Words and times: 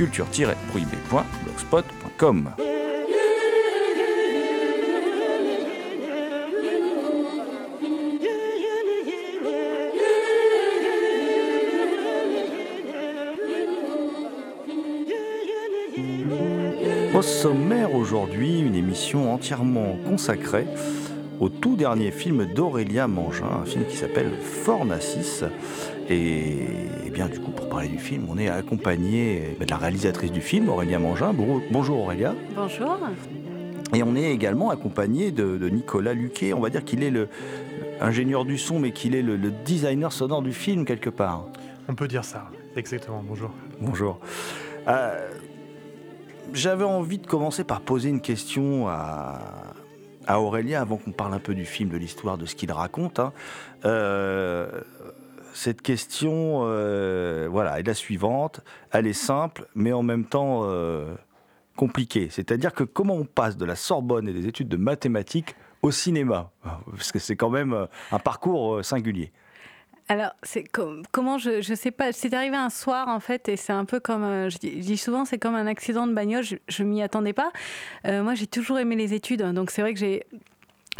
culture-prohibée.blogspot.com. 0.00 2.50
Au 17.14 17.22
sommaire 17.22 17.94
aujourd'hui, 17.94 18.60
une 18.60 18.74
émission 18.74 19.34
entièrement 19.34 19.98
consacrée 20.08 20.66
au 21.40 21.50
tout 21.50 21.76
dernier 21.76 22.10
film 22.10 22.46
d'Aurélia 22.46 23.06
Mangin, 23.06 23.44
un 23.62 23.66
film 23.66 23.84
qui 23.84 23.98
s'appelle 23.98 24.32
Fornacis. 24.40 25.44
Et, 26.08 26.64
et 27.06 27.10
bien 27.10 27.28
du 27.28 27.38
coup, 27.38 27.49
parler 27.70 27.88
du 27.88 27.98
film, 27.98 28.26
on 28.28 28.36
est 28.38 28.48
accompagné 28.48 29.56
de 29.58 29.66
la 29.70 29.76
réalisatrice 29.76 30.32
du 30.32 30.40
film, 30.40 30.68
Aurélia 30.68 30.98
Mangin. 30.98 31.32
Bon- 31.32 31.62
Bonjour 31.70 32.00
Aurélia. 32.00 32.34
Bonjour. 32.54 32.98
Et 33.94 34.02
on 34.02 34.14
est 34.16 34.30
également 34.32 34.70
accompagné 34.70 35.30
de, 35.30 35.56
de 35.56 35.68
Nicolas 35.68 36.12
Luquet. 36.12 36.52
On 36.52 36.60
va 36.60 36.70
dire 36.70 36.84
qu'il 36.84 37.02
est 37.02 37.10
le 37.10 37.28
ingénieur 38.00 38.44
du 38.44 38.58
son, 38.58 38.78
mais 38.78 38.92
qu'il 38.92 39.14
est 39.14 39.22
le, 39.22 39.36
le 39.36 39.50
designer 39.50 40.12
sonore 40.12 40.42
du 40.42 40.52
film 40.52 40.84
quelque 40.84 41.10
part. 41.10 41.46
On 41.88 41.94
peut 41.94 42.08
dire 42.08 42.24
ça, 42.24 42.48
exactement. 42.76 43.22
Bonjour. 43.26 43.50
Bonjour. 43.80 44.18
Euh, 44.88 45.28
J'avais 46.52 46.84
envie 46.84 47.18
de 47.18 47.26
commencer 47.26 47.64
par 47.64 47.80
poser 47.80 48.08
une 48.08 48.20
question 48.20 48.88
à, 48.88 49.40
à 50.26 50.40
Aurélien 50.40 50.80
avant 50.82 50.96
qu'on 50.96 51.12
parle 51.12 51.34
un 51.34 51.38
peu 51.40 51.54
du 51.54 51.64
film, 51.64 51.88
de 51.90 51.96
l'histoire, 51.96 52.38
de 52.38 52.46
ce 52.46 52.54
qu'il 52.54 52.70
raconte. 52.72 53.18
hein. 53.18 53.32
Euh, 53.84 54.68
cette 55.54 55.82
question, 55.82 56.62
euh, 56.64 57.48
voilà, 57.50 57.78
est 57.78 57.86
la 57.86 57.94
suivante. 57.94 58.60
Elle 58.92 59.06
est 59.06 59.12
simple, 59.12 59.66
mais 59.74 59.92
en 59.92 60.02
même 60.02 60.24
temps 60.24 60.62
euh, 60.64 61.14
compliquée. 61.76 62.28
C'est-à-dire 62.30 62.72
que 62.72 62.84
comment 62.84 63.14
on 63.14 63.24
passe 63.24 63.56
de 63.56 63.64
la 63.64 63.76
Sorbonne 63.76 64.28
et 64.28 64.32
des 64.32 64.46
études 64.46 64.68
de 64.68 64.76
mathématiques 64.76 65.54
au 65.82 65.90
cinéma? 65.90 66.50
Parce 66.90 67.12
que 67.12 67.18
c'est 67.18 67.36
quand 67.36 67.50
même 67.50 67.72
euh, 67.72 67.86
un 68.12 68.18
parcours 68.18 68.84
singulier. 68.84 69.32
Alors, 70.08 70.32
comment 71.12 71.38
je 71.38 71.60
je 71.60 71.72
sais 71.74 71.92
pas. 71.92 72.10
C'est 72.10 72.34
arrivé 72.34 72.56
un 72.56 72.70
soir 72.70 73.06
en 73.06 73.20
fait, 73.20 73.48
et 73.48 73.56
c'est 73.56 73.72
un 73.72 73.84
peu 73.84 74.00
comme 74.00 74.48
je 74.50 74.58
dis, 74.58 74.96
souvent, 74.96 75.24
c'est 75.24 75.38
comme 75.38 75.54
un 75.54 75.68
accident 75.68 76.04
de 76.08 76.12
bagnole. 76.12 76.42
Je, 76.42 76.56
je 76.66 76.82
m'y 76.82 77.00
attendais 77.00 77.32
pas. 77.32 77.52
Moi, 78.04 78.34
j'ai 78.34 78.48
toujours 78.48 78.80
aimé 78.80 78.96
les 78.96 79.14
études, 79.14 79.42
hein, 79.42 79.52
donc 79.52 79.70
c'est 79.70 79.82
vrai 79.82 79.94
que 79.94 80.00
j'ai 80.00 80.26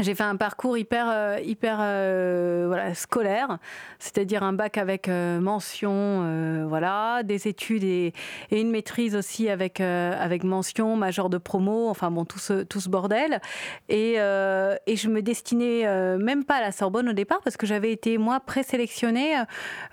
j'ai 0.02 0.14
fait 0.14 0.24
un 0.24 0.36
parcours 0.36 0.78
hyper, 0.78 1.06
euh, 1.10 1.38
hyper 1.44 1.78
euh, 1.80 2.64
voilà, 2.66 2.94
scolaire, 2.94 3.58
c'est-à-dire 3.98 4.42
un 4.42 4.52
bac 4.52 4.78
avec 4.78 5.08
euh, 5.08 5.40
mention, 5.40 6.66
voilà, 6.68 7.22
des 7.22 7.48
études 7.48 7.84
et, 7.84 8.12
une 8.50 8.70
maîtrise 8.70 9.16
aussi 9.16 9.48
avec, 9.48 9.80
avec 9.80 10.44
mention, 10.44 10.96
major 10.96 11.30
de 11.30 11.38
promo, 11.38 11.88
enfin 11.88 12.10
bon, 12.10 12.24
tout 12.24 12.38
ce, 12.38 12.62
tout 12.62 12.80
ce 12.80 12.88
bordel. 12.88 13.40
Et, 13.88 14.14
et 14.14 14.96
je 14.96 15.08
me 15.08 15.20
destinais 15.20 15.84
même 16.18 16.44
pas 16.44 16.56
à 16.56 16.60
la 16.60 16.72
Sorbonne 16.72 17.08
au 17.08 17.12
départ 17.12 17.40
parce 17.42 17.56
que 17.56 17.66
j'avais 17.66 17.92
été, 17.92 18.18
moi, 18.18 18.40
présélectionnée. 18.40 19.36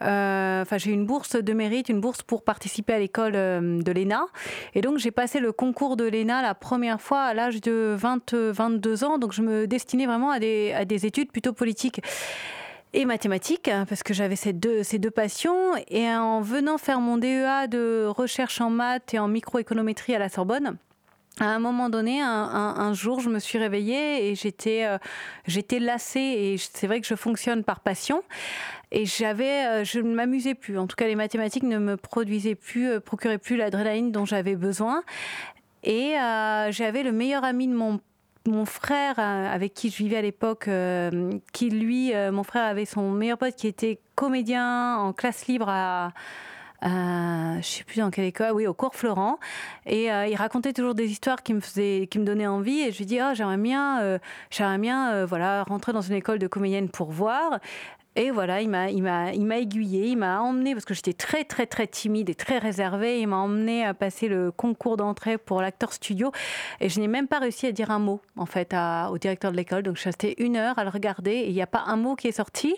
Enfin, 0.02 0.78
j'ai 0.78 0.92
eu 0.92 0.94
une 0.94 1.06
bourse 1.06 1.36
de 1.36 1.54
mérite, 1.54 1.90
une 1.90 2.02
bourse 2.02 2.22
pour 2.24 2.44
participer 2.44 2.94
à 2.94 3.00
l'école 3.00 3.34
de 3.34 3.92
l'ENA. 3.92 4.26
Et 4.74 4.82
donc, 4.82 4.98
j'ai 4.98 5.12
passé 5.12 5.40
le 5.40 5.52
concours 5.52 5.98
de 5.98 6.06
l'ENA 6.06 6.42
la 6.42 6.56
première 6.56 7.02
fois 7.02 7.22
à 7.22 7.34
l'âge 7.34 7.62
de 7.62 7.96
20, 7.98 8.34
22 8.34 9.04
ans. 9.04 9.18
Donc, 9.18 9.34
je 9.34 9.42
me 9.42 9.68
destinais 9.68 9.97
vraiment 10.06 10.32
à 10.32 10.40
des, 10.40 11.06
études 11.06 11.32
plutôt 11.32 11.54
politiques 11.54 12.02
et 12.94 13.06
mathématiques, 13.06 13.68
hein, 13.68 13.86
parce 13.88 14.04
que 14.04 14.14
j'avais 14.14 14.36
ces 14.36 14.54
deux, 14.54 15.12
passions. 15.12 15.74
Et 15.90 16.08
en 16.10 16.42
venant 16.42 16.78
faire 16.78 17.00
mon 17.00 17.18
DEA 17.18 17.68
de 17.70 18.06
recherche 18.08 18.62
en 18.62 18.70
maths 18.70 19.14
et 19.14 19.20
en 19.20 19.28
microéconométrie 19.28 20.16
à 20.16 20.20
la 20.20 20.30
Sorbonne, 20.30 20.78
à 21.40 21.46
un 21.46 21.60
moment 21.60 21.90
donné, 21.90 22.20
un, 22.20 22.94
jour, 22.94 23.20
je 23.20 23.30
me 23.30 23.38
suis 23.38 23.60
réveillée 23.60 24.28
et 24.28 24.36
j'étais 24.36 24.86
euh, 24.86 24.98
j'étais 25.46 25.78
lassée. 25.78 26.20
Et 26.20 26.58
c'est 26.58 26.88
vrai 26.88 27.00
que 27.00 27.06
je 27.06 27.14
fonctionne 27.14 27.64
par 27.64 27.82
passion. 27.82 28.24
Et 28.92 29.06
j'avais, 29.06 29.66
euh, 29.66 29.84
je 29.84 30.00
ne 30.00 30.14
m'amusais 30.14 30.56
plus. 30.56 30.78
En 30.78 30.88
tout 30.88 30.96
cas, 30.96 31.08
les 31.08 31.16
mathématiques 31.16 31.64
ne 31.64 31.78
me 31.78 31.98
produisaient 31.98 32.56
plus, 32.56 32.90
euh, 32.90 33.00
procuraient 33.00 33.38
plus 33.38 33.58
l'adrénaline 33.58 34.12
dont 34.12 34.26
j'avais 34.26 34.56
besoin. 34.56 35.04
Et 35.84 36.18
euh, 36.18 36.72
j'avais 36.72 37.04
le 37.04 37.12
meilleur 37.12 37.44
ami 37.44 37.68
de 37.68 37.74
mon 37.74 38.00
mon 38.48 38.66
frère 38.66 39.16
euh, 39.20 39.54
avec 39.54 39.74
qui 39.74 39.90
je 39.90 39.98
vivais 39.98 40.18
à 40.18 40.22
l'époque, 40.22 40.68
euh, 40.68 41.32
qui 41.54 41.70
lui, 41.70 42.14
euh, 42.16 42.32
mon 42.32 42.44
frère 42.44 42.64
avait 42.66 42.86
son 42.86 43.12
meilleur 43.12 43.38
pote 43.38 43.56
qui 43.56 43.68
était 43.68 44.00
comédien 44.16 44.98
en 44.98 45.14
classe 45.14 45.48
libre 45.48 45.68
à, 45.70 46.14
à- 46.82 47.60
je 47.62 47.68
sais 47.68 47.84
plus 47.84 48.00
dans 48.00 48.10
quelle 48.10 48.26
école, 48.26 48.52
oui, 48.54 48.68
au 48.68 48.74
cours 48.74 48.96
Florent. 48.96 49.40
Et 49.86 50.06
il 50.06 50.36
racontait 50.36 50.74
toujours 50.74 50.96
des 50.96 51.10
histoires 51.10 51.44
qui 51.44 51.54
me 51.54 51.60
faisaient, 51.60 52.08
qui 52.10 52.20
me 52.20 52.26
donnaient 52.26 52.48
envie. 52.48 52.80
Et 52.82 52.92
je 52.92 52.98
lui 53.00 53.06
dis, 53.06 53.20
ah, 53.20 53.34
j'aimerais 53.34 53.58
bien, 53.58 54.20
j'aimerais 54.52 54.78
bien, 54.78 55.26
voilà, 55.26 55.64
rentrer 55.64 55.92
dans 55.92 56.02
une 56.02 56.16
école 56.16 56.38
de 56.40 56.48
comédienne 56.48 56.90
pour 56.90 57.12
voir. 57.12 57.60
Et 58.20 58.32
voilà, 58.32 58.62
il 58.64 58.70
m'a, 58.70 58.90
il 58.90 59.04
m'a, 59.04 59.32
il 59.32 59.46
m'a 59.46 59.60
aiguillé, 59.60 60.08
il 60.08 60.18
m'a 60.18 60.42
emmené 60.42 60.74
parce 60.74 60.86
que 60.86 60.96
j'étais 60.96 61.14
très, 61.14 61.44
très, 61.44 61.68
très 61.68 61.86
timide 61.86 62.32
et 62.32 62.36
très 62.36 62.58
réservée. 62.58 63.22
Il 63.22 63.28
m'a 63.28 63.38
emmené 63.38 63.86
à 63.86 63.94
passer 63.94 64.28
le 64.28 64.52
concours 64.52 64.98
d'entrée 64.98 65.38
pour 65.38 65.62
l'acteur 65.62 65.94
studio. 65.94 66.32
Et 66.80 66.90
je 66.90 67.00
n'ai 67.00 67.08
même 67.08 67.28
pas 67.28 67.38
réussi 67.38 67.68
à 67.68 67.72
dire 67.72 67.92
un 67.92 68.00
mot, 68.00 68.20
en 68.36 68.48
fait, 68.48 68.76
au 69.12 69.20
directeur 69.20 69.52
de 69.52 69.56
l'école. 69.56 69.84
Donc, 69.84 69.98
je 69.98 70.02
suis 70.02 70.10
restée 70.10 70.44
une 70.44 70.58
heure 70.58 70.80
à 70.80 70.84
le 70.84 70.90
regarder 70.90 71.30
et 71.30 71.50
il 71.50 71.54
n'y 71.54 71.62
a 71.62 71.68
pas 71.68 71.84
un 71.86 71.96
mot 71.96 72.16
qui 72.16 72.28
est 72.28 72.32
sorti. 72.32 72.76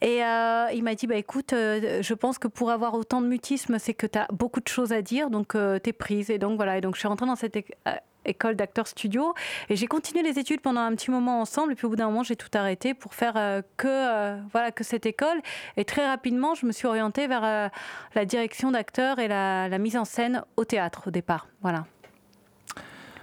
Et 0.00 0.24
euh, 0.24 0.66
il 0.74 0.82
m'a 0.82 0.96
dit, 0.96 1.06
bah, 1.06 1.14
écoute, 1.14 1.52
euh, 1.52 2.02
je 2.02 2.14
pense 2.14 2.38
que 2.38 2.48
pour 2.48 2.72
avoir 2.72 2.94
autant 2.94 3.22
de 3.22 3.28
mutisme, 3.28 3.78
c'est 3.78 3.94
que 3.94 4.08
tu 4.08 4.18
as 4.18 4.26
beaucoup 4.32 4.58
de 4.58 4.68
choses 4.68 4.92
à 4.92 5.00
dire, 5.00 5.30
donc 5.30 5.52
tu 5.52 5.58
es 5.88 5.92
prise. 5.92 6.28
Et 6.28 6.38
donc, 6.38 6.56
voilà. 6.56 6.76
Et 6.76 6.80
donc, 6.80 6.96
je 6.96 6.98
suis 6.98 7.08
rentrée 7.08 7.26
dans 7.26 7.36
cette 7.36 7.56
euh, 7.56 7.92
école 8.26 8.56
d'acteur 8.56 8.86
studio 8.86 9.34
et 9.68 9.76
j'ai 9.76 9.86
continué 9.86 10.22
les 10.22 10.38
études 10.38 10.60
pendant 10.60 10.80
un 10.80 10.94
petit 10.94 11.10
moment 11.10 11.40
ensemble. 11.40 11.72
Et 11.72 11.74
puis, 11.74 11.86
au 11.86 11.90
bout 11.90 11.96
d'un 11.96 12.06
moment, 12.06 12.22
j'ai 12.22 12.36
tout 12.36 12.50
arrêté 12.54 12.94
pour 12.94 13.14
faire 13.14 13.34
euh, 13.36 13.62
que, 13.76 13.86
euh, 13.88 14.40
voilà, 14.52 14.70
que 14.70 14.84
cette 14.84 15.06
école. 15.06 15.40
Et 15.76 15.84
très 15.84 16.06
rapidement, 16.06 16.54
je 16.54 16.66
me 16.66 16.72
suis 16.72 16.86
orientée 16.86 17.26
vers 17.26 17.44
euh, 17.44 17.68
la 18.14 18.24
direction 18.24 18.70
d'acteur 18.70 19.18
et 19.18 19.28
la, 19.28 19.78
mise 19.78 19.96
en 19.96 20.04
scène 20.04 20.42
au 20.56 20.64
théâtre 20.64 21.04
au 21.08 21.10
départ. 21.10 21.48
Voilà. 21.62 21.86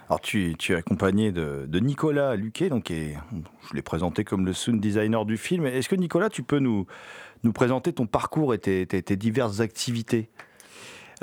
Alors 0.08 0.22
tu, 0.22 0.56
es 0.70 0.76
accompagné 0.76 1.32
de, 1.32 1.80
Nicolas 1.80 2.36
Luquet, 2.36 2.70
donc 2.70 2.92
est- 2.92 3.18
je 3.70 3.74
l'ai 3.74 3.82
présenté 3.82 4.24
comme 4.24 4.46
le 4.46 4.54
sound 4.54 4.80
designer 4.80 5.26
du 5.26 5.38
film. 5.38 5.66
Est-ce 5.66 5.90
que 5.90 5.96
Nicolas, 5.96 6.30
tu 6.30 6.44
peux 6.44 6.60
nous, 6.60 6.86
nous 7.44 7.54
présenter 7.54 7.94
ton 7.94 8.06
parcours 8.06 8.54
et 8.54 8.60
tes 8.60 9.16
diverses 9.16 9.60
activités? 9.60 10.30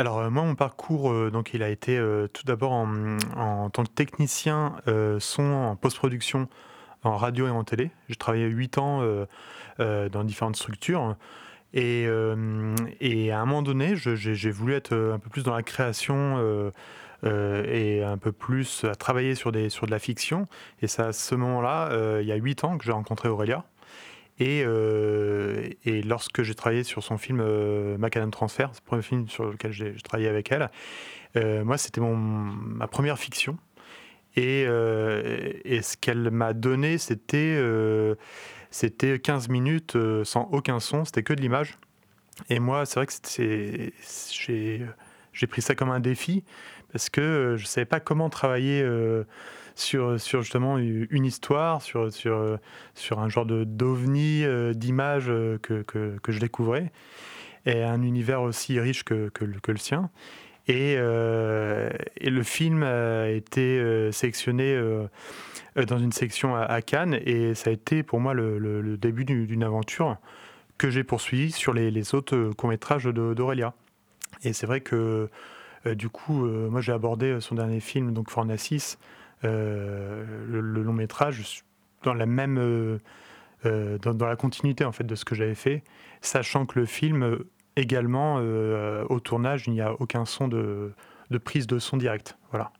Alors 0.00 0.20
euh, 0.20 0.30
moi, 0.30 0.44
mon 0.44 0.54
parcours, 0.54 1.12
euh, 1.12 1.30
donc 1.30 1.52
il 1.52 1.62
a 1.62 1.68
été 1.68 1.98
euh, 1.98 2.26
tout 2.26 2.44
d'abord 2.46 2.72
en, 2.72 3.68
tant 3.68 3.84
que 3.84 3.90
technicien 3.90 4.76
son 5.18 5.42
en 5.42 5.76
post-production 5.76 6.48
en 7.04 7.18
radio 7.18 7.46
et 7.48 7.50
en 7.50 7.64
télé. 7.64 7.90
J'ai 8.08 8.16
travaillé 8.16 8.46
8 8.46 8.78
ans 8.78 9.02
dans 9.78 10.24
différentes 10.24 10.56
structures. 10.56 11.16
Et, 11.74 12.06
à 12.06 12.32
un 12.32 13.44
moment 13.44 13.60
donné, 13.60 13.94
j'ai 13.94 14.50
voulu 14.50 14.72
être 14.72 14.94
un 14.94 15.18
peu 15.18 15.28
plus 15.28 15.42
dans 15.42 15.54
la 15.54 15.62
création, 15.62 16.72
et 17.22 18.02
un 18.02 18.18
peu 18.18 18.32
plus 18.32 18.84
à 18.84 18.94
travailler 18.94 19.34
sur, 19.34 19.52
des, 19.52 19.68
sur 19.68 19.84
de 19.86 19.90
la 19.90 19.98
fiction. 19.98 20.46
Et 20.80 20.86
c'est 20.86 21.02
à 21.02 21.12
ce 21.12 21.34
moment-là, 21.34 22.20
il 22.20 22.26
y 22.26 22.32
a 22.32 22.36
huit 22.36 22.64
ans, 22.64 22.78
que 22.78 22.84
j'ai 22.84 22.92
rencontré 22.92 23.28
Aurélia. 23.28 23.64
Et, 24.40 24.60
et, 25.84 26.02
lorsque 26.02 26.42
j'ai 26.42 26.54
travaillé 26.54 26.82
sur 26.82 27.04
son 27.04 27.18
film 27.18 27.44
Macadam 27.98 28.30
Transfer, 28.30 28.68
c'est 28.72 28.80
le 28.80 28.86
premier 28.86 29.02
film 29.02 29.28
sur 29.28 29.44
lequel 29.50 29.70
j'ai 29.70 29.94
travaillé 30.02 30.28
avec 30.28 30.50
elle, 30.50 30.70
moi 31.62 31.76
c'était 31.76 32.00
ma 32.00 32.88
première 32.88 33.18
fiction. 33.18 33.58
Et, 34.36 34.62
et 34.62 35.82
ce 35.82 35.96
qu'elle 35.98 36.30
m'a 36.30 36.54
donné, 36.54 36.96
c'était 36.96 37.58
c'était 38.70 39.18
15 39.18 39.48
minutes 39.48 39.96
euh, 39.96 40.24
sans 40.24 40.48
aucun 40.52 40.78
son, 40.80 41.04
c'était 41.04 41.22
que 41.22 41.32
de 41.32 41.40
l'image. 41.40 41.76
Et 42.48 42.60
moi, 42.60 42.86
c'est 42.86 43.00
vrai 43.00 43.06
que 43.06 43.92
j'ai 44.30 44.86
pris 45.46 45.62
ça 45.62 45.74
comme 45.74 45.90
un 45.90 46.00
défi 46.00 46.44
parce 46.92 47.08
que 47.08 47.20
euh, 47.20 47.56
je 47.56 47.62
ne 47.62 47.68
savais 47.68 47.84
pas 47.84 48.00
comment 48.00 48.30
travailler 48.30 48.82
euh, 48.82 49.24
sur, 49.74 50.20
sur 50.20 50.42
justement 50.42 50.78
une 50.78 51.24
histoire, 51.24 51.82
sur, 51.82 52.12
sur, 52.12 52.58
sur 52.94 53.20
un 53.20 53.28
genre 53.28 53.46
d'ovni 53.46 54.44
d'images 54.74 55.32
que, 55.62 55.82
que, 55.82 56.18
que, 56.22 56.32
je 56.32 56.38
découvrais, 56.38 56.92
et 57.64 57.82
un 57.82 58.02
univers 58.02 58.42
aussi 58.42 58.78
riche 58.78 59.04
que, 59.04 59.30
que, 59.30 59.72
le 59.72 59.78
sien. 59.78 60.10
Et, 60.68 60.94
et, 60.94 62.30
le 62.30 62.42
film 62.42 62.82
a 62.82 63.28
été 63.28 64.10
sélectionné 64.12 64.76
euh, 65.76 65.84
dans 65.84 65.98
une 65.98 66.12
section 66.12 66.56
à, 66.56 66.82
Cannes 66.82 67.18
et 67.24 67.54
ça 67.54 67.70
a 67.70 67.72
été 67.72 68.02
pour 68.02 68.20
moi 68.20 68.34
le, 68.34 68.96
début 68.96 69.24
d'une 69.24 69.62
aventure 69.62 70.16
que 70.78 70.90
j'ai 70.90 71.04
poursuivie 71.04 71.52
sur 71.52 71.72
les, 71.72 72.14
autres 72.14 72.36
euh, 72.36 72.52
courts-métrages 72.52 73.04
d'Aurélia. 73.04 73.74
Et 74.42 74.52
c'est 74.52 74.66
vrai 74.66 74.80
que 74.80 75.28
euh, 75.86 75.94
du 75.94 76.08
coup, 76.08 76.44
moi 76.44 76.80
j'ai 76.80 76.92
abordé 76.92 77.40
son 77.40 77.54
dernier 77.54 77.80
film, 77.80 78.12
donc 78.12 78.30
Fornacis, 78.30 78.96
le, 79.42 80.24
long 80.48 80.92
métrage, 80.92 81.64
dans 82.02 82.14
la 82.14 82.26
même. 82.26 83.00
dans, 83.64 84.26
la 84.26 84.36
continuité 84.36 84.84
en 84.84 84.92
fait 84.92 85.04
de 85.04 85.14
ce 85.14 85.24
que 85.24 85.34
j'avais 85.34 85.54
fait, 85.54 85.82
sachant 86.20 86.66
que 86.66 86.78
le 86.78 86.86
film 86.86 87.38
également 87.76 88.36
au 89.08 89.20
tournage 89.20 89.66
il 89.66 89.72
n'y 89.72 89.80
a 89.80 89.94
aucun 90.00 90.26
son 90.26 90.48
de, 90.48 90.92
de 91.30 91.38
prise 91.38 91.66
de 91.66 91.78
son 91.78 91.96
direct. 91.96 92.36
Voilà. 92.50 92.72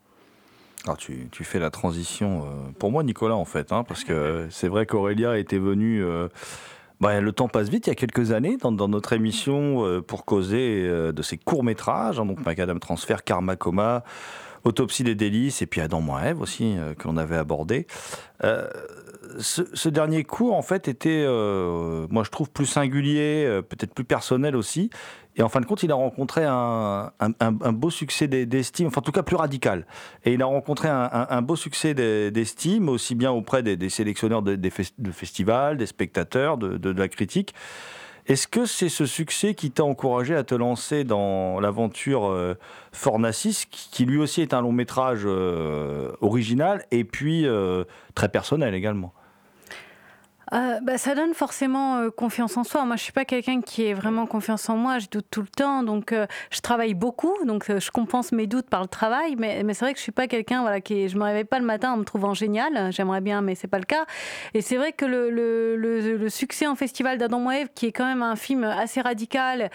Alors 0.84 0.96
tu, 0.96 1.28
tu, 1.30 1.44
fais 1.44 1.58
la 1.58 1.70
transition 1.70 2.44
euh, 2.44 2.70
pour 2.78 2.90
moi 2.90 3.02
Nicolas 3.02 3.36
en 3.36 3.44
fait, 3.44 3.72
hein, 3.72 3.84
parce 3.84 4.02
que 4.02 4.46
c'est 4.50 4.68
vrai 4.68 4.86
qu'Aurélia 4.86 5.38
était 5.38 5.58
venue... 5.58 6.02
Euh, 6.02 6.28
bah, 7.00 7.20
le 7.20 7.32
temps 7.32 7.48
passe 7.48 7.68
vite, 7.68 7.86
il 7.86 7.90
y 7.90 7.92
a 7.92 7.96
quelques 7.96 8.32
années, 8.32 8.56
dans, 8.56 8.88
notre 8.88 9.12
émission 9.12 9.86
euh, 9.86 10.00
pour 10.00 10.24
causer 10.24 10.88
de 10.88 11.22
ces 11.22 11.38
courts-métrages, 11.38 12.20
hein, 12.20 12.26
donc 12.26 12.44
Macadam 12.44 12.78
Transfert, 12.78 13.24
Karma 13.24 13.56
Coma, 13.56 14.04
Autopsie 14.64 15.04
des 15.04 15.14
délices, 15.14 15.62
et 15.62 15.66
puis 15.66 15.80
Adam 15.80 16.02
moins 16.02 16.22
Ève 16.22 16.42
aussi, 16.42 16.76
qu'on 17.02 17.16
avait 17.16 17.36
abordé. 17.36 17.86
Ce, 19.38 19.88
dernier 19.88 20.24
cours, 20.24 20.54
en 20.54 20.62
fait, 20.62 20.88
était, 20.88 21.24
moi 21.26 22.24
je 22.24 22.30
trouve, 22.30 22.50
plus 22.50 22.66
singulier, 22.66 23.60
peut-être 23.68 23.94
plus 23.94 24.04
personnel 24.04 24.56
aussi, 24.56 24.90
et 25.36 25.42
en 25.42 25.48
fin 25.48 25.60
de 25.60 25.66
compte, 25.66 25.82
il 25.82 25.92
a 25.92 25.94
rencontré 25.94 26.44
un, 26.44 27.12
beau 27.72 27.90
succès 27.90 28.26
d'estime, 28.26 28.88
enfin 28.88 29.00
en 29.00 29.02
tout 29.02 29.12
cas 29.12 29.22
plus 29.22 29.36
radical. 29.36 29.86
Et 30.24 30.34
il 30.34 30.42
a 30.42 30.46
rencontré 30.46 30.88
un, 30.90 31.42
beau 31.42 31.56
succès 31.56 31.94
d'estime, 31.94 32.88
aussi 32.88 33.14
bien 33.14 33.30
auprès 33.30 33.62
des, 33.62 33.88
sélectionneurs 33.88 34.42
de, 34.42 34.70
festivals, 35.12 35.76
des 35.76 35.86
spectateurs, 35.86 36.58
de, 36.58 36.90
la 36.90 37.08
critique. 37.08 37.54
Est-ce 38.26 38.46
que 38.46 38.66
c'est 38.66 38.90
ce 38.90 39.06
succès 39.06 39.54
qui 39.54 39.70
t'a 39.70 39.82
encouragé 39.82 40.36
à 40.36 40.44
te 40.44 40.54
lancer 40.54 41.04
dans 41.04 41.58
l'aventure 41.58 42.26
euh, 42.26 42.54
Fornacis, 42.92 43.64
qui 43.70 44.04
lui 44.04 44.18
aussi 44.18 44.42
est 44.42 44.52
un 44.52 44.60
long 44.60 44.72
métrage 44.72 45.22
euh, 45.24 46.12
original 46.20 46.84
et 46.90 47.02
puis 47.04 47.46
euh, 47.46 47.84
très 48.14 48.28
personnel 48.28 48.74
également? 48.74 49.14
Euh, 50.52 50.80
bah, 50.82 50.98
ça 50.98 51.14
donne 51.14 51.32
forcément 51.34 51.98
euh, 51.98 52.10
confiance 52.10 52.56
en 52.56 52.64
soi. 52.64 52.84
Moi, 52.84 52.96
je 52.96 53.02
suis 53.02 53.12
pas 53.12 53.24
quelqu'un 53.24 53.60
qui 53.60 53.84
ait 53.84 53.94
vraiment 53.94 54.26
confiance 54.26 54.68
en 54.68 54.76
moi. 54.76 54.98
Je 54.98 55.06
doute 55.08 55.26
tout 55.30 55.42
le 55.42 55.48
temps, 55.48 55.82
donc 55.82 56.12
euh, 56.12 56.26
je 56.50 56.60
travaille 56.60 56.94
beaucoup, 56.94 57.34
donc 57.44 57.66
je 57.68 57.90
compense 57.90 58.32
mes 58.32 58.46
doutes 58.46 58.68
par 58.68 58.82
le 58.82 58.88
travail. 58.88 59.36
Mais, 59.38 59.62
c'est 59.74 59.84
vrai 59.84 59.92
que 59.92 59.98
je 59.98 60.02
suis 60.02 60.12
pas 60.12 60.26
quelqu'un, 60.26 60.80
qui 60.80 61.08
je 61.08 61.16
me 61.16 61.24
réveille 61.24 61.44
pas 61.44 61.58
le 61.58 61.64
matin 61.64 61.92
en 61.92 61.96
me 61.96 62.04
trouvant 62.04 62.34
génial. 62.34 62.92
J'aimerais 62.92 63.20
bien, 63.20 63.42
mais 63.42 63.54
c'est 63.54 63.68
pas 63.68 63.78
le 63.78 63.84
cas. 63.84 64.04
Et 64.54 64.60
c'est 64.60 64.76
vrai 64.76 64.92
que 64.92 65.04
le, 65.04 66.28
succès 66.28 66.66
en 66.66 66.74
festival 66.74 67.18
d'Adam 67.18 67.40
Moev, 67.40 67.68
qui 67.74 67.86
est 67.86 67.92
quand 67.92 68.06
même 68.06 68.22
un 68.22 68.36
film 68.36 68.64
assez 68.64 69.00
radical, 69.00 69.70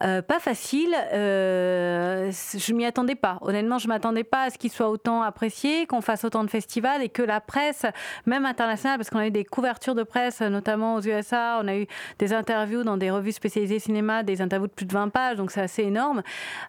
pas 0.00 0.40
facile, 0.40 0.94
je 1.12 2.72
m'y 2.72 2.84
attendais 2.84 3.14
pas. 3.14 3.38
Honnêtement, 3.42 3.78
je 3.78 3.88
m'attendais 3.88 4.24
pas 4.24 4.44
à 4.44 4.50
ce 4.50 4.58
qu'il 4.58 4.70
soit 4.70 4.88
autant 4.88 5.22
apprécié, 5.22 5.86
qu'on 5.86 6.00
fasse 6.00 6.24
autant 6.24 6.44
de 6.44 6.50
festivals 6.50 7.02
et 7.02 7.08
que 7.08 7.22
la 7.22 7.40
presse, 7.40 7.86
même 8.26 8.46
internationale, 8.46 8.98
parce 8.98 9.10
qu'on 9.10 9.18
a 9.18 9.26
eu 9.26 9.30
des 9.30 9.44
couvertures 9.44 9.94
de 9.94 10.02
presse 10.02 10.15
notamment 10.40 10.96
aux 10.96 11.00
USA. 11.00 11.58
On 11.62 11.68
a 11.68 11.76
eu 11.76 11.86
des 12.18 12.32
interviews 12.32 12.82
dans 12.82 12.96
des 12.96 13.10
revues 13.10 13.32
spécialisées 13.32 13.78
cinéma, 13.78 14.22
des 14.22 14.40
interviews 14.40 14.68
de 14.68 14.72
plus 14.72 14.86
de 14.86 14.92
20 14.92 15.08
pages, 15.08 15.36
donc 15.36 15.50
c'est 15.50 15.60
assez 15.60 15.82
énorme. 15.82 16.22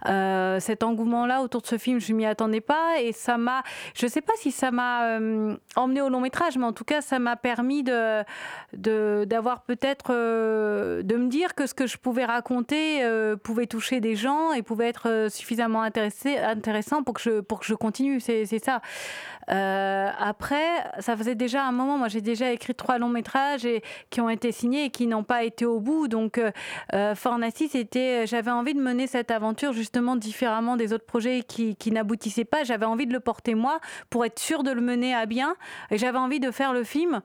Euh, 0.08 0.60
cet 0.60 0.84
engouement-là 0.84 1.42
autour 1.42 1.62
de 1.62 1.68
ce 1.68 1.78
film, 1.78 2.00
je 2.00 2.14
m'y 2.14 2.26
attendais 2.26 2.62
pas 2.62 3.00
et 3.02 3.12
ça 3.12 3.38
m'a, 3.38 3.64
je 3.96 4.08
sais 4.08 4.22
pas 4.22 4.34
si 4.38 4.52
ça 4.52 4.72
m'a 4.72 5.20
euh, 5.20 5.56
emmené 5.76 6.02
au 6.02 6.10
long 6.10 6.22
métrage, 6.22 6.58
mais 6.58 6.66
en 6.66 6.74
tout 6.74 6.84
cas, 6.84 7.02
ça 7.02 7.20
m'a 7.20 7.36
permis 7.36 7.84
de, 7.84 8.24
d'avoir 9.26 9.62
peut-être, 9.62 10.12
euh, 10.12 11.02
de 11.04 11.16
me 11.16 11.28
dire 11.28 11.56
que 11.56 11.68
ce 11.68 11.74
que 11.74 11.88
je 11.88 11.98
pouvais 11.98 12.26
raconter 12.26 13.04
pouvait 13.44 13.68
toucher 13.68 14.00
des 14.00 14.16
gens 14.16 14.54
et 14.54 14.62
pouvait 14.62 14.90
être 14.90 15.28
suffisamment 15.30 15.82
intéressé, 15.82 16.38
intéressant 16.38 17.04
pour 17.04 17.14
que 17.16 17.22
je, 17.22 17.40
pour 17.40 17.60
que 17.60 17.66
je 17.66 17.74
continue. 17.74 18.20
C'est 18.20 18.46
ça. 18.60 18.82
après, 19.48 20.66
ça 21.00 21.16
faisait 21.16 21.36
déjà 21.36 21.66
un 21.66 21.72
moment, 21.72 21.98
moi 21.98 22.08
j'ai 22.08 22.22
déjà 22.22 22.52
écrit 22.52 22.76
trois 22.76 22.98
longs 22.98 23.10
métrages 23.10 23.37
et 23.66 23.82
qui 24.10 24.22
ont 24.22 24.30
été 24.30 24.52
signés 24.52 24.86
et 24.86 24.90
qui 24.90 25.08
n'ont 25.08 25.24
pas 25.24 25.44
été 25.44 25.66
au 25.66 25.80
bout. 25.80 26.08
Donc, 26.08 26.38
euh, 26.38 26.52
euh 26.94 27.14
c'était, 27.70 28.26
j'avais 28.28 28.52
envie 28.52 28.74
de 28.74 28.82
mener 28.82 29.08
cette 29.08 29.32
aventure 29.32 29.74
justement 29.74 30.16
différemment 30.16 30.78
des 30.78 30.94
autres 30.94 31.06
projets 31.06 31.42
qui, 31.42 31.76
qui 31.76 31.92
n'aboutissaient 31.92 32.46
pas. 32.46 32.64
J'avais 32.64 32.86
envie 32.86 33.06
de 33.06 33.14
le 33.14 33.20
porter 33.20 33.56
moi 33.56 33.80
pour 34.10 34.26
être 34.26 34.40
sûr 34.40 34.64
de 34.64 34.72
le 34.72 34.82
mener 34.82 35.14
à 35.14 35.26
bien. 35.26 35.56
Et 35.92 35.98
j'avais 35.98 36.18
envie 36.18 36.40
de 36.40 36.52
faire 36.52 36.74
le 36.74 36.84
film 36.84 37.22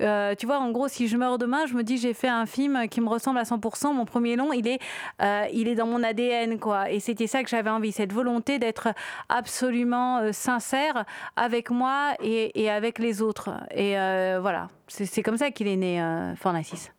euh, 0.00 0.34
tu 0.34 0.46
vois, 0.46 0.58
en 0.58 0.70
gros, 0.70 0.88
si 0.88 1.08
je 1.08 1.16
meurs 1.16 1.38
demain, 1.38 1.66
je 1.66 1.74
me 1.74 1.82
dis 1.82 1.96
j'ai 1.98 2.14
fait 2.14 2.28
un 2.28 2.46
film 2.46 2.88
qui 2.88 3.00
me 3.00 3.08
ressemble 3.08 3.38
à 3.38 3.44
100%. 3.44 3.94
Mon 3.94 4.04
premier 4.04 4.36
long, 4.36 4.52
il 4.52 4.66
est, 4.66 4.78
euh, 5.22 5.44
il 5.52 5.68
est 5.68 5.74
dans 5.74 5.86
mon 5.86 6.02
ADN, 6.02 6.58
quoi. 6.58 6.90
Et 6.90 7.00
c'était 7.00 7.26
ça 7.26 7.42
que 7.42 7.48
j'avais 7.48 7.70
envie, 7.70 7.92
cette 7.92 8.12
volonté 8.12 8.58
d'être 8.58 8.88
absolument 9.28 10.18
euh, 10.18 10.32
sincère 10.32 11.04
avec 11.36 11.70
moi 11.70 12.14
et, 12.22 12.70
avec 12.70 12.98
les 12.98 13.22
autres. 13.22 13.50
Et 13.74 13.94
voilà, 14.40 14.68
c'est 14.88 15.22
comme 15.22 15.36
ça 15.36 15.50
qu'il 15.50 15.68
est 15.68 15.76
né, 15.76 16.02
Fornacis. 16.36 16.90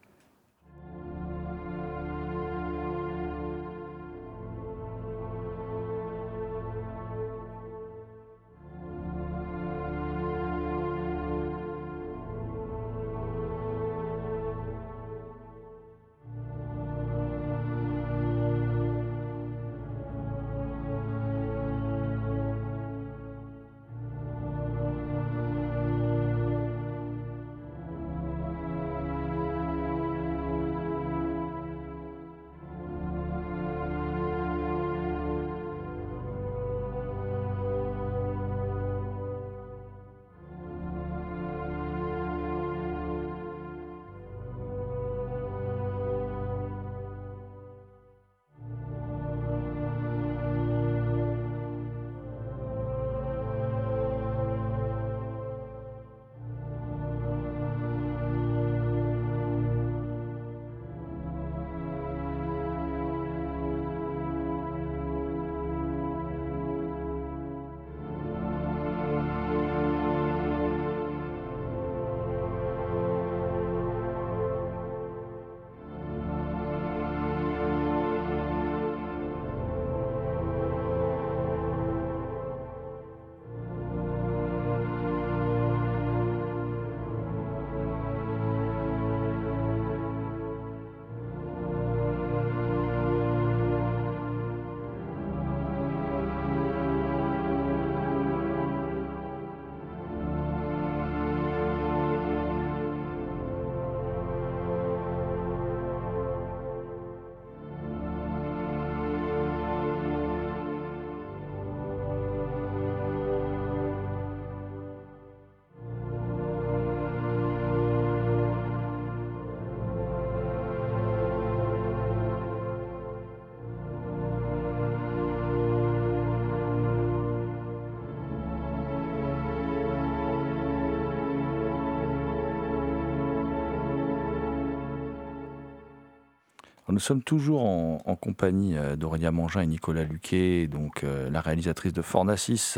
Nous 136.90 137.00
sommes 137.00 137.22
toujours 137.22 137.66
en, 137.66 138.16
compagnie 138.16 138.78
euh, 138.78 138.96
d'Aurélia 138.96 139.32
Mangin 139.32 139.62
et 139.62 139.68
Nicolas 139.68 140.06
Luquet, 140.06 140.68
donc 140.68 141.04
euh, 141.04 141.30
la 141.30 141.42
réalisatrice 141.42 141.92
de 141.92 142.02
Fornacis 142.02 142.76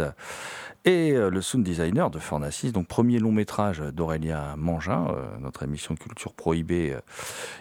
et 0.83 1.11
euh, 1.11 1.29
le 1.29 1.41
sound 1.41 1.63
designer 1.63 2.09
de 2.09 2.17
Fornacis. 2.17 2.71
Donc 2.71 2.87
premier 2.87 3.19
long 3.19 3.31
métrage 3.31 3.79
d'Aurélia 3.79 4.55
Mangin, 4.57 5.07
notre 5.39 5.61
émission 5.61 5.95
Culture 5.95 6.33
Prohibée 6.33 6.97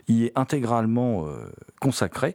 y 0.08 0.24
est 0.24 0.32
intégralement 0.36 1.26
consacrée 1.80 2.34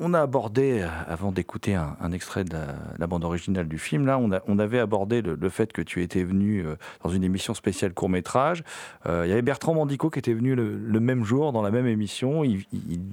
on 0.00 0.14
a 0.14 0.20
abordé, 0.20 0.80
euh, 0.80 0.88
avant 1.06 1.30
d'écouter 1.30 1.74
un, 1.74 2.12
extrait 2.12 2.42
de 2.42 2.56
la, 2.98 3.06
bande 3.06 3.22
originale 3.22 3.68
du 3.68 3.78
film, 3.78 4.06
là, 4.06 4.18
on, 4.18 4.58
avait 4.58 4.78
abordé 4.78 5.20
le, 5.20 5.48
fait 5.50 5.72
que 5.72 5.82
tu 5.82 6.02
étais 6.02 6.24
venu 6.24 6.64
euh, 6.64 6.76
dans 7.04 7.10
une 7.10 7.22
émission 7.22 7.52
spéciale 7.54 7.92
court 7.92 8.08
métrage. 8.08 8.64
Euh, 9.06 9.24
il 9.26 9.28
y 9.28 9.32
avait 9.32 9.42
Bertrand 9.42 9.74
Mandico 9.74 10.08
qui 10.08 10.18
était 10.18 10.32
venu 10.32 10.54
le, 10.54 11.00
même 11.00 11.24
jour 11.24 11.52
dans 11.52 11.62
la 11.62 11.70
même 11.70 11.86
émission. 11.86 12.44
il, 12.44 12.64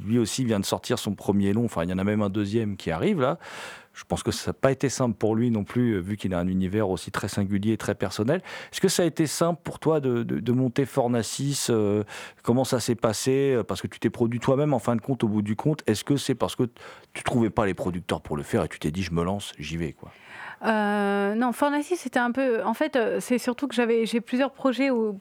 lui 0.06 0.18
aussi 0.18 0.46
vient 0.46 0.60
de 0.60 0.66
sortir 0.66 0.98
son 0.98 1.14
premier 1.14 1.52
long. 1.52 1.66
Enfin, 1.66 1.84
il 1.84 1.90
y 1.90 1.94
en 1.94 1.98
a 1.98 2.04
même 2.04 2.22
un 2.22 2.30
deuxième 2.30 2.78
qui 2.78 2.90
arrive 2.90 3.20
là. 3.20 3.38
Je 3.98 4.04
pense 4.04 4.22
que 4.22 4.32
ça 4.32 4.52
n'a 4.52 4.54
pas 4.54 4.72
été 4.72 4.90
simple 4.90 5.16
pour 5.18 5.36
lui 5.36 5.50
non 5.50 5.64
plus, 5.64 5.94
euh, 5.94 6.00
vu 6.00 6.18
qu'il 6.18 6.36
a 6.36 6.40
un 6.40 6.48
univers 6.48 6.88
aussi 6.88 7.10
très 7.10 7.28
singulier 7.28 7.78
très 7.78 7.96
personnel. 7.96 8.44
Est-ce 8.72 8.80
que 8.80 8.90
ça 8.90 9.02
a 9.02 9.06
été 9.08 9.26
simple 9.26 9.60
pour 9.64 9.80
toi 9.80 10.00
de, 10.00 10.52
monter 10.52 10.86
Fornacis 10.86 11.66
euh, 11.72 12.04
Comment 12.44 12.64
ça 12.64 12.80
s'est 12.80 12.94
passé 12.94 13.56
euh, 13.56 13.64
Parce 13.64 13.82
que 13.82 13.88
tu 13.88 14.00
t'es 14.00 14.12
produit 14.12 14.40
toi-même, 14.40 14.76
en 14.76 14.80
fin 14.80 14.96
de 14.96 15.02
compte, 15.02 15.24
au 15.24 15.28
bout 15.28 15.42
du 15.42 15.56
compte? 15.56 15.82
Est-ce 15.88 16.04
que 16.04 16.16
c'est 16.16 16.36
parce 16.36 16.56
que 16.56 16.70
tu 17.14 17.24
trouvais 17.24 17.50
pas 17.50 17.66
les 17.66 17.74
producteurs 17.74 18.22
pour 18.22 18.38
le 18.38 18.44
faire 18.44 18.64
et 18.64 18.68
tu 18.68 18.78
t'es 18.78 18.92
dit, 18.92 19.02
je 19.02 19.14
me 19.14 19.24
lance, 19.24 19.54
j'y 19.58 19.78
vais 19.78 19.94
quoi? 19.94 20.12
Non, 20.64 21.52
Fornacis, 21.52 21.98
c'était 21.98 22.20
un 22.20 22.32
peu. 22.32 22.64
En 22.64 22.76
fait, 22.76 23.00
c'est 23.20 23.40
surtout 23.40 23.68
que 23.68 23.74
j'avais, 23.74 24.06
j'ai 24.06 24.22
plusieurs 24.22 24.52
projets 24.52 24.92
où 24.92 25.20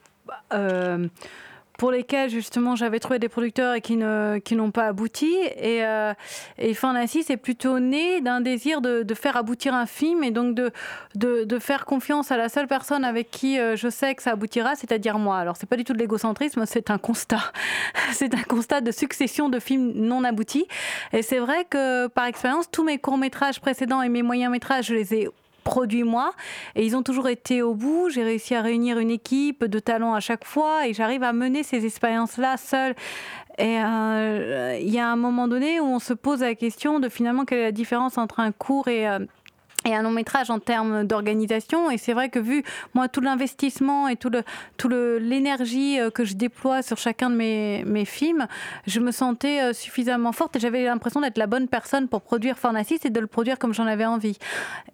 pour 1.79 1.91
lesquels 1.91 2.31
justement 2.31 2.77
j'avais 2.77 2.99
trouvé 2.99 3.19
des 3.19 3.29
producteurs 3.29 3.75
et 3.75 3.81
qui 3.81 3.97
n'ont 3.97 4.71
pas 4.71 4.87
abouti. 4.87 5.35
Et 5.57 5.85
euh, 5.85 6.13
et 6.59 6.71
est 6.71 7.37
plutôt 7.37 7.79
né 7.79 8.21
d'un 8.21 8.41
désir 8.41 8.81
de, 8.81 9.15
faire 9.15 9.37
aboutir 9.37 9.75
un 9.75 9.87
film 9.87 10.23
et 10.23 10.31
donc 10.31 10.55
de, 10.55 10.71
de, 11.15 11.45
de 11.45 11.59
faire 11.59 11.85
confiance 11.85 12.31
à 12.31 12.37
la 12.37 12.49
seule 12.49 12.67
personne 12.67 13.05
avec 13.05 13.31
qui 13.31 13.59
euh, 13.59 13.77
je 13.77 13.89
sais 13.89 14.15
que 14.15 14.23
ça 14.23 14.33
aboutira 14.33 14.75
c'est-à-dire 14.75 15.19
moi. 15.19 15.39
Alors 15.39 15.57
c'est 15.57 15.69
pas 15.69 15.77
du 15.77 15.85
tout 15.85 15.93
de 15.93 15.99
l'égocentrisme 15.99 16.65
c'est 16.67 16.91
un 16.91 16.99
constat. 16.99 17.53
C'est 18.13 18.35
un 18.35 18.43
constat 18.43 18.81
de 18.81 18.93
succession 18.93 19.49
de 19.49 19.59
films 19.59 19.93
non 19.95 20.25
aboutis. 20.25 20.67
Et 21.13 21.23
c'est 21.23 21.39
vrai 21.39 21.67
que 21.69 22.07
par 22.07 22.27
expérience 22.27 22.71
tous 22.71 22.85
mes 22.85 22.99
courts 22.99 23.19
métrages 23.19 23.61
précédents 23.61 24.01
et 24.01 24.09
mes 24.09 24.23
moyens 24.23 24.51
métrages 24.51 24.87
je 24.87 24.95
les 24.95 25.15
ai 25.15 25.29
produit 25.67 26.05
moi. 26.05 26.33
Et 26.77 26.87
ils 26.87 26.97
ont 26.97 27.03
toujours 27.03 27.29
été 27.29 27.61
au 27.61 27.75
bout. 27.75 28.09
J'ai 28.09 28.23
réussi 28.23 28.55
à 28.55 28.63
réunir 28.63 28.99
une 28.99 29.11
équipe 29.11 29.65
de 29.65 29.79
talents 29.81 30.15
à 30.15 30.21
chaque 30.21 30.45
fois 30.45 30.87
et 30.87 30.95
j'arrive 30.95 31.25
à 31.25 31.33
mener 31.33 31.65
ces 31.65 31.85
expériences-là 31.85 32.57
seule. 32.57 32.95
Et 33.59 33.79
euh, 33.79 34.79
il 34.81 34.91
y 34.91 34.99
a 34.99 35.09
un 35.09 35.17
moment 35.17 35.49
donné 35.49 35.81
où 35.81 35.85
on 35.85 35.99
se 35.99 36.13
pose 36.13 36.41
la 36.41 36.55
question 36.55 37.01
de 37.01 37.09
finalement 37.09 37.45
quelle 37.45 37.59
est 37.59 37.65
la 37.65 37.73
différence 37.73 38.17
entre 38.17 38.41
un 38.41 38.53
cours 38.53 38.87
et, 38.89 39.09
euh, 39.09 39.19
et 39.87 39.95
un 39.95 40.03
long 40.03 40.11
métrage 40.11 40.51
en 40.51 40.59
termes 40.59 41.05
d'organisation. 41.05 41.91
Et 41.91 41.99
c'est 41.99 42.13
vrai 42.13 42.29
que 42.29 42.39
vu 42.39 42.65
moi 42.95 43.09
tout 43.09 43.21
l'investissement 43.21 44.09
et 44.09 44.17
tout 44.17 44.31
le 44.31 44.43
tout 44.77 44.89
l'énergie 44.89 45.99
euh, 46.01 46.11
que 46.11 46.25
je 46.25 46.35
déploie 46.35 46.83
sur 46.83 46.99
chacun 46.99 47.31
de 47.31 47.37
mes, 47.37 47.85
mes 47.85 48.05
films, 48.05 48.47
je 48.87 49.01
me 49.01 49.13
sentais 49.13 49.63
euh, 49.63 49.73
suffisamment 49.73 50.33
forte 50.33 50.57
et 50.57 50.61
j'avais 50.61 50.85
l'impression 50.85 51.21
d'être 51.21 51.39
la 51.39 51.47
bonne 51.47 51.69
personne 51.69 52.09
pour 52.09 52.23
produire 52.23 52.59
Fornacis 52.59 52.99
et 53.05 53.11
de 53.11 53.21
le 53.21 53.27
produire 53.27 53.59
comme 53.59 53.73
j'en 53.73 53.87
avais 53.87 54.07
envie. 54.07 54.39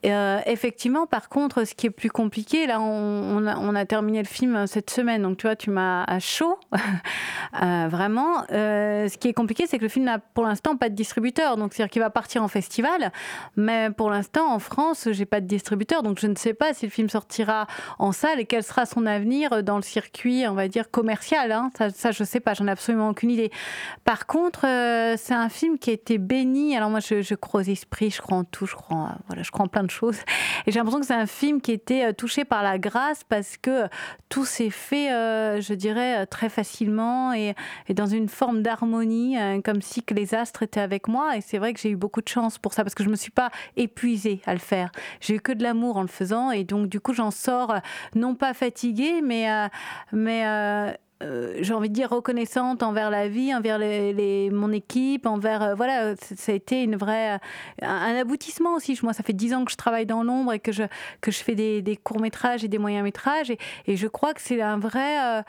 Euh, 0.04 0.40
effectivement, 0.46 1.06
par 1.06 1.28
contre, 1.28 1.64
ce 1.64 1.74
qui 1.74 1.86
est 1.86 1.90
plus 1.90 2.10
compliqué, 2.10 2.66
là, 2.66 2.80
on, 2.80 3.46
on, 3.46 3.74
a, 3.74 3.84
terminé 3.86 4.18
le 4.18 4.28
film 4.28 4.66
cette 4.66 4.90
semaine, 4.90 5.22
donc 5.22 5.38
tu 5.38 5.46
vois, 5.46 5.56
tu 5.56 5.70
m'as 5.70 6.04
à 6.04 6.18
chaud, 6.18 6.58
vraiment. 7.52 8.44
ce 8.48 9.16
qui 9.16 9.28
est 9.28 9.32
compliqué, 9.32 9.66
c'est 9.66 9.78
que 9.78 9.82
le 9.82 9.88
film 9.88 10.04
n'a 10.04 10.18
pour 10.18 10.44
l'instant 10.44 10.76
pas 10.76 10.88
de 10.88 10.94
distributeur, 10.94 11.56
donc 11.56 11.72
c'est-à-dire 11.72 11.90
qu'il 11.90 12.02
va 12.02 12.10
partir 12.10 12.42
en 12.42 12.48
festival, 12.48 13.12
mais 13.56 13.90
pour 13.90 14.10
l'instant 14.10 14.52
en 14.52 14.58
France 14.58 14.81
j'ai 15.10 15.26
pas 15.26 15.40
de 15.40 15.46
distributeur, 15.46 16.02
donc 16.02 16.18
je 16.18 16.26
ne 16.26 16.36
sais 16.36 16.54
pas 16.54 16.74
si 16.74 16.86
le 16.86 16.90
film 16.90 17.08
sortira 17.08 17.66
en 17.98 18.12
salle 18.12 18.40
et 18.40 18.46
quel 18.46 18.62
sera 18.62 18.86
son 18.86 19.06
avenir 19.06 19.62
dans 19.62 19.76
le 19.76 19.82
circuit, 19.82 20.44
on 20.48 20.54
va 20.54 20.68
dire, 20.68 20.90
commercial. 20.90 21.52
Hein. 21.52 21.70
Ça, 21.76 21.90
ça, 21.90 22.10
je 22.10 22.24
sais 22.24 22.40
pas, 22.40 22.54
j'en 22.54 22.66
ai 22.66 22.70
absolument 22.70 23.08
aucune 23.10 23.30
idée. 23.30 23.50
Par 24.04 24.26
contre, 24.26 24.66
euh, 24.66 25.16
c'est 25.18 25.34
un 25.34 25.48
film 25.48 25.78
qui 25.78 25.90
a 25.90 25.92
été 25.92 26.18
béni. 26.18 26.76
Alors 26.76 26.90
moi, 26.90 27.00
je, 27.00 27.34
crois 27.34 27.60
aux 27.60 27.64
esprits, 27.64 28.10
je 28.10 28.20
crois 28.20 28.38
en 28.38 28.44
tout, 28.44 28.66
je 28.66 28.74
crois, 28.74 29.16
voilà, 29.26 29.42
je 29.42 29.50
crois 29.50 29.64
en 29.64 29.68
plein 29.68 29.84
de 29.84 29.90
choses. 29.90 30.18
Et 30.66 30.72
j'ai 30.72 30.78
l'impression 30.78 31.00
que 31.00 31.06
c'est 31.06 31.14
un 31.14 31.26
film 31.26 31.60
qui 31.60 31.72
été 31.72 32.04
euh, 32.04 32.12
touché 32.12 32.44
par 32.44 32.62
la 32.62 32.78
grâce 32.78 33.22
parce 33.28 33.56
que 33.56 33.86
tout 34.28 34.44
s'est 34.44 34.70
fait, 34.70 35.12
euh, 35.12 35.60
je 35.60 35.74
dirais, 35.74 36.26
très 36.26 36.48
facilement 36.48 37.32
et, 37.32 37.54
et 37.88 37.94
dans 37.94 38.06
une 38.06 38.28
forme 38.28 38.62
d'harmonie, 38.62 39.36
comme 39.64 39.82
si 39.82 40.02
que 40.02 40.14
les 40.14 40.34
astres 40.34 40.62
étaient 40.62 40.80
avec 40.80 41.08
moi. 41.08 41.36
Et 41.36 41.40
c'est 41.40 41.58
vrai 41.58 41.72
que 41.72 41.80
j'ai 41.80 41.90
eu 41.90 41.96
beaucoup 41.96 42.20
de 42.20 42.28
chance 42.28 42.58
pour 42.58 42.72
ça 42.72 42.82
parce 42.84 42.94
que 42.94 43.04
je 43.04 43.08
me 43.08 43.16
suis 43.16 43.30
pas 43.30 43.50
épuisée 43.76 44.40
à 44.46 44.52
le 44.52 44.58
faire 44.58 44.71
j'ai 45.20 45.36
eu 45.36 45.40
que 45.40 45.52
de 45.52 45.62
l'amour 45.62 45.96
en 45.96 46.02
le 46.02 46.08
faisant 46.08 46.50
et 46.50 46.64
donc 46.64 46.88
du 46.88 47.00
coup 47.00 47.12
j'en 47.12 47.30
sors 47.30 47.72
euh, 47.72 47.78
non 48.14 48.34
pas 48.34 48.54
fatiguée 48.54 49.20
mais 49.22 49.50
euh, 49.50 49.68
mais 50.12 50.42
euh, 50.46 50.92
j'ai 51.60 51.72
envie 51.72 51.88
de 51.88 51.94
dire 51.94 52.10
reconnaissante 52.10 52.82
envers 52.82 53.08
la 53.08 53.28
vie, 53.28 53.54
envers 53.54 53.78
mon 54.50 54.72
équipe, 54.72 55.24
envers 55.24 55.76
voilà, 55.76 56.16
ça 56.16 56.50
a 56.50 56.54
été 56.56 56.82
une 56.82 56.96
vraie 56.96 57.38
un, 57.80 58.16
aboutissement 58.16 58.74
aussi. 58.74 58.98
Moi, 59.04 59.12
ça 59.12 59.22
fait 59.22 59.32
dix 59.32 59.54
ans 59.54 59.64
que 59.64 59.70
je 59.70 59.76
travaille 59.76 60.04
dans 60.04 60.24
l'ombre 60.24 60.52
et 60.52 60.58
que 60.58 60.72
je 60.72 60.82
que 61.20 61.30
je 61.30 61.38
fais 61.38 61.54
des, 61.54 61.96
courts 62.02 62.20
métrages 62.20 62.64
et 62.64 62.68
des 62.68 62.78
moyens 62.78 63.04
métrages 63.04 63.52
et, 63.86 63.96
je 63.96 64.06
crois 64.08 64.34
que 64.34 64.40
c'est 64.40 64.60
un 64.60 64.78
vrai, 64.78 65.44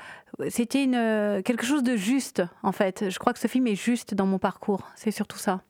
c'était 0.50 0.86
quelque 1.44 1.65
chose 1.65 1.82
de 1.82 1.96
juste 1.96 2.44
en 2.62 2.72
fait. 2.72 3.10
Je 3.10 3.18
crois 3.18 3.34
que 3.34 3.39
ce 3.39 3.48
film 3.48 3.65
est 3.65 3.75
juste 3.75 4.13
dans 4.13 4.27
mon 4.27 4.38
parcours. 4.38 4.92
C'est 4.96 5.10
surtout 5.10 5.39
ça. 5.39 5.62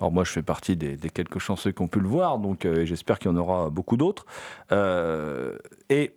Alors 0.00 0.10
moi, 0.10 0.24
je 0.24 0.32
fais 0.32 0.42
partie 0.42 0.76
des, 0.76 0.96
quelques 1.10 1.38
chanceux 1.38 1.72
qui 1.72 1.82
ont 1.82 1.88
pu 1.88 2.00
le 2.00 2.08
voir, 2.08 2.38
donc 2.38 2.64
euh, 2.64 2.86
j'espère 2.86 3.18
qu'il 3.18 3.30
y 3.30 3.34
en 3.34 3.36
aura 3.36 3.68
beaucoup 3.68 3.98
d'autres. 3.98 4.24
Euh, 4.72 5.58
et 5.90 6.14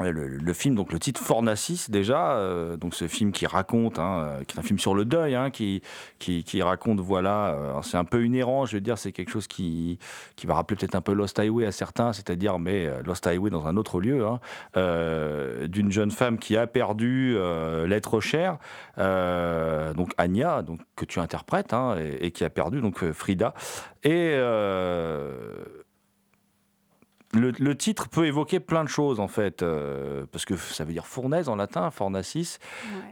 le, 0.00 0.52
film, 0.52 0.74
donc 0.74 0.92
le 0.92 0.98
titre 0.98 1.20
Fornacis 1.20 1.86
déjà, 1.88 2.32
euh, 2.32 2.76
donc 2.76 2.94
ce 2.94 3.06
film 3.06 3.32
qui 3.32 3.46
raconte, 3.46 3.98
hein, 3.98 4.24
euh, 4.24 4.44
qui 4.44 4.56
est 4.56 4.60
un 4.60 4.62
film 4.62 4.78
sur 4.78 4.94
le 4.94 5.04
deuil, 5.04 5.34
hein, 5.34 5.50
qui, 5.50 5.82
qui, 6.18 6.62
raconte, 6.62 7.00
voilà, 7.00 7.54
euh, 7.54 7.82
c'est 7.82 7.96
un 7.96 8.04
peu 8.04 8.24
inhérent, 8.24 8.66
je 8.66 8.76
veux 8.76 8.80
dire, 8.80 8.98
c'est 8.98 9.12
quelque 9.12 9.30
chose 9.30 9.46
qui, 9.46 9.98
qui 10.36 10.46
va 10.46 10.54
rappeler 10.54 10.76
peut-être 10.76 10.96
un 10.96 11.00
peu 11.00 11.12
Lost 11.12 11.38
Highway 11.38 11.66
à 11.66 11.72
certains, 11.72 12.12
c'est-à-dire, 12.12 12.58
mais 12.58 12.90
Lost 13.04 13.26
Highway 13.26 13.50
dans 13.50 13.66
un 13.66 13.76
autre 13.76 14.00
lieu, 14.00 14.26
hein, 14.26 14.40
d'une 15.68 15.92
jeune 15.92 16.10
femme 16.10 16.38
qui 16.38 16.56
a 16.56 16.66
perdu 16.66 17.36
l'être 17.86 18.20
cher, 18.20 18.58
donc 18.96 20.12
Anya, 20.18 20.62
donc, 20.62 20.80
que 20.96 21.04
tu 21.04 21.20
interprètes, 21.20 21.74
et, 21.98 22.26
et, 22.26 22.30
qui 22.30 22.44
a 22.44 22.50
perdu, 22.50 22.80
donc 22.80 23.10
Frida. 23.12 23.54
Et 24.02 24.34
le, 27.58 27.74
titre 27.76 28.08
peut 28.08 28.26
évoquer 28.26 28.60
plein 28.60 28.84
de 28.84 28.88
choses 28.88 29.20
en 29.20 29.28
fait, 29.28 29.62
euh, 29.62 30.24
parce 30.30 30.44
que 30.44 30.56
ça 30.56 30.84
veut 30.84 30.92
dire 30.92 31.06
fournaise 31.06 31.48
en 31.48 31.56
latin, 31.56 31.90
fornacis, 31.90 32.58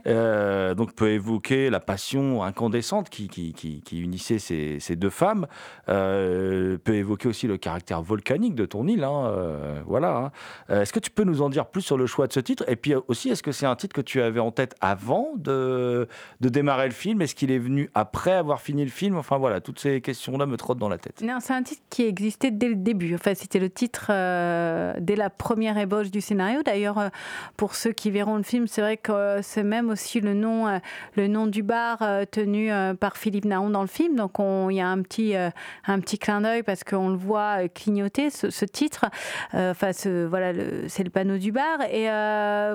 euh, 0.07 0.73
donc 0.75 0.93
peut 0.93 1.11
évoquer 1.11 1.69
la 1.69 1.79
passion 1.79 2.43
incandescente 2.43 3.09
qui, 3.09 3.27
qui, 3.27 3.99
unissait 3.99 4.39
ces, 4.39 4.95
deux 4.95 5.09
femmes, 5.09 5.47
euh, 5.89 6.77
peut 6.77 6.95
évoquer 6.95 7.27
aussi 7.27 7.47
le 7.47 7.57
caractère 7.57 8.01
volcanique 8.01 8.55
de 8.55 8.65
ton 8.65 8.87
île, 8.87 9.03
hein, 9.03 9.83
voilà. 9.85 10.31
Hein. 10.69 10.81
Est-ce 10.81 10.93
que 10.93 10.99
tu 10.99 11.11
peux 11.11 11.23
nous 11.23 11.41
en 11.41 11.49
dire 11.49 11.67
plus 11.67 11.81
sur 11.81 11.97
le 11.97 12.05
choix 12.05 12.27
de 12.27 12.33
ce 12.33 12.39
titre? 12.39 12.63
Et 12.67 12.75
puis 12.75 12.93
aussi, 13.07 13.29
est-ce 13.29 13.43
que 13.43 13.51
c'est 13.51 13.65
un 13.65 13.75
titre 13.75 13.95
que 13.95 14.01
tu 14.01 14.21
avais 14.21 14.39
en 14.39 14.51
tête 14.51 14.75
avant 14.81 15.31
de, 15.35 16.07
de 16.41 16.49
démarrer 16.49 16.87
le 16.87 16.93
film? 16.93 17.21
Est-ce 17.21 17.35
qu'il 17.35 17.51
est 17.51 17.59
venu 17.59 17.89
après 17.93 18.33
avoir 18.33 18.61
fini 18.61 18.83
le 18.83 18.91
film? 18.91 19.17
Enfin 19.17 19.37
voilà, 19.37 19.61
toutes 19.61 19.79
ces 19.79 20.01
questions-là 20.01 20.45
me 20.45 20.57
trottent 20.57 20.79
dans 20.79 20.89
la 20.89 20.97
tête. 20.97 21.21
Non, 21.21 21.37
c'est 21.39 21.53
un 21.53 21.63
titre 21.63 21.81
qui 21.89 22.03
existait 22.03 22.51
dès 22.51 22.69
le 22.69 22.75
début. 22.75 23.15
Enfin, 23.15 23.33
c'était 23.35 23.59
le 23.59 23.69
titre 23.69 24.11
euh, 24.23 24.93
dès 24.99 25.15
la 25.15 25.29
première 25.29 25.77
ébauche 25.77 26.11
du 26.11 26.21
scénario. 26.21 26.63
D'ailleurs, 26.63 26.97
euh, 26.97 27.09
pour 27.57 27.75
ceux 27.75 27.91
qui 27.91 28.11
verront 28.11 28.37
le 28.37 28.43
film, 28.43 28.67
c'est 28.67 28.81
vrai 28.81 28.97
que 28.97 29.39
c'est 29.41 29.63
même 29.63 29.89
aussi 29.89 30.19
le 30.19 30.33
nom, 30.33 30.67
euh, 30.67 30.79
le 31.15 31.27
nom 31.27 31.47
du 31.47 31.63
bar 31.63 31.99
tenu 32.31 32.69
par 32.99 33.17
Philippe 33.17 33.45
Naon 33.45 33.69
dans 33.69 33.81
le 33.81 33.87
film. 33.87 34.15
Donc 34.15 34.33
il 34.39 34.75
y 34.75 34.81
a 34.81 34.87
un 34.87 35.01
petit, 35.01 35.35
un 35.35 35.99
petit 35.99 36.17
clin 36.17 36.41
d'œil 36.41 36.63
parce 36.63 36.83
qu'on 36.83 37.09
le 37.09 37.15
voit 37.15 37.67
clignoter 37.69 38.29
ce, 38.29 38.65
titre. 38.65 39.05
Enfin, 39.53 39.91
voilà, 40.27 40.53
c'est 40.87 41.03
le 41.03 41.09
panneau 41.09 41.37
du 41.37 41.51
bar. 41.51 41.81
Et 41.91 42.07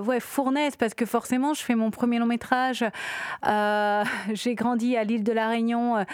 ouais, 0.07 0.21
fournaise 0.21 0.77
parce 0.77 0.95
que 0.95 1.07
forcément, 1.07 1.55
je 1.55 1.63
fais 1.63 1.75
mon 1.75 1.91
premier 1.91 2.19
long 2.19 2.27
métrage. 2.27 2.85
J'ai 4.33 4.55
grandi 4.55 4.97
à 4.97 5.05
l'île 5.05 5.25
de 5.25 5.33
la 5.33 5.49
Réunion, 5.49 6.05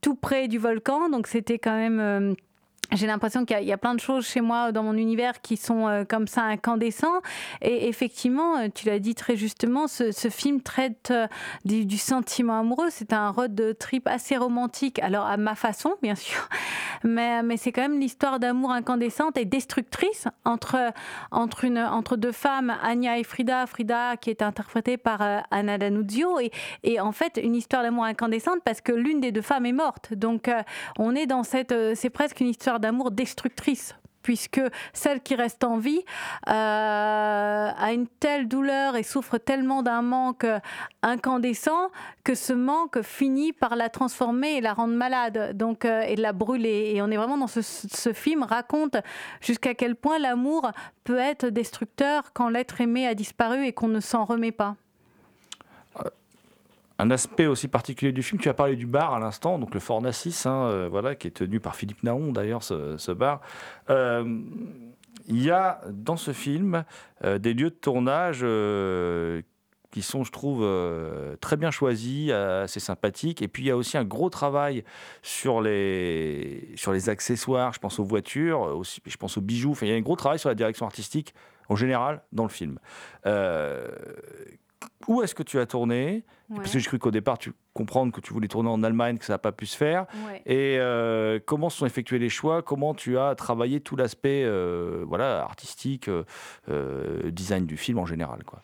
tout 0.00 0.14
près 0.14 0.48
du 0.48 0.58
volcan, 0.58 1.08
donc 1.10 1.26
c'était 1.26 1.58
quand 1.58 1.76
même 1.76 2.36
j'ai 2.92 3.06
l'impression 3.06 3.44
qu'il 3.44 3.62
y, 3.62 3.72
a 3.72 3.78
plein 3.78 3.94
de 3.94 4.00
choses 4.00 4.26
chez 4.26 4.40
moi 4.40 4.72
dans 4.72 4.82
mon 4.82 4.94
univers 4.94 5.40
qui 5.40 5.56
sont 5.56 5.86
euh, 5.86 6.04
comme 6.04 6.26
ça 6.26 6.42
incandescents. 6.42 7.20
Et 7.62 7.88
effectivement, 7.88 8.58
euh, 8.58 8.68
tu 8.74 8.86
l'as 8.86 8.98
dit 8.98 9.14
très 9.14 9.36
justement, 9.36 9.86
ce, 9.86 10.12
film 10.28 10.60
traite 10.60 11.10
euh, 11.10 11.26
du, 11.64 11.98
sentiment 11.98 12.58
amoureux. 12.58 12.88
C'est 12.90 13.12
un 13.12 13.30
road 13.30 13.76
trip 13.78 14.06
assez 14.08 14.36
romantique, 14.36 14.98
alors 15.00 15.26
à 15.26 15.36
ma 15.36 15.54
façon, 15.54 15.94
bien 16.02 16.14
sûr, 16.14 16.48
mais, 17.04 17.40
c'est 17.56 17.72
quand 17.72 17.82
même 17.82 18.00
l'histoire 18.00 18.40
d'amour 18.40 18.72
incandescente 18.72 19.36
et 19.36 19.44
destructrice 19.44 20.26
entre, 20.44 20.92
entre 21.30 22.16
deux 22.16 22.32
femmes, 22.32 22.74
Anya 22.82 23.18
et 23.18 23.24
Frida. 23.24 23.66
Frida 23.66 24.16
qui 24.16 24.30
est 24.30 24.42
interprétée 24.42 24.96
par 24.96 25.20
Anna 25.50 25.78
Danuzio. 25.78 26.40
Et, 26.40 26.50
et 26.82 27.00
en 27.00 27.12
fait, 27.12 27.38
une 27.42 27.54
histoire 27.54 27.82
d'amour 27.82 28.04
incandescente 28.04 28.60
parce 28.64 28.80
que 28.80 28.92
l'une 28.92 29.20
des 29.20 29.30
deux 29.30 29.42
femmes 29.42 29.66
est 29.66 29.72
morte. 29.72 30.14
Donc, 30.14 30.50
on 30.98 31.14
est 31.14 31.26
dans 31.26 31.42
cette. 31.42 31.74
c'est 31.94 32.10
presque 32.10 32.40
une 32.40 32.48
histoire 32.48 32.79
d'amour 32.80 33.10
destructrice 33.10 33.94
puisque 34.22 34.60
celle 34.92 35.20
qui 35.20 35.34
reste 35.34 35.64
en 35.64 35.78
vie 35.78 36.02
euh, 36.48 36.50
a 36.52 37.92
une 37.92 38.06
telle 38.06 38.48
douleur 38.48 38.96
et 38.96 39.02
souffre 39.02 39.38
tellement 39.38 39.82
d'un 39.82 40.02
manque 40.02 40.46
incandescent 41.02 41.90
que 42.24 42.34
ce 42.34 42.52
manque 42.52 43.02
finit 43.02 43.52
par 43.52 43.76
la 43.76 43.88
transformer 43.88 44.56
et 44.56 44.60
la 44.60 44.74
rendre 44.74 44.94
malade 44.94 45.56
donc 45.56 45.84
euh, 45.84 46.02
et 46.02 46.16
la 46.16 46.32
brûler. 46.32 46.92
Et 46.94 47.02
on 47.02 47.08
est 47.08 47.16
vraiment 47.16 47.38
dans 47.38 47.46
ce, 47.46 47.62
ce 47.62 48.12
film 48.12 48.42
raconte 48.42 48.96
jusqu'à 49.40 49.74
quel 49.74 49.96
point 49.96 50.18
l'amour 50.18 50.70
peut 51.04 51.18
être 51.18 51.46
destructeur 51.46 52.32
quand 52.34 52.48
l'être 52.48 52.80
aimé 52.80 53.06
a 53.06 53.14
disparu 53.14 53.64
et 53.66 53.72
qu'on 53.72 53.88
ne 53.88 54.00
s'en 54.00 54.24
remet 54.24 54.52
pas 54.52 54.76
un 57.00 57.10
aspect 57.10 57.46
aussi 57.46 57.68
particulier 57.68 58.12
du 58.12 58.22
film. 58.22 58.40
Tu 58.40 58.48
as 58.48 58.54
parlé 58.54 58.76
du 58.76 58.86
bar 58.86 59.14
à 59.14 59.18
l'instant, 59.18 59.58
donc 59.58 59.74
le 59.74 59.80
Fort 59.80 60.02
Nassis, 60.02 60.42
hein, 60.44 60.64
euh, 60.66 60.88
voilà, 60.90 61.14
qui 61.14 61.28
est 61.28 61.32
tenu 61.32 61.58
par 61.58 61.74
Philippe 61.74 62.02
Naon 62.02 62.32
d'ailleurs, 62.32 62.62
ce, 62.62 63.12
bar. 63.12 63.40
Euh, 63.88 64.40
il 65.26 65.42
y 65.42 65.50
a 65.50 65.80
dans 65.90 66.16
ce 66.16 66.32
film 66.32 66.84
euh, 67.24 67.38
des 67.38 67.54
lieux 67.54 67.70
de 67.70 67.74
tournage 67.74 68.44
qui 69.90 70.02
sont, 70.02 70.22
je 70.24 70.30
trouve, 70.30 70.64
très 71.40 71.56
bien 71.56 71.70
choisis, 71.70 72.30
assez 72.30 72.80
sympathiques. 72.80 73.42
Et 73.42 73.48
puis 73.48 73.64
il 73.64 73.66
y 73.66 73.70
a 73.70 73.76
aussi 73.76 73.96
un 73.96 74.04
gros 74.04 74.30
travail 74.30 74.84
sur 75.22 75.60
les, 75.60 76.72
sur 76.76 76.92
les 76.92 77.08
accessoires. 77.08 77.72
Je 77.72 77.80
pense 77.80 77.98
aux 77.98 78.04
voitures, 78.04 78.60
aussi, 78.60 79.00
je 79.04 79.16
pense 79.16 79.36
aux 79.36 79.40
bijoux. 79.40 79.72
Enfin, 79.72 79.86
il 79.86 79.88
y 79.88 79.92
a 79.92 79.96
un 79.96 80.00
gros 80.00 80.16
travail 80.16 80.38
sur 80.38 80.48
la 80.48 80.54
direction 80.54 80.86
artistique 80.86 81.34
en 81.68 81.76
général 81.76 82.22
dans 82.32 82.44
le 82.44 82.50
film. 82.50 82.78
Où 85.08 85.22
est-ce 85.22 85.34
que 85.34 85.42
tu 85.42 85.58
as 85.58 85.66
tourné? 85.66 86.24
Parce 86.54 86.72
que 86.72 86.78
j'ai 86.80 86.86
cru 86.86 86.98
qu'au 86.98 87.12
départ, 87.12 87.38
tu 87.38 87.52
comprends 87.74 88.10
que 88.10 88.20
tu 88.20 88.32
voulais 88.32 88.48
tourner 88.48 88.70
en 88.70 88.82
Allemagne, 88.82 89.18
que 89.18 89.24
ça 89.24 89.34
n'a 89.34 89.38
pas 89.38 89.52
pu 89.52 89.66
se 89.66 89.76
faire. 89.76 90.06
Et 90.46 90.78
euh, 90.78 91.38
comment 91.44 91.70
se 91.70 91.78
sont 91.78 91.86
effectués 91.86 92.18
les 92.18 92.28
choix? 92.28 92.62
Comment 92.62 92.92
tu 92.94 93.18
as 93.18 93.34
travaillé 93.34 93.80
tout 93.80 93.94
l'aspect 93.94 94.42
euh, 94.44 95.04
voilà, 95.06 95.42
artistique, 95.42 96.08
euh, 96.68 97.30
design 97.30 97.66
du 97.66 97.76
film 97.76 97.98
en 97.98 98.06
général 98.06 98.42
quoi? 98.44 98.62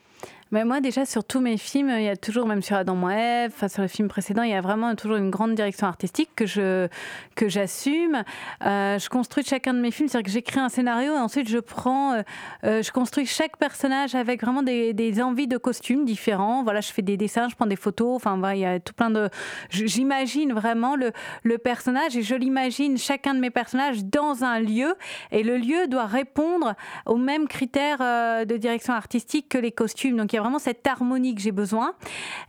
Mais 0.52 0.64
moi, 0.64 0.80
déjà, 0.80 1.04
sur 1.04 1.24
tous 1.24 1.40
mes 1.40 1.56
films, 1.56 1.90
il 1.90 2.04
y 2.04 2.08
a 2.08 2.16
toujours, 2.16 2.46
même 2.46 2.62
sur 2.62 2.76
Adam 2.76 2.94
Moab, 2.94 3.50
enfin, 3.52 3.66
sur 3.66 3.82
le 3.82 3.88
film 3.88 4.06
précédent, 4.06 4.42
il 4.42 4.50
y 4.50 4.54
a 4.54 4.60
vraiment 4.60 4.94
toujours 4.94 5.16
une 5.16 5.30
grande 5.30 5.56
direction 5.56 5.88
artistique 5.88 6.30
que 6.36 6.46
je 6.46 6.86
que 7.34 7.48
j'assume. 7.48 8.22
Euh, 8.64 8.96
je 9.00 9.08
construis 9.08 9.42
chacun 9.42 9.74
de 9.74 9.80
mes 9.80 9.90
films, 9.90 10.08
c'est-à-dire 10.08 10.26
que 10.26 10.30
j'écris 10.30 10.60
un 10.60 10.68
scénario 10.68 11.14
et 11.14 11.18
ensuite 11.18 11.48
je 11.48 11.58
prends, 11.58 12.12
euh, 12.12 12.22
euh, 12.64 12.82
je 12.82 12.92
construis 12.92 13.26
chaque 13.26 13.56
personnage 13.56 14.14
avec 14.14 14.40
vraiment 14.40 14.62
des, 14.62 14.92
des, 14.92 15.20
envies 15.20 15.48
de 15.48 15.58
costumes 15.58 16.04
différents. 16.04 16.62
Voilà, 16.62 16.80
je 16.80 16.92
fais 16.92 17.02
des 17.02 17.16
dessins, 17.16 17.48
je 17.48 17.56
prends 17.56 17.66
des 17.66 17.76
photos. 17.76 18.14
Enfin, 18.14 18.36
voilà, 18.38 18.54
il 18.54 18.60
y 18.60 18.66
a 18.66 18.78
tout 18.78 18.94
plein 18.94 19.10
de. 19.10 19.28
J'imagine 19.70 20.52
vraiment 20.52 20.94
le, 20.94 21.10
le 21.42 21.58
personnage 21.58 22.16
et 22.16 22.22
je 22.22 22.36
l'imagine 22.36 22.98
chacun 22.98 23.34
de 23.34 23.40
mes 23.40 23.50
personnages 23.50 24.04
dans 24.04 24.44
un 24.44 24.60
lieu 24.60 24.94
et 25.32 25.42
le 25.42 25.56
lieu 25.56 25.88
doit 25.88 26.06
répondre 26.06 26.74
aux 27.04 27.16
mêmes 27.16 27.48
critères 27.48 27.98
de 27.98 28.56
direction 28.56 28.94
artistique 28.94 29.48
que 29.48 29.58
les 29.58 29.72
costumes. 29.72 30.16
Donc 30.16 30.35
il 30.36 30.38
y 30.38 30.40
a 30.40 30.42
vraiment 30.42 30.58
cette 30.58 30.86
harmonie 30.86 31.34
que 31.34 31.40
j'ai 31.40 31.50
besoin. 31.50 31.94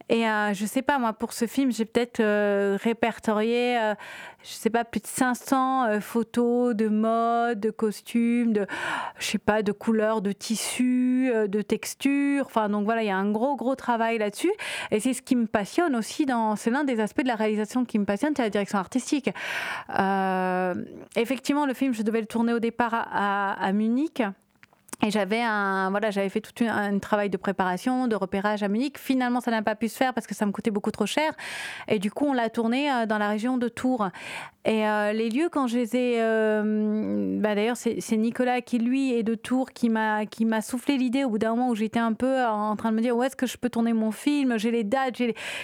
Et 0.10 0.28
euh, 0.28 0.54
je 0.54 0.66
sais 0.66 0.82
pas, 0.82 1.00
moi, 1.00 1.14
pour 1.14 1.32
ce 1.32 1.48
film, 1.48 1.72
j'ai 1.72 1.86
peut-être 1.86 2.20
euh, 2.20 2.78
répertorié, 2.84 3.78
euh, 3.80 3.94
je 4.44 4.50
sais 4.50 4.70
pas, 4.70 4.84
plus 4.84 5.00
de 5.00 5.08
500 5.08 6.02
photos 6.02 6.76
de 6.76 6.90
mode, 6.90 7.62
de 7.62 7.70
costumes, 7.70 8.52
de, 8.52 8.68
je 9.20 9.26
sais 9.26 9.38
pas, 9.38 9.64
de 9.64 9.72
couleurs, 9.72 10.22
de 10.22 10.34
tissus, 10.34 11.32
de 11.48 11.62
textures. 11.62 12.46
Enfin, 12.46 12.68
donc 12.68 12.84
voilà, 12.84 13.04
il 13.04 13.08
y 13.08 13.12
a 13.12 13.16
un 13.16 13.32
gros, 13.32 13.56
gros 13.56 13.76
travail 13.76 14.18
là-dessus. 14.18 14.52
Et 14.92 15.00
c'est 15.00 15.14
ce 15.14 15.22
qui 15.22 15.38
me 15.38 15.48
passionne 15.48 15.96
aussi 15.96 16.26
dans, 16.26 16.58
c'est 16.58 16.70
l'un 16.70 16.84
des 16.84 17.00
aspects 17.00 17.24
de 17.24 17.30
la 17.30 17.36
réalisation 17.36 17.86
qui 17.86 18.00
me 18.00 18.06
passionne, 18.06 18.34
c'est 18.36 18.44
la 18.44 18.50
direction 18.50 18.80
artistique. 18.80 19.30
effectivement, 21.16 21.66
le 21.66 21.74
film, 21.74 21.94
je 21.94 22.02
devais 22.02 22.20
le 22.20 22.28
tourner 22.28 22.52
au 22.52 22.60
départ 22.60 22.94
à, 22.94 23.54
à 23.54 23.72
Munich. 23.72 24.22
Et 25.06 25.12
j'avais 25.12 25.42
un, 25.42 25.92
voilà, 25.92 26.10
j'avais 26.10 26.30
fait 26.30 26.42
tout 26.42 26.64
un, 26.68 26.98
travail 26.98 27.30
de 27.30 27.38
préparation, 27.38 28.08
de 28.08 28.16
repérage 28.16 28.64
à 28.64 28.68
Munich. 28.68 28.98
Finalement, 28.98 29.42
ça 29.42 29.52
n'a 29.52 29.62
pas 29.62 29.76
pu 29.76 29.90
se 29.90 29.96
faire 29.96 30.14
parce 30.14 30.26
que 30.26 30.34
ça 30.34 30.46
me 30.48 30.52
coûtait 30.52 30.72
beaucoup 30.72 30.90
trop 30.90 31.06
cher. 31.06 31.34
Et 31.88 32.00
du 32.00 32.10
coup, 32.10 32.26
on 32.26 32.34
l'a 32.34 32.50
tourné 32.50 32.92
euh, 32.92 33.06
dans 33.06 33.20
la 33.20 33.30
région 33.30 33.58
de 33.58 33.68
Tours. 33.68 34.10
Et 34.66 34.88
euh, 34.88 35.14
les 35.14 35.30
lieux, 35.30 35.50
quand 35.52 35.68
je 35.68 35.78
les 35.78 35.96
ai, 35.96 36.16
euh, 36.18 37.40
bah 37.40 37.54
d'ailleurs, 37.54 37.78
c'est 37.78 38.18
Nicolas 38.18 38.62
qui 38.62 38.80
lui 38.80 39.14
est 39.14 39.24
de 39.24 39.36
Tours 39.36 39.72
qui 39.72 39.88
m'a 39.88 40.26
qui 40.26 40.44
m'a 40.44 40.62
soufflé 40.62 40.98
l'idée 40.98 41.24
au 41.24 41.30
bout 41.30 41.38
d'un 41.38 41.52
moment 41.52 41.70
où 41.70 41.76
j'étais 41.76 42.00
un 42.00 42.12
peu 42.12 42.44
en 42.44 42.76
train 42.76 42.92
de 42.92 42.98
me 42.98 43.02
dire 43.02 43.16
où 43.16 43.24
est-ce 43.24 43.38
que 43.38 43.46
je 43.46 43.56
peux 43.56 43.70
tourner 43.70 43.94
mon 43.94 44.12
film? 44.12 44.58
J'ai 44.58 44.72
les 44.72 44.84
dates, 44.84 45.22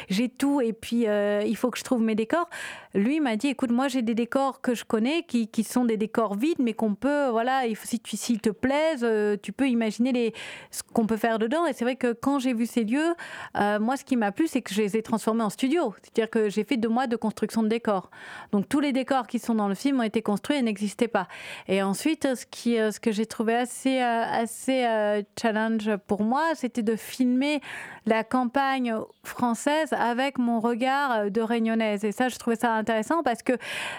j'ai 0.08 0.30
tout, 0.30 0.62
et 0.62 0.72
puis 0.72 1.06
il 1.06 1.58
faut 1.58 1.69
que 1.69 1.78
je 1.78 1.84
trouve 1.84 2.02
mes 2.02 2.15
décors. 2.15 2.50
Lui 2.96 3.19
m'a 3.19 3.36
dit, 3.36 3.48
écoute, 3.48 3.72
moi 3.72 3.89
j'ai 3.89 4.04
des 4.04 4.15
décors 4.15 4.62
que 4.62 4.74
je 4.74 4.86
connais 4.86 5.24
qui, 5.24 5.50
qui 5.50 5.65
sont 5.65 5.84
des 5.84 5.98
décors 5.98 6.36
vides, 6.36 6.60
mais 6.60 6.74
qu'on 6.74 6.96
peut, 6.96 7.28
voilà, 7.28 7.63
si 7.84 8.00
tu 8.00 8.15
s'ils 8.15 8.39
te 8.39 8.52
plaisent 8.52 9.04
tu 9.41 9.51
peux 9.51 9.67
imaginer 9.67 10.12
les, 10.12 10.33
ce 10.71 10.81
qu'on 10.83 11.05
peut 11.05 11.17
faire 11.17 11.39
dedans. 11.39 11.65
Et 11.65 11.73
c'est 11.73 11.86
vrai 11.86 11.95
que 11.95 12.13
quand 12.13 12.39
j'ai 12.39 12.53
vu 12.53 12.65
ces 12.65 12.83
lieux, 12.83 13.13
euh, 13.57 13.79
moi, 13.79 13.97
ce 13.97 14.03
qui 14.03 14.15
m'a 14.15 14.31
plu, 14.31 14.47
c'est 14.47 14.62
que 14.62 14.73
je 14.73 14.81
les 14.81 14.97
ai 14.97 15.01
transformés 15.01 15.43
en 15.43 15.49
studio. 15.49 15.93
C'est-à-dire 16.01 16.29
que 16.29 16.49
j'ai 16.49 16.63
fait 16.63 16.77
deux 16.77 16.89
mois 16.89 17.07
de 17.07 17.15
construction 17.15 17.63
de 17.63 17.67
décors. 17.67 18.09
Donc 18.51 18.69
tous 18.69 18.79
les 18.79 18.91
décors 18.91 19.27
qui 19.27 19.39
sont 19.39 19.55
dans 19.55 19.67
le 19.67 19.75
film 19.75 19.99
ont 19.99 20.03
été 20.03 20.21
construits 20.21 20.57
et 20.57 20.62
n'existaient 20.62 21.07
pas. 21.07 21.27
Et 21.67 21.81
ensuite, 21.81 22.36
ce, 22.36 22.45
qui, 22.45 22.79
euh, 22.79 22.91
ce 22.91 22.99
que 22.99 23.12
j'ai 23.12 23.25
trouvé 23.25 23.55
assez, 23.55 24.01
euh, 24.01 24.23
assez 24.23 25.23
challenge 25.39 25.95
pour 26.07 26.23
moi, 26.23 26.43
c'était 26.55 26.83
de 26.83 26.95
filmer 26.95 27.62
la 28.05 28.23
campagne 28.23 28.95
française 29.23 29.93
avec 29.93 30.38
mon 30.38 30.59
regard 30.59 31.31
de 31.31 31.41
réunionnaise. 31.41 32.03
Et 32.03 32.12
ça, 32.12 32.29
je 32.29 32.38
trouvais 32.38 32.55
ça 32.55 32.73
intéressant 32.73 33.23
parce 33.23 33.43
que 33.43 33.53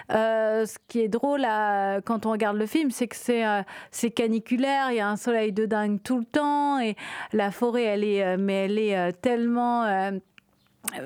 ce 0.09 0.77
qui 0.87 0.99
est 0.99 1.07
drôle 1.07 1.41
quand 2.05 2.25
on 2.25 2.31
regarde 2.31 2.57
le 2.57 2.65
film, 2.65 2.91
c'est 2.91 3.07
que 3.07 3.15
c'est 3.91 4.11
caniculaire, 4.11 4.91
il 4.91 4.97
y 4.97 4.99
a 4.99 5.09
un 5.09 5.14
soleil 5.15 5.51
de 5.51 5.65
dingue 5.65 6.01
tout 6.03 6.19
le 6.19 6.25
temps 6.25 6.79
et 6.79 6.95
la 7.33 7.51
forêt, 7.51 7.83
elle 7.83 8.03
est, 8.03 8.23
euh, 8.23 8.37
mais 8.39 8.65
elle 8.65 8.79
est 8.79 8.97
euh, 8.97 9.11
tellement 9.11 9.83
euh, 9.83 10.11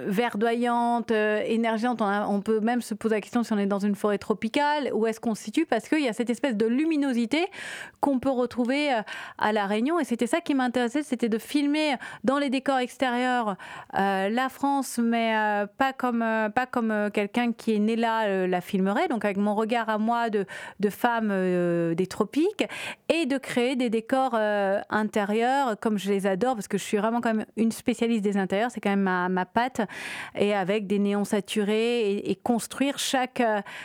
verdoyante, 0.07 1.11
euh. 1.11 1.43
On, 2.27 2.41
peut 2.41 2.59
même 2.59 2.81
se 2.81 2.93
poser 2.93 3.15
la 3.15 3.21
question 3.21 3.43
si 3.43 3.53
on 3.53 3.57
est 3.57 3.65
dans 3.65 3.79
une 3.79 3.95
forêt 3.95 4.17
tropicale, 4.17 4.91
où 4.93 5.07
est-ce 5.07 5.19
qu'on 5.19 5.35
se 5.35 5.43
situe, 5.43 5.65
parce 5.65 5.89
qu'il 5.89 6.01
y 6.01 6.07
a 6.07 6.13
cette 6.13 6.29
espèce 6.29 6.55
de 6.55 6.65
luminosité 6.65 7.45
qu'on 7.99 8.19
peut 8.19 8.29
retrouver 8.29 8.93
euh, 8.93 9.01
à 9.37 9.51
La 9.51 9.65
Réunion. 9.65 9.99
Et 9.99 10.03
c'était 10.03 10.27
ça 10.27 10.41
qui 10.41 10.53
m'intéressait, 10.53 11.03
c'était 11.03 11.29
de 11.29 11.37
filmer 11.37 11.95
dans 12.23 12.37
les 12.37 12.49
décors 12.49 12.79
extérieurs 12.79 13.55
euh, 13.97 14.29
la 14.29 14.49
France, 14.49 14.99
mais 15.01 15.33
pas 15.77 15.93
comme, 15.93 16.25
comme 16.71 17.09
quelqu'un 17.13 17.51
qui 17.51 17.75
est 17.75 17.79
né 17.79 17.95
là 17.95 18.47
la 18.47 18.61
filmerait, 18.61 19.07
donc 19.07 19.25
avec 19.25 19.37
mon 19.37 19.55
regard 19.55 19.89
à 19.89 19.97
moi 19.97 20.29
de, 20.29 20.45
de 20.79 20.89
femme 20.89 21.29
des 21.95 22.07
tropiques, 22.07 22.65
et 23.09 23.25
de 23.25 23.37
créer 23.37 23.75
des 23.75 23.89
décors 23.89 24.35
intérieurs 24.89 25.79
comme 25.79 25.97
je 25.97 26.09
les 26.09 26.27
adore, 26.27 26.55
parce 26.55 26.67
que 26.67 26.77
je 26.77 26.83
suis 26.83 26.97
vraiment 26.97 27.21
quand 27.21 27.33
même 27.33 27.45
une 27.57 27.71
spécialiste 27.71 28.23
des 28.23 28.37
intérieurs, 28.37 28.71
c'est 28.71 28.81
quand 28.81 28.89
même 28.89 29.01
ma, 29.01 29.29
ma 29.29 29.45
patte 29.45 29.68
et 30.35 30.53
avec 30.53 30.87
des 30.87 30.99
néons 30.99 31.25
saturés 31.25 32.17
et, 32.17 32.35
construire 32.35 32.97
chaque, 32.99 33.43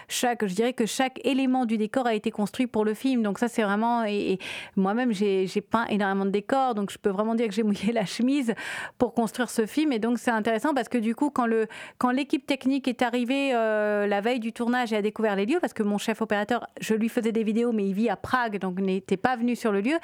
chaque, 0.09 0.47
je 0.47 0.55
dirais 0.55 0.73
que 0.73 0.87
chaque 0.87 1.21
élément 1.25 1.67
du 1.67 1.77
décor 1.77 2.07
a 2.07 2.15
été 2.15 2.31
construit 2.31 2.67
pour 2.67 2.85
le 2.85 2.95
film. 2.95 3.23
Donc 3.23 3.39
ça, 3.39 3.49
c'est 3.49 3.63
vraiment, 3.63 4.05
et, 4.05 4.39
moi-même, 4.77 5.13
j'ai 5.13 5.47
peint 5.61 5.87
énormément 5.87 6.25
de 6.25 6.31
décors, 6.31 6.75
donc 6.75 6.91
je 6.91 6.99
peux 6.99 7.11
vraiment 7.11 7.35
dire 7.35 7.49
que 7.49 7.55
j'ai 7.55 7.63
mouillé 7.65 7.93
la 7.93 8.05
chemise 8.05 8.55
pour 8.99 9.15
construire 9.15 9.51
ce 9.51 9.67
film. 9.67 9.93
Et 9.93 9.99
donc 9.99 10.19
c'est 10.19 10.31
intéressant 10.31 10.75
parce 10.75 10.89
que 10.89 10.99
du 10.99 11.15
coup, 11.15 11.31
quand 11.31 11.47
le, 11.47 11.67
quand 11.99 12.11
l'équipe 12.11 12.47
technique 12.47 12.89
est 12.89 13.03
arrivée 13.03 13.53
euh, 13.55 14.07
la 14.07 14.21
veille 14.21 14.41
du 14.41 14.53
tournage 14.53 14.93
et 14.93 14.97
a 14.97 15.03
découvert 15.03 15.37
les 15.37 15.47
lieux, 15.47 15.59
parce 15.61 15.73
que 15.73 15.83
mon 15.83 15.99
chef 15.99 16.23
opérateur, 16.23 16.67
je 16.81 16.95
lui 16.95 17.09
faisais 17.09 17.33
des 17.33 17.43
vidéos, 17.43 17.73
mais 17.73 17.87
il 17.87 17.95
vit 17.95 18.09
à 18.09 18.17
Prague, 18.17 18.59
donc 18.59 18.81
n'était 18.81 19.17
pas 19.17 19.37
venu 19.37 19.57
sur 19.57 19.73
le 19.73 19.81
lieu. 19.81 19.97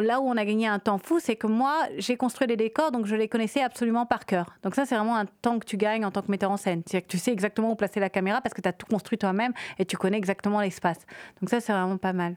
Là 0.00 0.20
où 0.20 0.28
on 0.28 0.36
a 0.36 0.44
gagné 0.44 0.66
un 0.66 0.78
temps 0.78 0.98
fou, 0.98 1.18
c'est 1.20 1.36
que 1.36 1.46
moi, 1.46 1.74
j'ai 1.98 2.16
construit 2.16 2.46
les 2.46 2.56
décors, 2.56 2.92
donc 2.92 3.06
je 3.06 3.16
les 3.16 3.28
connaissais 3.28 3.62
absolument 3.62 4.06
par 4.06 4.26
cœur. 4.26 4.54
Donc 4.62 4.74
ça, 4.74 4.84
c'est 4.84 4.95
vraiment 4.96 5.16
un 5.16 5.26
temps 5.26 5.58
que 5.58 5.64
tu 5.64 5.76
gagnes 5.76 6.04
en 6.04 6.10
tant 6.10 6.22
que 6.22 6.30
metteur 6.30 6.50
en 6.50 6.56
scène. 6.56 6.82
C'est-à-dire 6.86 7.06
que 7.06 7.10
tu 7.10 7.18
sais 7.18 7.32
exactement 7.32 7.70
où 7.70 7.74
placer 7.74 8.00
la 8.00 8.10
caméra 8.10 8.40
parce 8.40 8.54
que 8.54 8.60
tu 8.60 8.68
as 8.68 8.72
tout 8.72 8.86
construit 8.86 9.18
toi-même 9.18 9.52
et 9.78 9.84
tu 9.84 9.96
connais 9.96 10.18
exactement 10.18 10.60
l'espace. 10.60 10.98
Donc 11.40 11.50
ça, 11.50 11.60
c'est 11.60 11.72
vraiment 11.72 11.98
pas 11.98 12.12
mal. 12.12 12.36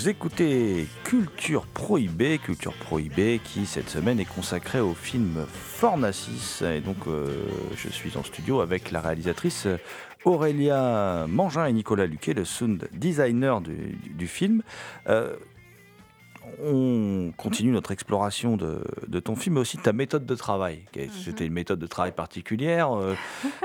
Vous 0.00 0.08
écoutez 0.08 0.86
Culture 1.04 1.66
Prohibée, 1.66 2.38
Culture 2.38 2.72
Prohibée 2.72 3.38
qui 3.44 3.66
cette 3.66 3.90
semaine 3.90 4.18
est 4.18 4.24
consacrée 4.24 4.80
au 4.80 4.94
film 4.94 5.44
Fornacis. 5.46 6.64
Et 6.64 6.80
donc 6.80 6.96
euh, 7.06 7.44
je 7.76 7.90
suis 7.90 8.16
en 8.16 8.24
studio 8.24 8.62
avec 8.62 8.92
la 8.92 9.02
réalisatrice 9.02 9.68
Aurélia 10.24 11.26
Mangin 11.28 11.66
et 11.66 11.74
Nicolas 11.74 12.06
Luquet, 12.06 12.32
le 12.32 12.46
sound 12.46 12.88
designer 12.92 13.60
du, 13.60 14.26
film. 14.26 14.62
Euh, 15.06 15.36
on 16.62 17.32
continue 17.36 17.70
notre 17.72 17.90
exploration 17.90 18.56
de, 18.56 19.20
ton 19.20 19.36
film, 19.36 19.54
mais 19.54 19.60
aussi 19.60 19.76
de 19.76 19.82
ta 19.82 19.92
méthode 19.92 20.26
de 20.26 20.34
travail. 20.34 20.84
Mhm. 20.96 21.08
C'était 21.24 21.46
une 21.46 21.52
méthode 21.52 21.78
de 21.78 21.86
travail 21.86 22.12
particulière. 22.12 22.92
Euh, 22.96 23.14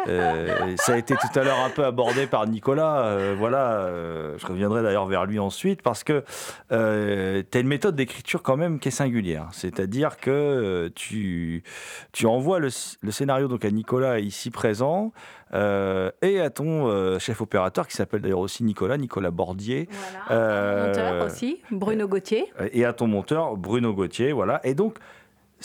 euh, 0.07 0.75
ça 0.77 0.93
a 0.93 0.97
été 0.97 1.15
tout 1.15 1.39
à 1.39 1.43
l'heure 1.43 1.59
un 1.59 1.69
peu 1.69 1.85
abordé 1.85 2.27
par 2.27 2.47
Nicolas. 2.47 3.05
Euh, 3.05 3.35
voilà, 3.37 3.89
je 4.37 4.45
reviendrai 4.45 4.83
d'ailleurs 4.83 5.05
vers 5.05 5.25
lui 5.25 5.39
ensuite, 5.39 5.81
parce 5.81 6.03
que 6.03 6.23
tu 6.69 6.75
as 6.75 7.59
une 7.59 7.67
méthode 7.67 7.95
d'écriture 7.95 8.43
quand 8.43 8.57
même 8.57 8.79
qui 8.79 8.89
est 8.89 8.91
singulière. 8.91 9.47
C'est-à-dire 9.51 10.17
que 10.17 10.91
tu, 10.95 11.63
tu 12.11 12.25
envoies 12.25 12.59
le, 12.59 12.69
le, 13.01 13.11
scénario 13.11 13.47
donc 13.47 13.65
à 13.65 13.71
Nicolas 13.71 14.19
ici 14.19 14.51
présent. 14.51 15.11
Euh, 15.55 16.11
et 16.21 16.39
à 16.41 16.49
ton 16.49 16.87
euh, 16.87 17.17
chef 17.19 17.41
opérateur 17.41 17.87
qui 17.87 17.95
s'appelle 17.95 18.21
d'ailleurs 18.21 18.39
aussi 18.39 18.63
Nicolas, 18.63 18.97
Nicolas 18.97 19.31
Bordier. 19.31 19.87
Voilà, 19.89 20.41
euh, 20.41 20.87
monteur 20.87 21.25
aussi, 21.25 21.61
Bruno 21.71 22.07
Gauthier. 22.07 22.51
Et 22.73 22.83
à 22.83 22.93
ton 22.93 23.07
monteur, 23.07 23.55
Bruno 23.55 23.93
Gauthier, 23.93 24.33
voilà. 24.33 24.59
Et 24.63 24.73
donc, 24.73 24.97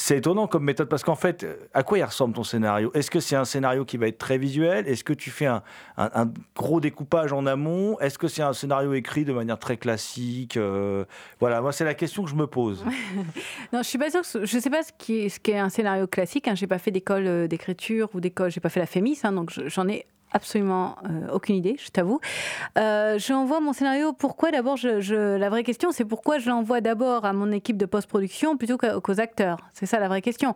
c'est 0.01 0.17
étonnant 0.17 0.47
comme 0.47 0.65
méthode 0.65 0.89
parce 0.89 1.05
qu'en 1.05 1.15
fait, 1.15 1.47
à 1.75 1.83
quoi 1.83 1.99
il 1.99 2.05
ressemble 2.05 2.35
ton 2.35 2.43
scénario? 2.43 2.91
Est-ce 2.95 3.11
que 3.11 3.21
c'est 3.21 3.37
un 3.37 3.45
scénario 3.45 3.85
qui 3.85 3.99
va 3.99 4.09
être 4.09 4.17
très 4.17 4.39
visuel? 4.39 4.89
Est-ce 4.89 5.05
que 5.05 5.13
tu 5.13 5.31
fais 5.31 5.45
un, 5.45 5.63
gros 6.57 6.81
découpage 6.81 7.35
en 7.35 7.45
amont? 7.45 8.01
Est-ce 8.01 8.19
que 8.19 8.27
c'est 8.27 8.41
un 8.41 8.55
scénario 8.55 8.95
écrit 8.95 9.27
de 9.27 9.35
manière 9.35 9.59
très 9.59 9.77
classique 9.77 10.57
euh, 10.57 11.05
Voilà, 11.39 11.61
moi 11.61 11.73
c'est 11.73 11.85
la 11.85 11.93
question 11.93 12.25
que 12.25 12.31
je 12.31 12.35
me 12.35 12.47
pose. 12.47 12.83
non, 13.75 13.83
je 13.83 13.89
suis 13.89 13.99
pas 13.99 14.11
sûre. 14.11 14.23
je 14.25 14.59
sais 14.59 14.71
pas 14.71 14.83
ce 14.83 14.93
qui 14.97 15.27
est, 15.27 15.59
un 15.59 15.69
scénario 15.69 16.07
classique. 16.07 16.49
Hein. 16.49 16.55
J'ai 16.55 16.67
pas 16.67 16.79
fait 16.79 16.91
d'école 16.91 17.27
euh, 17.27 17.47
d'écriture 17.47 18.09
ou 18.15 18.21
d'école. 18.21 18.51
J'ai 18.51 18.61
pas 18.61 18.71
fait 18.71 18.81
la 18.81 18.87
FEMIS, 18.87 19.19
hein, 19.25 19.33
donc 19.33 19.51
j'en 19.67 19.87
ai 19.87 20.07
absolument 20.33 20.97
euh, 21.05 21.33
aucune 21.33 21.57
idée, 21.57 21.77
je 21.79 21.91
t'avoue. 21.91 22.21
Euh, 22.79 23.19
je 23.19 23.33
envoie 23.33 23.61
mon 23.61 23.73
scénario. 23.73 24.13
Pourquoi 24.13 24.51
d'abord 24.51 24.77
La 24.83 25.51
vraie 25.51 25.63
question, 25.63 25.91
c'est 25.93 26.05
pourquoi 26.05 26.39
je 26.39 26.49
l'envoie 26.49 26.81
d'abord 26.81 27.25
à 27.25 27.33
mon 27.33 27.51
équipe 27.53 27.77
de 27.77 27.87
post-production 27.87 28.57
plutôt 28.57 28.79
qu'aux 28.79 29.21
acteurs? 29.21 29.59
C'est 29.73 29.87
ça 29.87 29.99
la 29.99 30.09
vraie 30.09 30.23
question. 30.23 30.55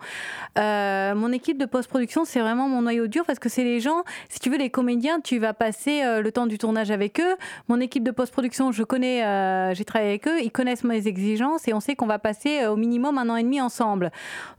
Euh, 0.58 1.14
mon 1.14 1.32
équipe 1.32 1.58
de 1.58 1.66
post-production, 1.66 2.24
c'est 2.24 2.40
vraiment 2.40 2.68
mon 2.68 2.82
noyau 2.82 3.06
dur 3.06 3.24
parce 3.26 3.38
que 3.38 3.48
c'est 3.48 3.64
les 3.64 3.80
gens. 3.80 4.04
Si 4.28 4.38
tu 4.38 4.50
veux, 4.50 4.58
les 4.58 4.70
comédiens, 4.70 5.20
tu 5.20 5.38
vas 5.38 5.54
passer 5.54 6.02
le 6.20 6.32
temps 6.32 6.46
du 6.46 6.58
tournage 6.58 6.90
avec 6.90 7.20
eux. 7.20 7.36
Mon 7.68 7.80
équipe 7.80 8.04
de 8.04 8.10
post-production, 8.10 8.72
je 8.72 8.82
connais, 8.82 9.74
j'ai 9.74 9.84
travaillé 9.84 10.10
avec 10.10 10.28
eux, 10.28 10.40
ils 10.40 10.52
connaissent 10.52 10.84
mes 10.84 11.06
exigences 11.06 11.66
et 11.68 11.74
on 11.74 11.80
sait 11.80 11.96
qu'on 11.96 12.06
va 12.06 12.18
passer 12.18 12.66
au 12.66 12.76
minimum 12.76 13.18
un 13.18 13.28
an 13.28 13.36
et 13.36 13.42
demi 13.42 13.60
ensemble. 13.60 14.10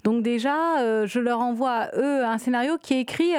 Donc 0.03 0.23
déjà, 0.23 1.05
je 1.05 1.19
leur 1.19 1.39
envoie 1.39 1.87
eux 1.95 2.25
un 2.25 2.37
scénario 2.37 2.77
qui 2.81 2.95
est 2.95 3.01
écrit 3.01 3.33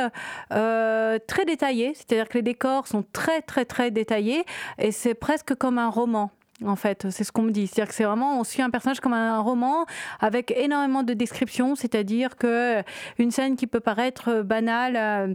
très 0.50 1.44
détaillé 1.44 1.65
c'est-à-dire 1.72 2.28
que 2.28 2.38
les 2.38 2.42
décors 2.42 2.86
sont 2.86 3.04
très 3.12 3.42
très 3.42 3.64
très 3.64 3.90
détaillés 3.90 4.44
et 4.78 4.92
c'est 4.92 5.14
presque 5.14 5.54
comme 5.54 5.78
un 5.78 5.88
roman. 5.88 6.30
En 6.64 6.76
fait, 6.76 7.10
c'est 7.10 7.24
ce 7.24 7.32
qu'on 7.32 7.42
me 7.42 7.50
dit. 7.50 7.66
C'est-à-dire 7.66 7.88
que 7.88 7.94
c'est 7.94 8.04
vraiment, 8.04 8.40
on 8.40 8.44
suit 8.44 8.62
un 8.62 8.70
personnage 8.70 9.00
comme 9.00 9.12
un 9.12 9.38
roman 9.40 9.84
avec 10.20 10.52
énormément 10.52 11.02
de 11.02 11.12
descriptions. 11.12 11.74
C'est-à-dire 11.74 12.36
que 12.36 12.82
une 13.18 13.30
scène 13.30 13.56
qui 13.56 13.66
peut 13.66 13.80
paraître 13.80 14.40
banale 14.40 14.96
euh, 14.96 15.34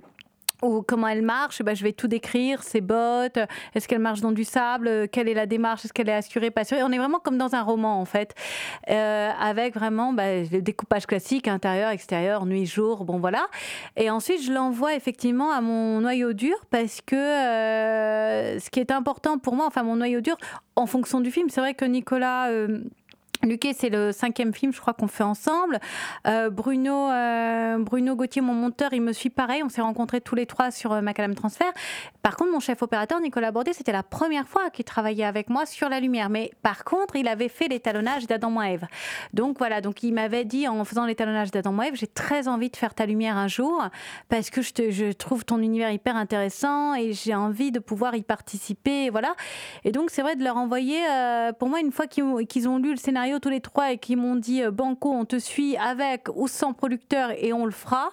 ou 0.61 0.81
comment 0.81 1.07
elle 1.07 1.21
marche, 1.21 1.61
bah, 1.61 1.73
je 1.73 1.83
vais 1.83 1.93
tout 1.93 2.07
décrire, 2.07 2.63
ses 2.63 2.81
bottes, 2.81 3.39
est-ce 3.75 3.87
qu'elle 3.87 3.99
marche 3.99 4.21
dans 4.21 4.31
du 4.31 4.43
sable, 4.43 5.07
quelle 5.09 5.27
est 5.27 5.33
la 5.33 5.45
démarche, 5.45 5.85
est-ce 5.85 5.93
qu'elle 5.93 6.09
est 6.09 6.13
assurée, 6.13 6.51
pas 6.51 6.61
assurée. 6.61 6.83
On 6.83 6.91
est 6.91 6.97
vraiment 6.97 7.19
comme 7.19 7.37
dans 7.37 7.55
un 7.55 7.61
roman 7.61 7.99
en 7.99 8.05
fait, 8.05 8.35
euh, 8.89 9.31
avec 9.39 9.73
vraiment 9.73 10.13
bah, 10.13 10.41
le 10.51 10.61
découpage 10.61 11.05
classique, 11.05 11.47
intérieur, 11.47 11.89
extérieur, 11.89 12.45
nuit, 12.45 12.65
jour, 12.65 13.05
bon 13.05 13.19
voilà. 13.19 13.47
Et 13.95 14.09
ensuite, 14.09 14.43
je 14.43 14.51
l'envoie 14.51 14.95
effectivement 14.95 15.51
à 15.51 15.61
mon 15.61 16.01
noyau 16.01 16.33
dur 16.33 16.55
parce 16.69 17.01
que 17.01 17.15
euh, 17.15 18.59
ce 18.59 18.69
qui 18.69 18.79
est 18.79 18.91
important 18.91 19.37
pour 19.37 19.55
moi, 19.55 19.65
enfin 19.67 19.83
mon 19.83 19.95
noyau 19.95 20.21
dur, 20.21 20.37
en 20.75 20.85
fonction 20.85 21.21
du 21.21 21.31
film, 21.31 21.49
c'est 21.49 21.61
vrai 21.61 21.73
que 21.73 21.85
Nicolas... 21.85 22.49
Euh, 22.49 22.83
Luquet, 23.43 23.73
c'est 23.73 23.89
le 23.89 24.11
cinquième 24.11 24.53
film, 24.53 24.71
je 24.71 24.79
crois 24.79 24.93
qu'on 24.93 25.07
fait 25.07 25.23
ensemble. 25.23 25.79
Euh, 26.27 26.51
Bruno, 26.51 27.09
euh, 27.09 27.77
Bruno 27.79 28.15
Gauthier, 28.15 28.41
mon 28.41 28.53
monteur, 28.53 28.93
il 28.93 29.01
me 29.01 29.13
suit 29.13 29.31
pareil. 29.31 29.63
On 29.63 29.69
s'est 29.69 29.81
rencontrés 29.81 30.21
tous 30.21 30.35
les 30.35 30.45
trois 30.45 30.69
sur 30.69 30.91
euh, 30.91 31.01
Macadam 31.01 31.33
Transfert. 31.33 31.71
Par 32.21 32.35
contre, 32.35 32.51
mon 32.51 32.59
chef 32.59 32.83
opérateur, 32.83 33.19
Nicolas 33.19 33.51
Bordet, 33.51 33.73
c'était 33.73 33.91
la 33.91 34.03
première 34.03 34.47
fois 34.47 34.69
qu'il 34.69 34.85
travaillait 34.85 35.25
avec 35.25 35.49
moi 35.49 35.65
sur 35.65 35.89
la 35.89 35.99
lumière. 35.99 36.29
Mais 36.29 36.51
par 36.61 36.83
contre, 36.83 37.15
il 37.15 37.27
avait 37.27 37.47
fait 37.47 37.67
l'étalonnage 37.67 38.27
d'Adam 38.27 38.61
Eve. 38.61 38.85
Donc 39.33 39.57
voilà, 39.57 39.81
donc 39.81 40.03
il 40.03 40.13
m'avait 40.13 40.45
dit 40.45 40.67
en 40.67 40.85
faisant 40.85 41.07
l'étalonnage 41.07 41.49
d'Adam 41.49 41.81
Eve, 41.81 41.95
j'ai 41.95 42.07
très 42.07 42.47
envie 42.47 42.69
de 42.69 42.75
faire 42.75 42.93
ta 42.93 43.07
lumière 43.07 43.37
un 43.37 43.47
jour 43.47 43.83
parce 44.29 44.51
que 44.51 44.61
je, 44.61 45.11
trouve 45.13 45.45
ton 45.45 45.59
univers 45.59 45.91
hyper 45.91 46.15
intéressant 46.15 46.93
et 46.93 47.13
j'ai 47.13 47.33
envie 47.33 47.71
de 47.71 47.79
pouvoir 47.79 48.15
y 48.15 48.21
participer. 48.21 49.09
Voilà. 49.09 49.33
Et 49.83 49.91
donc 49.91 50.11
c'est 50.11 50.21
vrai 50.21 50.35
de 50.35 50.43
leur 50.43 50.57
envoyer, 50.57 50.99
pour 51.57 51.69
moi, 51.69 51.79
une 51.79 51.91
fois 51.91 52.05
qu'ils 52.05 52.69
ont 52.69 52.77
lu 52.77 52.91
le 52.91 52.97
scénario 52.97 53.30
tous 53.39 53.49
les 53.49 53.61
trois 53.61 53.91
et 53.91 53.97
qui 53.97 54.15
m'ont 54.15 54.35
dit 54.35 54.63
euh, 54.63 54.71
Banco, 54.71 55.11
on 55.11 55.25
te 55.25 55.39
suit 55.39 55.77
avec 55.77 56.27
ou 56.35 56.47
sans 56.47 56.73
producteur 56.73 57.31
et 57.37 57.53
on 57.53 57.65
le 57.65 57.71
fera. 57.71 58.09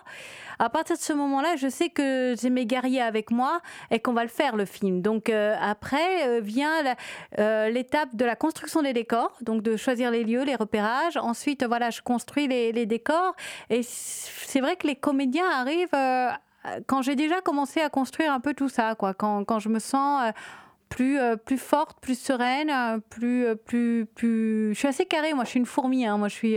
À 0.58 0.70
partir 0.70 0.96
de 0.96 1.00
ce 1.00 1.12
moment-là, 1.12 1.56
je 1.56 1.68
sais 1.68 1.88
que 1.88 2.34
j'ai 2.40 2.50
mes 2.50 2.66
guerriers 2.66 3.00
avec 3.00 3.30
moi 3.30 3.60
et 3.90 4.00
qu'on 4.00 4.12
va 4.12 4.22
le 4.22 4.28
faire 4.28 4.56
le 4.56 4.64
film. 4.64 5.02
Donc 5.02 5.30
euh, 5.30 5.54
après 5.60 6.26
euh, 6.26 6.40
vient 6.40 6.82
l'étape 7.68 8.16
de 8.16 8.24
la 8.24 8.34
construction 8.34 8.82
des 8.82 8.92
décors, 8.92 9.36
donc 9.40 9.62
de 9.62 9.76
choisir 9.76 10.10
les 10.10 10.24
lieux, 10.24 10.42
les 10.42 10.56
repérages. 10.56 11.16
Ensuite, 11.16 11.64
voilà, 11.64 11.90
je 11.90 12.02
construis 12.02 12.48
les, 12.48 12.72
les 12.72 12.86
décors 12.86 13.34
et 13.70 13.82
c'est 13.84 14.60
vrai 14.60 14.76
que 14.76 14.86
les 14.86 14.96
comédiens 14.96 15.48
arrivent 15.48 15.94
quand 16.86 17.02
j'ai 17.02 17.16
déjà 17.16 17.40
commencé 17.40 17.80
à 17.80 17.88
construire 17.88 18.32
un 18.32 18.40
peu 18.40 18.52
tout 18.52 18.68
ça, 18.68 18.94
quoi. 18.94 19.14
Quand, 19.14 19.44
quand 19.44 19.58
je 19.58 19.68
me 19.68 19.78
sens 19.78 20.32
plus, 20.88 21.18
euh, 21.18 21.36
plus 21.36 21.58
forte, 21.58 22.00
plus 22.00 22.18
sereine, 22.18 22.70
euh, 22.70 22.98
plus, 22.98 23.46
euh, 23.46 23.54
plus, 23.54 24.06
plus. 24.14 24.70
Je 24.74 24.78
suis 24.78 24.88
assez 24.88 25.06
carrée, 25.06 25.34
moi, 25.34 25.44
je 25.44 25.50
suis 25.50 25.60
une 25.60 25.66
fourmi. 25.66 26.06
Hein. 26.06 26.18
Moi, 26.18 26.28
je 26.28 26.34
suis. 26.34 26.56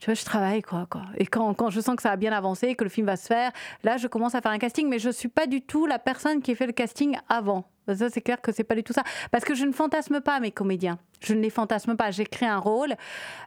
tu 0.00 0.06
vois, 0.06 0.14
je 0.14 0.24
travaille, 0.24 0.62
quoi. 0.62 0.86
quoi. 0.90 1.02
Et 1.16 1.26
quand, 1.26 1.54
quand, 1.54 1.70
je 1.70 1.80
sens 1.80 1.96
que 1.96 2.02
ça 2.02 2.10
a 2.10 2.16
bien 2.16 2.32
avancé, 2.32 2.74
que 2.74 2.84
le 2.84 2.90
film 2.90 3.06
va 3.06 3.16
se 3.16 3.26
faire, 3.26 3.52
là, 3.82 3.96
je 3.96 4.06
commence 4.06 4.34
à 4.34 4.40
faire 4.40 4.52
un 4.52 4.58
casting, 4.58 4.88
mais 4.88 4.98
je 4.98 5.08
ne 5.08 5.12
suis 5.12 5.28
pas 5.28 5.46
du 5.46 5.62
tout 5.62 5.86
la 5.86 5.98
personne 5.98 6.42
qui 6.42 6.54
fait 6.54 6.66
le 6.66 6.72
casting 6.72 7.16
avant. 7.28 7.64
Ça, 7.92 8.08
c'est 8.08 8.20
clair 8.20 8.40
que 8.40 8.52
c'est 8.52 8.64
pas 8.64 8.74
du 8.74 8.82
tout 8.82 8.92
ça. 8.92 9.02
Parce 9.30 9.44
que 9.44 9.54
je 9.54 9.64
ne 9.64 9.72
fantasme 9.72 10.20
pas 10.20 10.40
mes 10.40 10.50
comédiens. 10.50 10.98
Je 11.20 11.34
ne 11.34 11.40
les 11.40 11.50
fantasme 11.50 11.96
pas. 11.96 12.10
J'écris 12.10 12.46
un 12.46 12.58
rôle. 12.58 12.94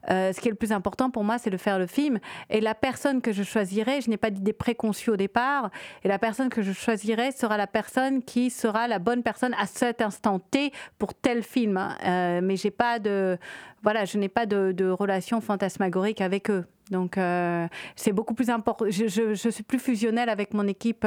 Euh, 0.10 0.32
ce 0.34 0.40
qui 0.40 0.48
est 0.48 0.52
le 0.52 0.58
plus 0.58 0.72
important 0.72 1.10
pour 1.10 1.24
moi, 1.24 1.38
c'est 1.38 1.50
de 1.50 1.58
faire 1.58 1.80
le 1.80 1.88
film. 1.88 2.20
Et 2.50 2.62
la 2.62 2.76
personne 2.76 3.22
que 3.22 3.32
je 3.32 3.44
choisirai, 3.44 4.02
je 4.02 4.10
n'ai 4.10 4.18
pas 4.18 4.30
d'idée 4.30 4.54
préconçue 4.54 5.10
au 5.10 5.18
départ. 5.18 5.70
Et 6.04 6.08
la 6.08 6.20
personne 6.20 6.50
que 6.50 6.62
je 6.62 6.72
choisirai 6.72 7.32
sera 7.32 7.58
la 7.58 7.68
personne 7.68 8.24
qui 8.24 8.50
sera 8.50 8.88
la 8.88 9.00
bonne 9.00 9.24
personne 9.24 9.56
à 9.60 9.66
cet 9.66 10.02
instant 10.02 10.40
T 10.40 10.72
pour 10.98 11.14
tel 11.14 11.44
film. 11.44 11.78
Hein. 11.78 11.98
Euh, 12.06 12.42
mais 12.44 12.58
j'ai 12.58 12.72
pas 12.72 13.00
de, 13.00 13.38
voilà, 13.84 14.06
je 14.06 14.18
n'ai 14.18 14.30
pas 14.30 14.46
de, 14.46 14.90
relation 14.90 15.42
fantasmagorique 15.42 16.22
avec 16.22 16.50
eux. 16.50 16.66
Donc 16.92 17.18
euh, 17.18 17.68
c'est 17.96 18.14
beaucoup 18.14 18.34
plus 18.34 18.50
important. 18.50 18.86
Je, 18.90 19.34
suis 19.34 19.64
plus 19.64 19.80
fusionnelle 19.80 20.30
avec 20.30 20.54
mon 20.54 20.68
équipe 20.68 21.06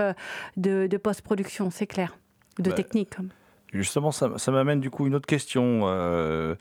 de 0.57 0.97
post-production, 0.99 1.71
c'est 1.71 1.87
clair 1.87 2.16
de 2.61 2.70
bah, 2.70 2.77
technique. 2.77 3.16
Justement, 3.73 4.11
ça, 4.11 4.29
m'amène 4.51 4.81
du 4.81 4.90
coup 4.90 5.07
une 5.07 5.14
autre 5.14 5.27
question, 5.27 5.83
euh, 5.85 6.57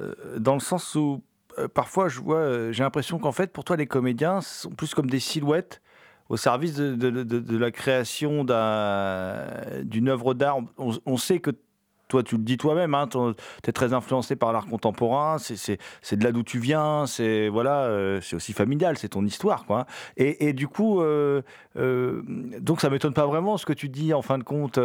euh, 0.00 0.14
dans 0.38 0.54
le 0.54 0.60
sens 0.60 0.94
où 0.94 1.22
euh, 1.58 1.66
parfois 1.68 2.08
je 2.08 2.20
vois, 2.20 2.70
j'ai 2.70 2.82
l'impression 2.84 3.18
qu'en 3.18 3.32
fait 3.32 3.52
pour 3.52 3.64
toi 3.64 3.76
les 3.76 3.86
comédiens 3.86 4.40
sont 4.40 4.70
plus 4.70 4.94
comme 4.94 5.10
des 5.10 5.20
silhouettes 5.20 5.80
au 6.28 6.36
service 6.36 6.74
de, 6.74 7.56
la 7.56 7.70
création 7.70 8.44
d'une 8.44 10.08
œuvre 10.08 10.34
d'art. 10.34 10.58
on, 10.78 11.16
sait 11.16 11.38
que 11.38 11.50
toi, 12.14 12.22
tu 12.22 12.36
le 12.36 12.44
dis 12.44 12.56
toi-même, 12.56 12.94
hein, 12.94 13.08
tu 13.08 13.18
es 13.66 13.72
très 13.72 13.92
influencé 13.92 14.36
par 14.36 14.52
l'art 14.52 14.66
contemporain, 14.66 15.38
c'est 15.38 16.16
de 16.16 16.22
là 16.22 16.30
d'où 16.30 16.44
tu 16.44 16.60
viens, 16.60 17.06
c'est 17.06 17.48
voilà, 17.48 17.86
euh, 17.86 18.20
c'est 18.22 18.36
aussi 18.36 18.52
familial, 18.52 18.96
c'est 18.96 19.08
ton 19.08 19.24
histoire. 19.24 19.66
Quoi. 19.66 19.86
Et, 20.16 20.52
du 20.52 20.68
coup, 20.68 21.00
euh, 21.00 21.42
euh, 21.76 22.22
donc 22.60 22.80
ça 22.80 22.88
m'étonne 22.88 23.14
pas 23.14 23.26
vraiment 23.26 23.56
ce 23.56 23.66
que 23.66 23.72
tu 23.72 23.88
dis 23.88 24.14
en 24.14 24.22
fin 24.22 24.38
de 24.38 24.44
compte 24.44 24.78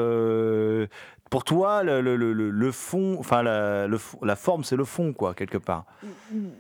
pour 1.30 1.44
toi, 1.44 1.84
le, 1.84 2.72
fond, 2.72 3.18
enfin 3.20 3.44
la, 3.44 4.36
forme, 4.36 4.64
c'est 4.64 4.76
le 4.76 4.84
fond, 4.84 5.14
quoi, 5.14 5.36
quelque 5.36 5.60
part. 5.60 5.86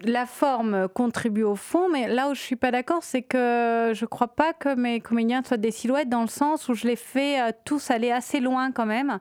La 0.03 0.27
forme 0.27 0.87
contribue 0.89 1.43
au 1.43 1.55
fond, 1.55 1.89
mais 1.89 2.07
là 2.07 2.29
où 2.29 2.35
je 2.35 2.39
suis 2.39 2.55
pas 2.55 2.69
d'accord, 2.69 3.01
c'est 3.01 3.23
que 3.23 3.93
je 3.95 4.05
crois 4.05 4.27
pas 4.27 4.53
que 4.53 4.75
mes 4.75 4.99
comédiens 4.99 5.41
soient 5.43 5.57
des 5.57 5.71
silhouettes 5.71 6.09
dans 6.09 6.21
le 6.21 6.27
sens 6.27 6.69
où 6.69 6.75
je 6.75 6.85
les 6.85 6.95
fais 6.95 7.41
euh, 7.41 7.51
tous 7.65 7.89
aller 7.89 8.11
assez 8.11 8.39
loin 8.39 8.71
quand 8.71 8.85
même. 8.85 9.17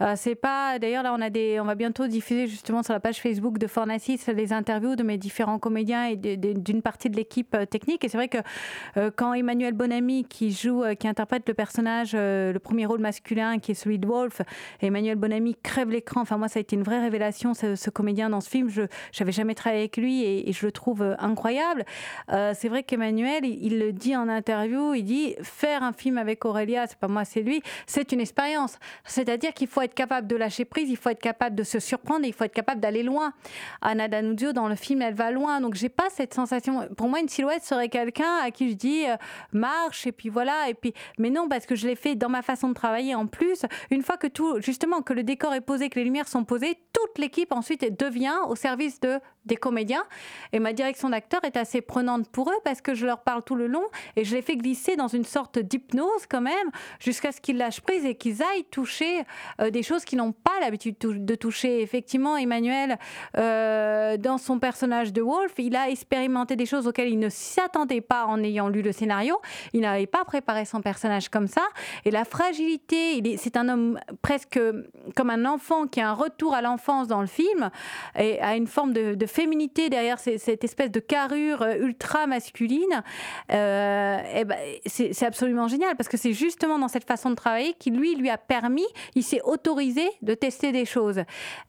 Euh, 0.00 0.14
c'est 0.16 0.34
pas 0.34 0.78
d'ailleurs, 0.80 1.04
là, 1.04 1.14
on, 1.16 1.20
a 1.20 1.30
des, 1.30 1.60
on 1.60 1.64
va 1.64 1.76
bientôt 1.76 2.08
diffuser 2.08 2.48
justement 2.48 2.82
sur 2.82 2.92
la 2.92 3.00
page 3.00 3.20
Facebook 3.20 3.58
de 3.58 3.66
Fornacis 3.68 4.20
les 4.34 4.52
interviews 4.52 4.96
de 4.96 5.04
mes 5.04 5.16
différents 5.16 5.60
comédiens 5.60 6.06
et 6.06 6.16
d'une 6.16 6.82
partie 6.82 7.08
de 7.08 7.16
l'équipe 7.16 7.56
technique. 7.70 8.04
Et 8.04 8.08
c'est 8.08 8.18
vrai 8.18 8.28
que 8.28 8.38
quand 9.10 9.32
Emmanuel 9.32 9.74
Bonamy, 9.74 10.24
qui 10.24 10.50
joue, 10.50 10.82
qui 10.98 11.06
interprète 11.06 11.46
le 11.46 11.54
personnage, 11.54 12.14
le 12.14 12.58
premier 12.58 12.86
rôle 12.86 13.00
masculin, 13.00 13.58
qui 13.58 13.72
est 13.72 13.74
celui 13.74 13.98
de 13.98 14.06
Wolf, 14.06 14.42
Emmanuel 14.88 15.16
Bonamy 15.16 15.54
crève 15.62 15.90
l'écran. 15.90 16.20
Enfin, 16.22 16.36
moi, 16.36 16.48
ça 16.48 16.58
a 16.58 16.60
été 16.60 16.76
une 16.76 16.82
vraie 16.82 17.00
révélation, 17.00 17.54
ce, 17.54 17.90
comédien 17.90 18.30
dans 18.30 18.40
ce 18.40 18.50
film. 18.50 18.68
Je 18.68 18.82
n'avais 19.18 19.32
jamais 19.32 19.54
travaillé 19.54 19.82
avec 19.82 19.96
lui 19.96 20.24
et, 20.24 20.52
je 20.52 20.66
le 20.66 20.72
trouve 20.72 21.16
incroyable. 21.18 21.84
c'est 22.28 22.68
vrai 22.68 22.82
qu'Emmanuel, 22.82 23.44
il, 23.44 23.64
il, 23.64 23.78
le 23.78 23.92
dit 23.92 24.16
en 24.16 24.28
interview, 24.28 24.94
il 24.94 25.04
dit 25.04 25.34
faire 25.42 25.82
un 25.82 25.92
film 25.92 26.18
avec 26.18 26.44
Aurélia, 26.44 26.86
c'est 26.86 26.98
pas 26.98 27.08
moi, 27.08 27.24
c'est 27.24 27.42
lui, 27.42 27.62
c'est 27.86 28.12
une 28.12 28.20
expérience. 28.20 28.78
C'est-à-dire 29.04 29.52
qu'il 29.54 29.68
faut 29.68 29.82
être 29.82 29.94
capable 29.94 30.26
de 30.26 30.36
lâcher 30.36 30.64
prise, 30.64 30.88
il 30.90 30.96
faut 30.96 31.10
être 31.10 31.20
capable 31.20 31.56
de 31.56 31.62
se 31.62 31.78
surprendre 31.78 32.24
et 32.24 32.28
il 32.28 32.34
faut 32.34 32.44
être 32.44 32.54
capable 32.54 32.80
d'aller 32.80 33.02
loin. 33.02 33.32
Anna 33.82 34.08
Danuzio, 34.08 34.52
dans 34.52 34.68
le 34.68 34.74
film, 34.74 35.02
elle 35.02 35.14
va 35.14 35.30
loin. 35.30 35.60
Donc, 35.60 35.74
j'ai 35.74 35.88
pas 35.88 36.08
cette 36.10 36.34
sensation. 36.34 36.88
Pour 36.96 37.08
moi, 37.08 37.20
une 37.20 37.28
silhouette 37.28 37.64
serait 37.64 37.88
quelqu'un 37.88 38.38
à 38.42 38.50
qui 38.50 38.70
je 38.70 38.74
dis 38.74 39.06
euh, 39.06 39.16
marche 39.52 40.06
et 40.06 40.12
puis 40.12 40.28
voilà. 40.28 40.68
Et 40.68 40.74
puis, 40.74 40.94
mais 41.18 41.30
non, 41.30 41.48
parce 41.48 41.66
que 41.66 41.74
je 41.74 41.86
l'ai 41.86 41.96
fait 41.96 42.14
dans 42.14 42.28
ma 42.28 42.42
façon 42.42 42.68
de 42.68 42.74
travailler 42.74 43.14
en 43.14 43.26
plus. 43.26 43.62
Une 43.90 44.02
fois 44.02 44.16
que 44.16 44.26
tout, 44.26 44.60
justement, 44.60 44.77
que 45.04 45.12
le 45.12 45.22
décor 45.22 45.54
est 45.54 45.60
posé, 45.60 45.88
que 45.88 45.98
les 45.98 46.04
lumières 46.04 46.28
sont 46.28 46.44
posées, 46.44 46.78
toute 46.92 47.18
l'équipe 47.18 47.52
ensuite 47.52 47.98
devient 47.98 48.36
au 48.48 48.56
service 48.56 49.00
de 49.00 49.20
des 49.48 49.56
comédiens. 49.56 50.04
Et 50.52 50.60
ma 50.60 50.72
direction 50.72 51.10
d'acteur 51.10 51.40
est 51.42 51.56
assez 51.56 51.80
prenante 51.80 52.28
pour 52.28 52.50
eux 52.50 52.60
parce 52.64 52.80
que 52.80 52.94
je 52.94 53.04
leur 53.04 53.22
parle 53.22 53.42
tout 53.42 53.56
le 53.56 53.66
long 53.66 53.84
et 54.14 54.24
je 54.24 54.36
les 54.36 54.42
fais 54.42 54.56
glisser 54.56 54.94
dans 54.94 55.08
une 55.08 55.24
sorte 55.24 55.58
d'hypnose 55.58 56.26
quand 56.30 56.40
même 56.40 56.70
jusqu'à 57.00 57.32
ce 57.32 57.40
qu'ils 57.40 57.56
lâchent 57.56 57.80
prise 57.80 58.04
et 58.04 58.14
qu'ils 58.14 58.42
aillent 58.42 58.66
toucher 58.70 59.24
euh, 59.60 59.70
des 59.70 59.82
choses 59.82 60.04
qu'ils 60.04 60.18
n'ont 60.18 60.32
pas 60.32 60.52
l'habitude 60.60 60.96
de 61.00 61.34
toucher. 61.34 61.80
Effectivement, 61.80 62.36
Emmanuel, 62.36 62.98
euh, 63.36 64.16
dans 64.16 64.38
son 64.38 64.58
personnage 64.60 65.12
de 65.12 65.22
Wolf, 65.22 65.54
il 65.58 65.74
a 65.74 65.88
expérimenté 65.88 66.54
des 66.54 66.66
choses 66.66 66.86
auxquelles 66.86 67.08
il 67.08 67.18
ne 67.18 67.30
s'attendait 67.30 68.02
pas 68.02 68.26
en 68.26 68.42
ayant 68.42 68.68
lu 68.68 68.82
le 68.82 68.92
scénario. 68.92 69.40
Il 69.72 69.80
n'avait 69.80 70.06
pas 70.06 70.24
préparé 70.24 70.66
son 70.66 70.82
personnage 70.82 71.30
comme 71.30 71.48
ça. 71.48 71.62
Et 72.04 72.10
la 72.10 72.24
fragilité, 72.24 73.36
c'est 73.38 73.56
un 73.56 73.68
homme 73.70 73.98
presque 74.20 74.58
comme 75.14 75.30
un 75.30 75.44
enfant 75.44 75.86
qui 75.86 76.00
a 76.00 76.10
un 76.10 76.14
retour 76.14 76.54
à 76.54 76.62
l'enfance 76.62 77.08
dans 77.08 77.20
le 77.20 77.26
film 77.26 77.70
et 78.18 78.40
a 78.40 78.56
une 78.56 78.66
forme 78.66 78.92
de, 78.92 79.26
féminité 79.26 79.90
derrière 79.90 80.18
cette 80.18 80.64
espèce 80.64 80.90
de 80.90 81.00
carrure 81.00 81.62
euh, 81.62 81.76
ultra 81.76 82.26
masculine, 82.26 83.02
euh, 83.52 84.18
eh 84.34 84.44
ben, 84.44 84.58
c'est 84.86 85.22
absolument 85.24 85.68
génial 85.68 85.96
parce 85.96 86.08
que 86.08 86.16
c'est 86.16 86.32
justement 86.32 86.78
dans 86.78 86.88
cette 86.88 87.04
façon 87.04 87.30
de 87.30 87.34
travailler 87.34 87.74
qui 87.74 87.90
lui 87.90 88.14
lui 88.14 88.30
a 88.30 88.38
permis, 88.38 88.86
il 89.14 89.22
s'est 89.22 89.42
autorisé 89.44 90.08
de 90.22 90.34
tester 90.34 90.72
des 90.72 90.84
choses. 90.84 91.22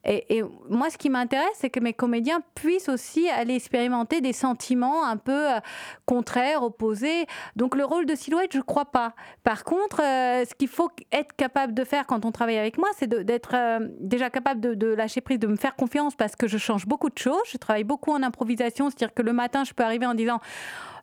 Et, 0.05 0.41
moi, 0.69 0.89
ce 0.89 0.97
qui 0.97 1.09
m'intéresse, 1.09 1.47
c'est 1.55 1.69
que 1.69 1.79
mes 1.79 1.93
comédiens 1.93 2.41
puissent 2.55 2.89
aussi 2.89 3.29
aller 3.29 3.55
expérimenter 3.55 4.21
des 4.21 4.33
sentiments 4.33 5.05
un 5.05 5.17
peu 5.17 5.51
euh, 5.51 5.59
contraires, 6.05 6.63
opposés. 6.63 7.25
Donc 7.55 7.75
le 7.75 7.85
rôle 7.85 8.05
de 8.05 8.15
silhouette, 8.15 8.53
je 8.53 8.62
crois 8.62 8.85
pas. 8.85 9.13
Par 9.43 9.63
contre, 9.63 9.97
ce 9.97 10.53
qu'il 10.55 10.67
faut 10.67 10.89
être 11.12 11.35
capable 11.35 11.73
de 11.73 11.83
faire 11.83 12.05
quand 12.05 12.25
on 12.25 12.31
travaille 12.31 12.57
avec 12.57 12.77
moi, 12.77 12.88
c'est 12.97 13.08
d'être 13.08 13.56
déjà 13.99 14.30
capable 14.30 14.60
de, 14.62 14.88
lâcher 14.88 15.21
prise, 15.21 15.39
de 15.39 15.47
me 15.47 15.56
faire 15.56 15.75
confiance 15.75 16.15
parce 16.15 16.36
que 16.36 16.47
je 16.47 16.58
change 16.58 16.86
beaucoup 16.86 17.10
de 17.10 17.17
choses. 17.17 17.58
Travaille 17.60 17.84
beaucoup 17.84 18.12
en 18.12 18.23
improvisation, 18.23 18.89
c'est-à-dire 18.89 19.13
que 19.13 19.21
le 19.21 19.34
matin, 19.34 19.63
je 19.63 19.73
peux 19.73 19.84
arriver 19.84 20.06
en 20.06 20.13
disant 20.13 20.39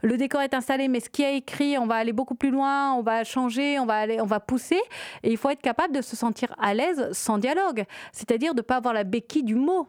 le 0.03 0.17
décor 0.17 0.41
est 0.43 0.55
installé, 0.55 0.89
mais 0.89 1.01
ce 1.01 1.09
qui 1.09 1.23
est 1.23 1.37
écrit, 1.37 1.79
on 1.79 1.87
va 1.87 1.97
aller 1.97 2.13
beaucoup 2.13 2.35
plus 2.35 2.51
loin, 2.51 2.93
on 2.95 3.03
va 3.03 3.25
changer, 3.25 3.79
on 3.79 3.87
va 3.87 3.95
aller, 3.95 4.21
on 4.21 4.27
va 4.27 4.41
pousser, 4.41 4.81
et 5.23 5.31
il 5.31 5.37
faut 5.37 5.51
être 5.51 5.63
capable 5.63 5.95
de 5.95 6.03
se 6.03 6.17
sentir 6.17 6.55
à 6.61 6.75
l'aise 6.75 7.11
sans 7.13 7.39
dialogue, 7.39 7.85
c'est-à-dire 8.13 8.55
de 8.55 8.61
ne 8.61 8.63
pas 8.63 8.77
avoir 8.77 8.95
la 8.95 9.05
béquille 9.05 9.43
du 9.43 9.55
mot 9.55 9.89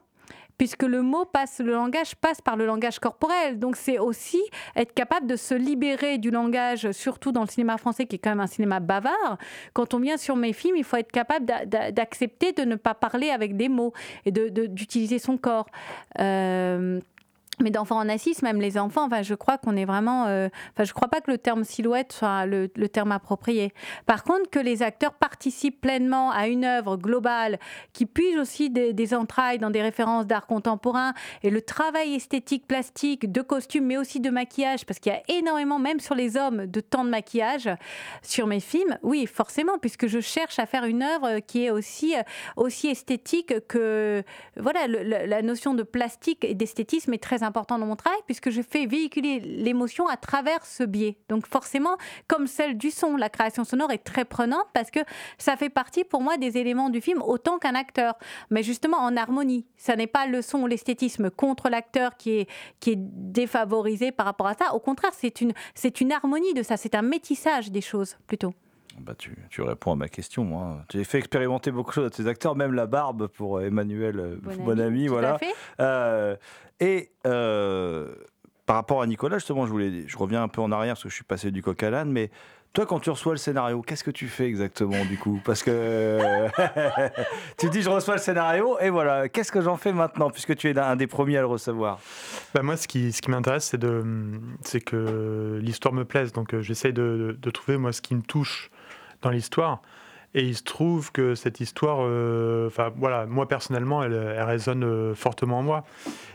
puisque 0.57 0.83
le 0.83 1.01
mot 1.01 1.25
passe, 1.25 1.59
le 1.59 1.73
langage 1.73 2.15
passe 2.15 2.41
par 2.41 2.55
le 2.55 2.65
langage 2.65 2.99
corporel. 2.99 3.59
Donc 3.59 3.75
c'est 3.75 3.99
aussi 3.99 4.41
être 4.75 4.93
capable 4.93 5.27
de 5.27 5.35
se 5.35 5.53
libérer 5.53 6.17
du 6.17 6.31
langage, 6.31 6.91
surtout 6.91 7.31
dans 7.31 7.41
le 7.41 7.47
cinéma 7.47 7.77
français 7.77 8.05
qui 8.05 8.15
est 8.15 8.19
quand 8.19 8.31
même 8.31 8.39
un 8.39 8.47
cinéma 8.47 8.79
bavard. 8.79 9.37
Quand 9.73 9.93
on 9.93 9.99
vient 9.99 10.17
sur 10.17 10.35
mes 10.35 10.53
films, 10.53 10.75
il 10.77 10.83
faut 10.83 10.97
être 10.97 11.11
capable 11.11 11.45
d'accepter 11.45 12.51
de 12.51 12.63
ne 12.63 12.75
pas 12.75 12.93
parler 12.93 13.29
avec 13.29 13.55
des 13.55 13.69
mots 13.69 13.93
et 14.25 14.31
d'utiliser 14.31 15.19
son 15.19 15.37
corps. 15.37 15.67
Euh, 16.19 16.99
mais 17.59 17.71
d'enfants 17.71 17.97
en 17.97 18.07
assise, 18.07 18.43
même 18.43 18.61
les 18.61 18.77
enfants, 18.77 19.05
enfin, 19.05 19.23
je 19.23 19.33
crois 19.33 19.57
qu'on 19.57 19.75
est 19.75 19.85
vraiment. 19.85 20.27
Euh, 20.27 20.47
enfin, 20.73 20.83
je 20.83 20.93
crois 20.93 21.07
pas 21.07 21.21
que 21.21 21.31
le 21.31 21.37
terme 21.39 21.63
silhouette 21.63 22.13
soit 22.13 22.45
le, 22.45 22.67
terme 22.87 23.11
approprié. 23.11 23.73
Par 24.05 24.23
contre, 24.23 24.49
que 24.49 24.59
les 24.59 24.83
acteurs 24.83 25.13
participent 25.13 25.81
pleinement 25.81 26.31
à 26.31 26.47
une 26.47 26.65
œuvre 26.65 26.97
globale 26.97 27.59
qui 27.93 28.05
puise 28.05 28.37
aussi 28.37 28.69
des, 28.69 29.13
entrailles 29.13 29.57
dans 29.57 29.71
des 29.71 29.81
références 29.81 30.27
d'art 30.27 30.45
contemporain 30.45 31.13
et 31.41 31.49
le 31.49 31.61
travail 31.61 32.13
esthétique, 32.15 32.67
plastique, 32.67 33.31
de 33.31 33.41
costumes, 33.41 33.85
mais 33.85 33.97
aussi 33.97 34.19
de 34.19 34.29
maquillage, 34.29 34.85
parce 34.85 34.99
qu'il 34.99 35.11
y 35.11 35.15
a 35.15 35.21
énormément, 35.27 35.79
même 35.79 35.99
sur 35.99 36.13
les 36.13 36.37
hommes, 36.37 36.67
de 36.67 36.79
temps 36.79 37.05
de 37.05 37.09
maquillage 37.09 37.69
sur 38.21 38.45
mes 38.45 38.59
films. 38.59 38.97
Oui, 39.01 39.25
forcément, 39.25 39.79
puisque 39.79 40.07
je 40.07 40.19
cherche 40.19 40.59
à 40.59 40.65
faire 40.65 40.85
une 40.85 41.01
œuvre 41.01 41.39
qui 41.39 41.65
est 41.65 41.71
aussi, 41.71 42.13
aussi 42.55 42.87
esthétique 42.87 43.67
que. 43.67 44.23
Voilà, 44.57 44.87
la 44.87 45.41
notion 45.41 45.73
de 45.73 45.83
plastique 45.83 46.43
et 46.43 46.53
d'esthétisme 46.53 47.13
est 47.13 47.23
très 47.23 47.43
important 47.47 47.79
dans 47.79 47.86
mon 47.86 47.95
travail 47.95 48.19
puisque 48.25 48.49
je 48.49 48.62
fais 48.62 48.86
véhiculer 48.86 49.39
l'émotion 49.39 50.07
à 50.07 50.17
travers 50.17 50.65
ce 50.65 50.83
biais. 50.83 51.17
Donc 51.29 51.47
forcément, 51.47 51.97
comme 52.27 52.45
celle 52.45 52.77
du 52.77 52.91
son, 52.91 53.15
la 53.15 53.29
création 53.29 53.63
sonore 53.63 53.91
est 53.91 54.03
très 54.03 54.25
prenante 54.25 54.67
parce 54.73 54.91
que 54.91 54.99
ça 55.38 55.57
fait 55.57 55.69
partie 55.69 56.03
pour 56.03 56.21
moi 56.21 56.38
des 56.38 56.57
éléments 56.57 56.89
du 56.89 57.01
film 57.01 57.21
autant 57.21 57.57
qu'un 57.57 57.75
acteur, 57.75 58.15
mais 58.51 58.63
justement 58.63 58.97
en 58.97 59.17
harmonie. 59.17 59.65
Ça 59.77 59.95
n'est 59.95 60.07
pas 60.07 60.27
le 60.27 60.41
son 60.41 60.65
l'esthétisme 60.65 61.29
contre 61.29 61.69
l'acteur 61.69 62.17
qui 62.17 62.31
est, 62.31 62.49
qui 62.79 62.91
est 62.91 62.97
défavorisé 62.97 64.12
par 64.12 64.25
rapport 64.25 64.47
à 64.47 64.53
ça. 64.53 64.73
Au 64.75 64.79
contraire, 64.79 65.12
c'est 65.13 65.41
une, 65.41 65.53
c'est 65.73 66.01
une 66.01 66.12
harmonie 66.12 66.53
de 66.53 66.63
ça, 66.63 66.77
c'est 66.77 66.95
un 66.95 67.01
métissage 67.01 67.71
des 67.71 67.81
choses 67.81 68.17
plutôt. 68.27 68.53
Bah, 68.99 69.13
tu, 69.17 69.36
tu, 69.49 69.62
réponds 69.62 69.91
à 69.91 69.95
ma 69.95 70.07
question. 70.07 70.43
Moi. 70.43 70.83
Tu 70.89 70.99
as 70.99 71.03
fait 71.03 71.19
expérimenter 71.19 71.71
beaucoup 71.71 71.91
de 71.91 71.95
choses 71.95 72.07
à 72.07 72.10
tes 72.10 72.27
acteurs, 72.27 72.55
même 72.55 72.73
la 72.73 72.88
barbe 72.88 73.27
pour 73.27 73.62
Emmanuel 73.62 74.19
euh, 74.19 74.38
Bonami. 74.60 75.07
voilà. 75.07 75.39
Euh, 75.79 76.36
et 76.79 77.12
euh, 77.25 78.13
par 78.65 78.75
rapport 78.75 79.01
à 79.01 79.07
Nicolas, 79.07 79.38
justement, 79.38 79.65
je, 79.65 79.71
voulais, 79.71 80.07
je 80.07 80.17
reviens 80.17 80.43
un 80.43 80.47
peu 80.47 80.62
en 80.62 80.71
arrière 80.71 80.93
parce 80.93 81.03
que 81.03 81.10
je 81.10 81.15
suis 81.15 81.23
passé 81.23 81.51
du 81.51 81.62
coq 81.62 81.81
à 81.83 81.89
l'âne, 81.89 82.12
mais 82.12 82.29
toi, 82.73 82.86
quand 82.86 82.99
tu 82.99 83.10
reçois 83.10 83.33
le 83.33 83.38
scénario, 83.38 83.81
qu'est-ce 83.81 84.03
que 84.03 84.12
tu 84.12 84.27
fais 84.27 84.45
exactement 84.45 85.03
du 85.05 85.17
coup? 85.17 85.41
Parce 85.43 85.63
que 85.63 86.47
tu 87.57 87.69
dis 87.69 87.81
je 87.81 87.89
reçois 87.89 88.15
le 88.15 88.21
scénario 88.21 88.77
et 88.79 88.89
voilà, 88.89 89.29
qu'est-ce 89.29 89.51
que 89.51 89.62
j'en 89.62 89.77
fais 89.77 89.93
maintenant 89.93 90.29
puisque 90.29 90.55
tu 90.55 90.69
es 90.69 90.77
un 90.77 90.95
des 90.95 91.07
premiers 91.07 91.38
à 91.38 91.41
le 91.41 91.47
recevoir? 91.47 91.99
Bah 92.53 92.62
Moi, 92.62 92.77
ce 92.77 92.88
qui, 92.88 93.12
ce 93.12 93.21
qui 93.21 93.31
m'intéresse, 93.31 93.65
c'est, 93.65 93.79
de, 93.79 94.03
c'est 94.63 94.81
que 94.81 95.60
l'histoire 95.60 95.93
me 95.93 96.05
plaise. 96.05 96.33
Donc 96.33 96.53
euh, 96.53 96.62
j'essaie 96.62 96.91
de, 96.91 97.36
de, 97.41 97.49
trouver 97.49 97.77
moi 97.77 97.91
ce 97.93 98.01
qui 98.01 98.13
me 98.13 98.21
touche 98.21 98.69
dans 99.21 99.30
l'histoire. 99.30 99.82
Et 100.34 100.43
il 100.43 100.56
se 100.56 100.63
trouve 100.63 101.12
que 101.12 101.36
cette 101.36 101.62
histoire, 101.62 101.99
euh, 102.01 102.67
enfin 102.67 102.91
voilà, 102.95 103.25
moi 103.25 103.47
personnellement, 103.47 104.03
elle, 104.03 104.15
résonne 104.43 104.84
euh, 104.84 105.15
fortement 105.15 105.60
en 105.60 105.63
moi. 105.63 105.84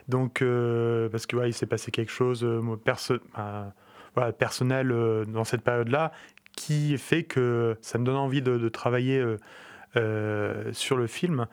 Donc, 0.09 0.43
euh, 0.43 1.09
parce 1.09 1.27
que 1.27 1.37
il 1.47 1.55
s'est 1.55 1.67
passé 1.67 1.91
quelque 1.91 2.11
chose 2.11 2.45
voilà, 2.45 4.33
personnel 4.33 4.89
dans 5.29 5.45
cette 5.45 5.63
période-là 5.63 6.13
qui 6.57 6.99
fait 6.99 7.23
que 7.23 7.77
ça 7.81 7.99
me 7.99 8.05
donne 8.05 8.17
envie 8.17 8.43
de, 8.43 8.69
travailler 8.69 9.25
sur 10.73 10.97
le 10.97 11.07
film. 11.07 11.47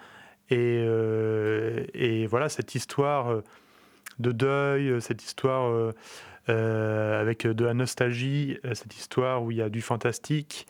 Et, 0.50 2.28
voilà, 2.28 2.50
cette 2.50 2.74
histoire 2.76 3.42
de 4.18 4.32
deuil, 4.32 5.02
cette 5.02 5.24
histoire 5.24 5.94
avec 6.48 7.46
de 7.46 7.63
la 7.63 7.74
nostalgie, 7.74 8.58
cette 8.74 8.96
histoire 8.98 9.44
où 9.44 9.52
il 9.52 9.58
y 9.58 9.62
a 9.62 9.70
du 9.70 9.82
fantastique. 9.82 10.68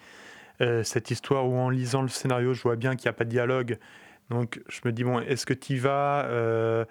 Euh, 0.61 0.83
cette 0.83 1.09
histoire 1.09 1.47
où 1.47 1.57
en 1.57 1.69
lisant 1.69 2.01
le 2.01 2.09
scénario, 2.09 2.53
je 2.53 2.61
vois 2.61 2.75
bien 2.75 2.95
qu'il 2.95 3.05
n'y 3.05 3.09
a 3.09 3.13
pas 3.13 3.23
de 3.23 3.29
dialogue. 3.29 3.77
Donc 4.29 4.61
je 4.67 4.81
me 4.85 4.91
dis, 4.91 5.03
bon, 5.03 5.19
est-ce 5.21 5.45
que 5.45 5.53
tu 5.53 5.73
y 5.73 5.77
vas 5.77 6.25
euh, 6.25 6.83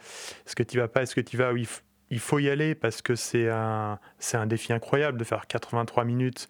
Est-ce 0.47 0.57
que 0.57 0.63
tu 0.63 0.79
vas 0.79 0.89
pas 0.89 1.03
Est-ce 1.03 1.15
que 1.15 1.21
tu 1.21 1.37
vas? 1.37 1.53
Oui, 1.53 1.69
Il 2.11 2.19
faut 2.19 2.39
y 2.39 2.49
aller 2.49 2.75
parce 2.75 3.03
que 3.03 3.15
c'est 3.15 3.49
un, 3.51 3.99
c'est 4.19 4.37
un 4.37 4.47
défi 4.47 4.73
incroyable 4.73 5.19
de 5.19 5.25
faire 5.25 5.47
83 5.47 6.05
minutes 6.05 6.49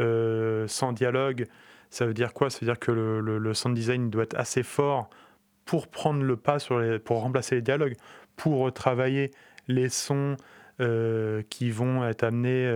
euh, 0.00 0.66
sans 0.66 0.92
dialogue. 0.92 1.46
Ça 1.90 2.06
veut 2.06 2.14
dire 2.14 2.32
quoi? 2.32 2.50
Ça 2.50 2.60
veut 2.60 2.66
dire 2.66 2.78
que 2.78 2.90
le, 2.90 3.54
sound 3.54 3.76
design 3.76 4.10
doit 4.10 4.24
être 4.24 4.36
assez 4.36 4.62
fort 4.62 5.10
pour 5.66 5.88
prendre 5.88 6.22
le 6.22 6.36
pas 6.36 6.58
sur 6.58 6.82
pour 7.04 7.20
remplacer 7.20 7.56
les 7.56 7.62
dialogues, 7.62 7.94
pour 8.36 8.72
travailler 8.72 9.30
les 9.68 9.88
sons 9.88 10.36
qui 10.78 11.70
vont 11.70 12.04
être 12.04 12.24
amenés 12.24 12.66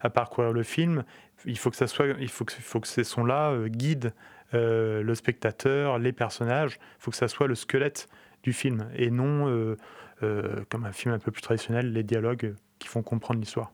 à 0.00 0.10
parcourir 0.10 0.52
le 0.52 0.62
film 0.62 1.02
il 1.44 1.58
faut 1.58 1.70
que 1.70 1.76
ça 1.76 1.86
soit, 1.86 2.06
il 2.18 2.28
faut 2.28 2.44
que, 2.44 2.88
ces 2.88 3.04
sons-là 3.04 3.50
euh, 3.50 3.68
guident 3.68 4.12
euh, 4.54 5.02
le 5.02 5.14
spectateur, 5.14 5.98
les 5.98 6.12
personnages. 6.12 6.78
Il 6.98 7.02
faut 7.02 7.10
que 7.10 7.16
ça 7.16 7.28
soit 7.28 7.46
le 7.46 7.54
squelette 7.54 8.08
du 8.42 8.52
film 8.52 8.88
et 8.94 9.10
non 9.10 9.48
euh, 9.48 10.64
comme 10.68 10.84
un 10.84 10.92
film 10.92 11.14
un 11.14 11.18
peu 11.18 11.30
plus 11.30 11.42
traditionnel, 11.42 11.92
les 11.92 12.02
dialogues 12.02 12.54
qui 12.78 12.88
font 12.88 13.02
comprendre 13.02 13.40
l'histoire. 13.40 13.72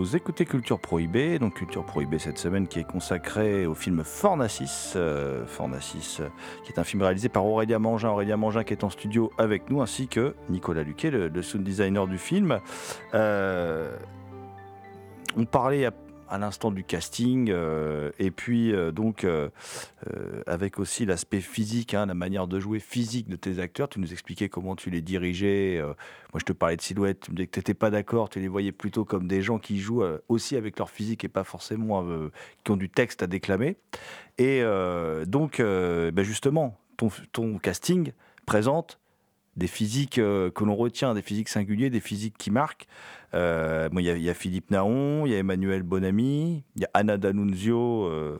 Vous 0.00 0.16
écoutez 0.16 0.46
Culture 0.46 0.80
Prohibée, 0.80 1.38
donc 1.38 1.56
Culture 1.56 1.84
Prohibée 1.84 2.18
cette 2.18 2.38
semaine 2.38 2.66
qui 2.68 2.78
est 2.78 2.84
consacrée 2.84 3.66
au 3.66 3.74
film 3.74 4.00
euh, 4.00 4.02
Fornacis 4.02 4.96
euh, 4.96 6.28
qui 6.64 6.72
est 6.72 6.78
un 6.78 6.84
film 6.84 7.02
réalisé 7.02 7.28
par 7.28 7.44
Aurélia 7.44 7.78
Mangin, 7.78 8.08
Aurélia 8.08 8.38
Mangin 8.38 8.64
qui 8.64 8.72
est 8.72 8.82
en 8.82 8.88
studio 8.88 9.30
avec 9.36 9.68
nous, 9.68 9.82
ainsi 9.82 10.08
que 10.08 10.34
Nicolas 10.48 10.84
Luquet, 10.84 11.10
le, 11.10 11.42
sound 11.42 11.62
designer 11.62 12.06
du 12.06 12.16
film. 12.16 12.60
Euh, 13.12 13.94
on 15.36 15.44
parlait 15.44 15.84
à 16.30 16.38
l'instant 16.38 16.70
du 16.70 16.84
casting, 16.84 17.50
euh, 17.50 18.10
et 18.18 18.30
puis 18.30 18.72
euh, 18.72 18.92
donc 18.92 19.24
euh, 19.24 19.48
avec 20.46 20.78
aussi 20.78 21.04
l'aspect 21.04 21.40
physique, 21.40 21.92
hein, 21.92 22.06
la 22.06 22.14
manière 22.14 22.46
de 22.46 22.60
jouer 22.60 22.78
physique 22.78 23.28
de 23.28 23.36
tes 23.36 23.58
acteurs. 23.58 23.88
Tu 23.88 23.98
nous 23.98 24.12
expliquais 24.12 24.48
comment 24.48 24.76
tu 24.76 24.90
les 24.90 25.00
dirigeais. 25.02 25.82
moi, 25.82 26.38
je 26.38 26.44
te 26.44 26.52
parlais 26.52 26.76
de 26.76 26.82
silhouette, 26.82 27.20
tu 27.20 27.32
me 27.32 27.36
disais 27.36 27.48
que 27.48 27.52
tu 27.52 27.58
n'étais 27.58 27.74
pas 27.74 27.90
d'accord, 27.90 28.28
tu 28.30 28.38
les 28.38 28.48
voyais 28.48 28.72
plutôt 28.72 29.04
comme 29.04 29.26
des 29.26 29.42
gens 29.42 29.58
qui 29.58 29.78
jouent 29.78 30.04
aussi 30.28 30.56
avec 30.56 30.78
leur 30.78 30.88
physique 30.88 31.24
et 31.24 31.28
pas 31.28 31.44
forcément 31.44 32.08
qui 32.64 32.70
ont 32.70 32.76
du 32.76 32.88
texte 32.88 33.22
à 33.22 33.26
déclamer. 33.26 33.76
Et 34.38 34.62
donc, 35.26 35.60
ben 35.60 36.22
justement, 36.22 36.78
ton, 36.96 37.08
ton 37.32 37.58
casting 37.58 38.12
présente 38.46 38.99
des 39.60 39.68
physiques 39.68 40.16
que 40.16 40.64
l'on 40.64 40.74
retient, 40.74 41.14
des 41.14 41.22
physiques 41.22 41.50
singuliers, 41.50 41.90
des 41.90 42.00
physiques 42.00 42.36
qui 42.36 42.50
marquent. 42.50 42.88
Euh, 43.34 43.88
il 43.92 44.00
y, 44.04 44.30
a 44.30 44.34
Philippe 44.34 44.70
Naon, 44.70 45.24
il 45.26 45.32
y 45.32 45.34
a 45.36 45.38
Emmanuel 45.38 45.82
Bonamy, 45.82 46.64
il 46.74 46.82
y 46.82 46.84
a 46.84 46.90
Anna 46.94 47.16
D'Annunzio, 47.16 48.06
euh, 48.06 48.38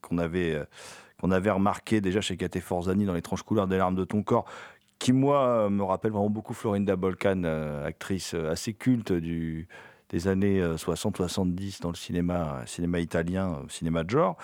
qu'on 0.00 0.18
avait, 0.18 0.54
euh, 0.54 1.30
avait 1.30 1.50
remarqué 1.50 2.00
déjà 2.00 2.20
chez 2.20 2.36
Kate 2.36 2.58
Forzani 2.60 3.04
dans 3.04 3.12
Les 3.12 3.22
tranches 3.22 3.42
couleurs 3.42 3.66
des 3.66 3.76
larmes 3.76 3.96
de 3.96 4.04
ton 4.04 4.22
corps, 4.22 4.46
qui, 4.98 5.12
moi, 5.12 5.68
me 5.68 5.82
rappelle 5.82 6.12
vraiment 6.12 6.30
beaucoup 6.30 6.54
Florinda 6.54 6.96
Bolkan, 6.96 7.44
actrice 7.84 8.34
assez 8.34 8.72
culte 8.72 9.12
du, 9.12 9.68
des 10.10 10.28
années 10.28 10.60
60-70 10.60 11.40
euh, 11.40 11.70
dans 11.82 11.88
le 11.90 11.96
cinéma, 11.96 12.62
cinéma 12.66 13.00
italien, 13.00 13.52
euh, 13.52 13.68
cinéma 13.68 14.04
de 14.04 14.10
genre. 14.10 14.36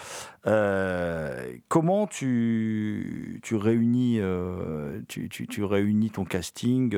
Euh, 0.46 1.52
comment 1.68 2.06
tu, 2.06 3.40
tu 3.42 3.56
réunis, 3.56 4.20
tu, 5.08 5.28
tu, 5.28 5.64
réunis 5.64 6.10
ton 6.10 6.24
casting 6.24 6.90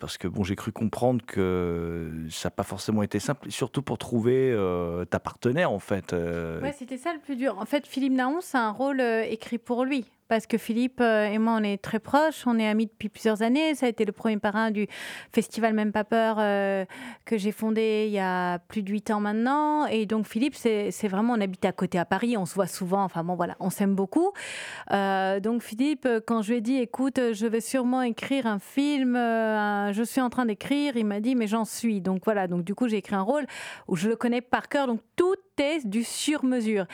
Parce 0.00 0.18
que 0.18 0.28
bon, 0.28 0.42
j'ai 0.42 0.56
cru 0.56 0.72
comprendre 0.72 1.24
que 1.24 2.10
ça 2.30 2.48
n'a 2.48 2.50
pas 2.50 2.64
forcément 2.64 3.02
été 3.02 3.20
simple, 3.20 3.50
surtout 3.50 3.82
pour 3.82 3.98
trouver 3.98 4.56
ta 5.10 5.20
partenaire 5.20 5.70
en 5.70 5.78
fait. 5.78 6.12
Ouais, 6.12 6.74
c'était 6.76 6.98
ça 6.98 7.12
le 7.12 7.20
plus 7.20 7.36
dur. 7.36 7.56
En 7.58 7.66
fait, 7.66 7.86
Philippe 7.86 8.14
Naon, 8.14 8.40
c'est 8.40 8.58
un 8.58 8.72
rôle 8.72 9.00
écrit 9.00 9.58
pour 9.58 9.84
lui 9.84 10.04
parce 10.34 10.48
que 10.48 10.58
Philippe 10.58 11.00
euh, 11.00 11.26
et 11.26 11.38
moi, 11.38 11.56
on 11.60 11.62
est 11.62 11.80
très 11.80 12.00
proches, 12.00 12.42
on 12.44 12.58
est 12.58 12.66
amis 12.66 12.86
depuis 12.86 13.08
plusieurs 13.08 13.42
années. 13.42 13.76
Ça 13.76 13.86
a 13.86 13.88
été 13.88 14.04
le 14.04 14.10
premier 14.10 14.36
parrain 14.36 14.72
du 14.72 14.88
festival 15.32 15.74
Même 15.74 15.92
Pas 15.92 16.02
Peur 16.02 16.38
euh, 16.40 16.84
que 17.24 17.38
j'ai 17.38 17.52
fondé 17.52 18.06
il 18.08 18.12
y 18.12 18.18
a 18.18 18.58
plus 18.58 18.82
de 18.82 18.90
huit 18.90 19.12
ans 19.12 19.20
maintenant. 19.20 19.86
Et 19.86 20.06
donc, 20.06 20.26
Philippe, 20.26 20.56
c'est 20.56 20.90
vraiment, 21.06 21.34
on 21.34 21.40
habite 21.40 21.64
à 21.64 21.70
côté 21.70 22.00
à 22.00 22.04
Paris, 22.04 22.36
on 22.36 22.46
se 22.46 22.54
voit 22.56 22.66
souvent, 22.66 23.04
enfin 23.04 23.22
bon, 23.22 23.36
voilà, 23.36 23.54
on 23.60 23.70
s'aime 23.70 23.94
beaucoup. 23.94 24.32
Euh, 24.90 25.38
donc, 25.38 25.62
Philippe, 25.62 26.08
quand 26.26 26.42
je 26.42 26.50
lui 26.50 26.58
ai 26.58 26.60
dit, 26.60 26.78
écoute, 26.78 27.20
je 27.32 27.46
vais 27.46 27.60
sûrement 27.60 28.02
écrire 28.02 28.48
un 28.48 28.58
film, 28.58 29.14
je 29.14 30.02
suis 30.04 30.20
en 30.20 30.30
train 30.30 30.46
d'écrire, 30.46 30.96
il 30.96 31.06
m'a 31.06 31.20
dit, 31.20 31.36
mais 31.36 31.46
j'en 31.46 31.64
suis. 31.64 32.00
Donc, 32.00 32.22
voilà, 32.24 32.48
donc 32.48 32.64
du 32.64 32.74
coup, 32.74 32.88
j'ai 32.88 32.96
écrit 32.96 33.14
un 33.14 33.22
rôle 33.22 33.46
où 33.86 33.94
je 33.94 34.08
le 34.08 34.16
connais 34.16 34.40
par 34.40 34.68
cœur, 34.68 34.88
donc 34.88 34.98
tout 35.14 35.36
est 35.58 35.86
du 35.86 36.02
sur-mesure. 36.02 36.86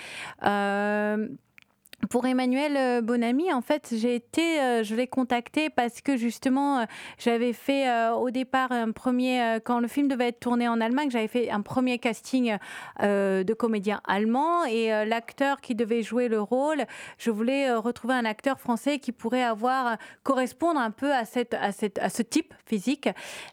Pour 2.09 2.27
Emmanuel 2.27 2.77
euh, 2.77 3.01
Bonamy, 3.03 3.53
en 3.53 3.61
fait, 3.61 3.95
j'ai 3.95 4.15
été, 4.15 4.59
euh, 4.61 4.83
je 4.83 4.95
l'ai 4.95 5.07
contacté 5.07 5.69
parce 5.69 6.01
que 6.01 6.17
justement, 6.17 6.79
euh, 6.79 6.85
j'avais 7.19 7.53
fait 7.53 7.89
au 8.13 8.31
départ 8.31 8.73
un 8.73 8.91
premier, 8.91 9.59
quand 9.65 9.81
le 9.81 9.89
film 9.89 10.09
devait 10.09 10.29
être 10.29 10.41
tourné 10.41 10.67
en 10.69 10.81
Allemagne, 10.81 11.11
j'avais 11.11 11.29
fait 11.29 11.51
un 11.51 11.61
premier 11.61 11.99
casting 11.99 12.57
de 13.01 13.55
comédien 13.55 14.01
allemand 14.07 14.65
et 14.65 14.89
l'acteur 15.07 15.61
qui 15.61 15.75
devait 15.75 16.03
jouer 16.03 16.29
le 16.29 16.41
rôle, 16.41 16.85
je 17.19 17.31
voulais 17.31 17.73
retrouver 17.73 18.15
un 18.15 18.25
acteur 18.25 18.61
français 18.61 18.99
qui 18.99 19.13
pourrait 19.13 19.43
avoir 19.43 19.97
correspondre 20.23 20.81
un 20.81 20.91
peu 20.91 21.13
à 21.13 21.23
à 21.23 22.11
ce 22.11 22.23
type 22.23 22.55
physique. 22.67 23.09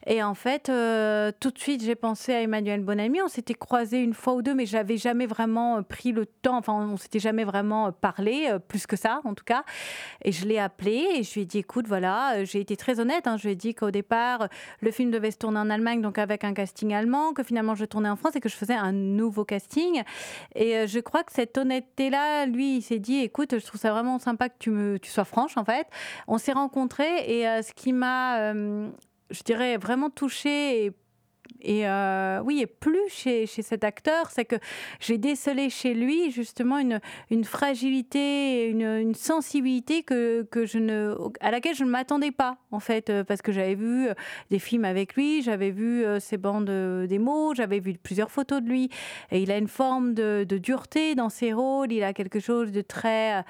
Et 0.06 0.24
en 0.24 0.34
fait, 0.34 0.66
tout 0.66 1.52
de 1.52 1.60
suite, 1.60 1.84
j'ai 1.84 1.96
pensé 1.96 2.34
à 2.34 2.42
Emmanuel 2.42 2.82
Bonamy. 2.82 3.22
On 3.22 3.28
s'était 3.28 3.54
croisés 3.54 4.00
une 4.00 4.14
fois 4.14 4.36
ou 4.36 4.42
deux, 4.42 4.54
mais 4.54 4.66
j'avais 4.66 4.98
jamais 4.98 5.26
vraiment 5.26 5.84
pris 5.84 6.12
le 6.12 6.26
temps. 6.26 6.58
Enfin, 6.58 6.74
on 6.74 6.98
s'était 6.98 7.20
jamais 7.20 7.44
vraiment 7.44 7.92
parlé. 7.92 8.37
Euh, 8.46 8.60
plus 8.60 8.86
que 8.86 8.96
ça 8.96 9.22
en 9.24 9.34
tout 9.34 9.44
cas. 9.44 9.64
Et 10.24 10.32
je 10.32 10.46
l'ai 10.46 10.60
appelé 10.60 11.08
et 11.16 11.24
je 11.24 11.34
lui 11.34 11.42
ai 11.42 11.46
dit 11.46 11.60
écoute, 11.60 11.88
voilà, 11.88 12.36
euh, 12.36 12.46
j'ai 12.46 12.60
été 12.60 12.76
très 12.76 13.00
honnête. 13.00 13.28
Hein. 13.28 13.38
je 13.38 13.44
lui 13.44 13.52
ai 13.52 13.56
dit 13.56 13.74
qu'au 13.74 13.92
départ, 13.92 14.48
le 14.82 14.92
film 14.92 15.12
devait 15.12 15.32
se 15.32 15.38
tourner 15.38 15.60
en 15.60 15.70
Allemagne, 15.70 16.02
donc 16.02 16.18
avec 16.18 16.44
un 16.44 16.54
casting 16.54 16.94
allemand, 16.94 17.34
que 17.34 17.44
finalement 17.44 17.76
je 17.76 17.86
tournais 17.86 18.10
en 18.10 18.16
France 18.16 18.36
et 18.36 18.40
que 18.40 18.50
je 18.50 18.56
faisais 18.56 18.74
un 18.74 18.92
nouveau 18.92 19.46
casting. 19.46 20.04
Et 20.56 20.76
euh, 20.76 20.88
je 20.88 21.00
crois 21.00 21.24
que 21.24 21.32
cette 21.32 21.58
honnêteté-là, 21.58 22.46
lui, 22.46 22.78
il 22.78 22.82
s'est 22.82 23.00
dit 23.00 23.20
écoute, 23.20 23.58
je 23.58 23.66
trouve 23.66 23.80
ça 23.80 23.92
vraiment 23.92 24.20
sympa 24.20 24.50
que 24.50 24.56
tu, 24.60 24.70
me, 24.70 25.00
sois 25.04 25.26
franche 25.26 25.58
en 25.58 25.66
fait. 25.66 25.88
On 26.28 26.38
s'est 26.38 26.54
rencontrés 26.54 27.40
et 27.40 27.62
ce 27.62 27.74
qui 27.74 27.94
m'a, 27.94 28.54
je 28.54 29.44
dirais, 29.44 29.78
vraiment 29.78 30.10
touchée 30.10 30.94
et 31.62 31.88
euh, 31.88 32.42
oui, 32.44 32.62
et 32.62 32.68
plus 32.68 33.10
chez, 33.10 33.46
chez 33.46 33.62
cet 33.62 33.84
acteur, 33.84 34.30
c'est 34.32 34.46
que 34.46 34.56
j'ai 35.00 35.18
décelé 35.18 35.70
chez 35.70 35.94
lui 35.94 36.32
justement 36.32 36.78
une, 36.78 37.00
une 37.32 37.44
fragilité, 37.44 38.68
une, 38.70 38.82
une 38.82 39.16
sensibilité 39.16 40.04
que, 40.04 40.44
que 40.44 40.66
je 40.66 40.80
ne, 40.80 41.16
à 41.40 41.52
laquelle 41.52 41.76
je 41.76 41.84
ne 41.84 41.90
m'attendais 41.90 42.32
pas, 42.32 42.58
en 42.72 42.80
fait, 42.80 43.10
euh, 43.10 43.24
parce 43.24 43.42
que 43.42 43.52
j'avais 43.52 43.76
vu 43.76 44.08
euh, 44.08 44.14
des 44.50 44.60
films 44.60 44.86
avec 44.86 45.16
lui, 45.16 45.42
j'avais 45.42 45.72
vu 45.72 46.06
ses 46.20 46.38
bandes 46.38 46.70
démos, 47.08 47.56
j'avais 47.56 47.80
vu 47.80 47.98
plusieurs 48.02 48.32
photos 48.32 48.62
de 48.62 48.68
lui, 48.68 48.90
et 49.32 49.42
il 49.42 49.52
a 49.52 49.58
une 49.58 49.68
forme 49.68 50.14
de, 50.14 50.46
de 50.48 50.58
dureté 50.58 51.16
dans 51.16 51.30
ses 51.30 51.54
rôles, 51.54 51.92
il 51.92 52.04
a 52.04 52.14
quelque 52.14 52.40
chose 52.40 52.72
de 52.72 52.82
très 52.82 53.44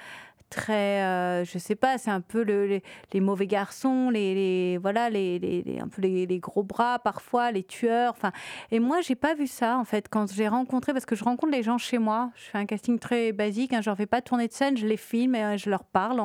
très, 0.49 1.03
euh, 1.03 1.45
je 1.45 1.57
sais 1.57 1.75
pas, 1.75 1.97
c'est 1.97 2.09
un 2.09 2.21
peu 2.21 2.43
le, 2.43 2.79
les, 3.13 3.19
mauvais 3.19 3.47
garçons, 3.47 4.09
les, 4.09 4.77
voilà, 4.81 5.09
les, 5.09 5.39
les, 5.39 5.79
un 5.79 5.87
peu 5.87 6.01
les, 6.01 6.39
gros 6.39 6.63
bras 6.63 6.99
parfois, 6.99 7.51
les 7.51 7.63
tueurs. 7.63 8.11
Enfin, 8.11 8.31
et 8.71 8.79
moi, 8.79 9.01
j'ai 9.01 9.15
pas 9.15 9.33
vu 9.33 9.47
ça 9.47 9.77
en 9.77 9.83
fait 9.83 10.07
quand 10.09 10.31
j'ai 10.31 10.47
rencontré, 10.47 10.93
parce 10.93 11.05
que 11.05 11.15
je 11.15 11.23
rencontre 11.23 11.51
les 11.51 11.63
gens 11.63 11.77
chez 11.77 11.97
moi. 11.97 12.31
Je 12.35 12.49
fais 12.49 12.57
un 12.57 12.65
casting 12.65 12.99
très 12.99 13.31
basique, 13.31 13.73
hein, 13.73 13.81
je 13.81 13.89
leur 13.89 13.97
fais 13.97 14.05
pas 14.05 14.21
tourner 14.21 14.47
de 14.47 14.53
scène, 14.53 14.77
je 14.77 14.87
les 14.87 14.97
filme 14.97 15.35
et 15.35 15.43
euh, 15.43 15.57
je 15.57 15.69
leur 15.69 15.83
parle 15.83 16.17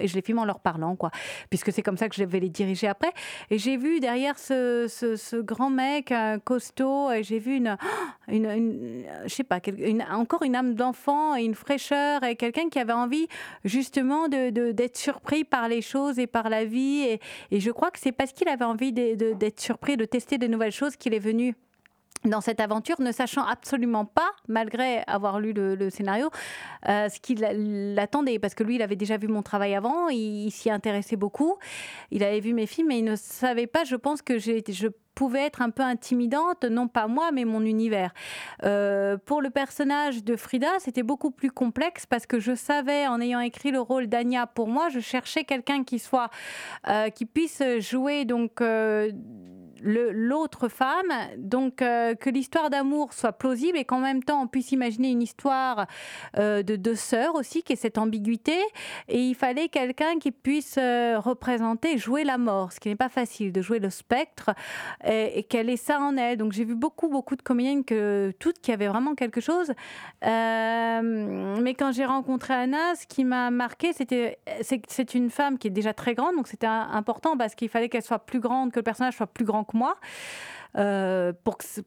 et 0.00 0.08
je 0.08 0.14
les 0.14 0.22
filme 0.22 0.38
en 0.38 0.44
leur 0.44 0.60
parlant, 0.60 0.96
quoi, 0.96 1.10
puisque 1.50 1.72
c'est 1.72 1.82
comme 1.82 1.96
ça 1.96 2.08
que 2.08 2.14
je 2.14 2.24
vais 2.24 2.40
les 2.40 2.50
diriger 2.50 2.88
après. 2.88 3.12
Et 3.50 3.58
j'ai 3.58 3.76
vu 3.76 4.00
derrière 4.00 4.38
ce, 4.38 4.86
ce, 4.88 5.36
grand 5.36 5.70
mec 5.70 6.12
euh, 6.12 6.38
costaud, 6.38 7.10
et 7.10 7.22
j'ai 7.22 7.38
vu 7.38 7.56
une, 7.56 7.76
une, 8.28 9.04
je 9.24 9.34
sais 9.34 9.44
pas, 9.44 9.60
encore 10.12 10.42
une 10.42 10.56
âme 10.56 10.74
d'enfant 10.74 11.36
et 11.36 11.42
une 11.42 11.54
fraîcheur 11.54 12.22
et 12.22 12.36
quelqu'un 12.36 12.68
qui 12.68 12.78
avait 12.78 12.92
envie 12.92 13.28
justement 13.64 14.28
d'être 14.28 14.54
de, 14.54 14.88
surpris 14.94 15.44
par 15.44 15.68
les 15.68 15.82
choses 15.82 16.18
et 16.18 16.26
par 16.26 16.48
la 16.48 16.64
vie. 16.64 17.02
Et, 17.02 17.20
et 17.50 17.60
je 17.60 17.70
crois 17.70 17.90
que 17.90 17.98
c'est 17.98 18.12
parce 18.12 18.32
qu'il 18.32 18.48
avait 18.48 18.64
envie 18.64 18.92
d'être 18.92 19.60
surpris, 19.60 19.96
de 19.96 20.04
tester 20.04 20.38
de 20.38 20.46
nouvelles 20.46 20.72
choses 20.72 20.96
qu'il 20.96 21.14
est 21.14 21.18
venu 21.18 21.54
dans 22.24 22.40
cette 22.40 22.60
aventure, 22.60 23.00
ne 23.00 23.12
sachant 23.12 23.44
absolument 23.44 24.04
pas, 24.04 24.30
malgré 24.48 25.02
avoir 25.06 25.40
lu 25.40 25.52
le, 25.52 25.90
scénario, 25.90 26.30
euh, 26.88 27.08
ce 27.08 27.20
qu'il 27.20 27.40
l'attendait. 27.94 28.38
Parce 28.38 28.54
que 28.54 28.64
lui, 28.64 28.76
il 28.76 28.82
avait 28.82 28.96
déjà 28.96 29.16
vu 29.16 29.28
mon 29.28 29.42
travail 29.42 29.74
avant, 29.74 30.08
il, 30.08 30.50
s'y 30.50 30.70
intéressait 30.70 31.16
beaucoup, 31.16 31.56
il 32.10 32.24
avait 32.24 32.40
vu 32.40 32.52
mes 32.52 32.66
films, 32.66 32.88
mais 32.88 32.98
il 32.98 33.04
ne 33.04 33.16
savait 33.16 33.66
pas, 33.66 33.84
je 33.84 33.96
pense, 33.96 34.22
que 34.22 34.38
je 34.38 34.88
pouvais 35.16 35.46
être 35.46 35.62
un 35.62 35.70
peu 35.70 35.82
intimidante, 35.82 36.64
non 36.64 36.86
pas 36.86 37.08
moi, 37.08 37.32
mais 37.32 37.44
mon 37.44 37.62
univers. 37.62 38.12
Euh, 38.62 39.16
pour 39.24 39.40
le 39.40 39.50
personnage 39.50 40.22
de 40.22 40.36
Frida, 40.36 40.68
c'était 40.78 41.02
beaucoup 41.02 41.30
plus 41.30 41.50
complexe 41.50 42.06
parce 42.06 42.26
que 42.26 42.38
je 42.38 42.54
savais, 42.54 43.08
en 43.08 43.20
ayant 43.20 43.40
écrit 43.40 43.72
le 43.72 43.80
rôle 43.80 44.06
d'Anya 44.06 44.46
pour 44.46 44.68
moi, 44.68 44.90
je 44.90 45.00
cherchais 45.00 45.44
quelqu'un 45.44 45.82
qui 45.84 45.98
soit, 45.98 46.30
euh, 46.88 47.08
qui 47.08 47.24
puisse 47.24 47.62
jouer 47.80 48.26
donc 48.26 48.60
l'autre 49.82 50.68
femme, 50.68 51.12
donc 51.36 51.82
euh, 51.82 52.14
que 52.14 52.30
l'histoire 52.30 52.70
d'amour 52.70 53.12
soit 53.12 53.32
plausible 53.32 53.78
et 53.78 53.84
qu'en 53.84 53.98
même 53.98 54.22
temps 54.22 54.42
on 54.42 54.46
puisse 54.46 54.72
imaginer 54.72 55.10
une 55.10 55.22
histoire 55.22 55.86
euh, 56.38 56.62
de 56.62 56.76
deux 56.76 56.94
sœurs 56.94 57.34
aussi, 57.34 57.62
qui 57.62 57.72
est 57.72 57.76
cette 57.76 57.98
ambiguïté. 57.98 58.58
Et 59.08 59.20
il 59.20 59.34
fallait 59.34 59.68
quelqu'un 59.68 60.18
qui 60.18 60.32
puisse 60.32 60.76
euh, 60.78 61.18
représenter, 61.18 61.98
jouer 61.98 62.24
la 62.24 62.38
mort, 62.38 62.72
ce 62.72 62.80
qui 62.80 62.88
n'est 62.88 62.96
pas 62.96 63.08
facile, 63.08 63.52
de 63.52 63.62
jouer 63.62 63.78
le 63.78 63.90
spectre, 63.90 64.50
et, 65.04 65.44
qu'elle 65.44 65.70
ait 65.70 65.76
ça 65.76 66.00
en 66.00 66.16
elle. 66.16 66.38
Donc 66.38 66.52
j'ai 66.52 66.64
vu 66.64 66.74
beaucoup, 66.74 67.08
beaucoup 67.08 67.36
de 67.36 67.42
comédiennes, 67.42 67.84
toutes 68.38 68.60
qui 68.60 68.72
avaient 68.72 68.88
vraiment 68.88 69.14
quelque 69.14 69.40
chose. 69.40 69.72
mais 70.22 71.74
quand 71.78 71.92
j'ai 71.92 72.04
rencontré 72.04 72.54
Anna, 72.54 72.94
ce 72.94 73.06
qui 73.06 73.24
m'a 73.24 73.50
marqué, 73.50 73.92
c'était 73.92 74.38
c'est 74.62 75.14
une 75.14 75.30
femme 75.30 75.58
qui 75.58 75.68
est 75.68 75.70
déjà 75.70 75.92
très 75.92 76.14
grande, 76.14 76.36
donc 76.36 76.48
c'était 76.48 76.66
important 76.66 77.36
parce 77.36 77.54
qu'il 77.54 77.68
fallait 77.68 77.88
qu'elle 77.88 78.02
soit 78.02 78.18
plus 78.18 78.40
grande, 78.40 78.72
que 78.72 78.78
le 78.78 78.82
personnage 78.82 79.16
soit 79.16 79.26
plus 79.26 79.44
grand 79.44 79.64
que 79.64 79.75
Euh, 80.76 81.32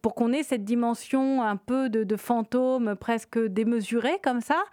pour, 0.02 0.16
qu'on 0.16 0.34
ait 0.34 0.42
cette 0.42 0.64
dimension 0.64 1.44
un 1.44 1.58
peu 1.58 1.90
de, 1.90 2.16
fantôme 2.16 2.96
presque 2.96 3.38
démesuré 3.38 4.20
comme 4.24 4.42
ça. 4.42 4.64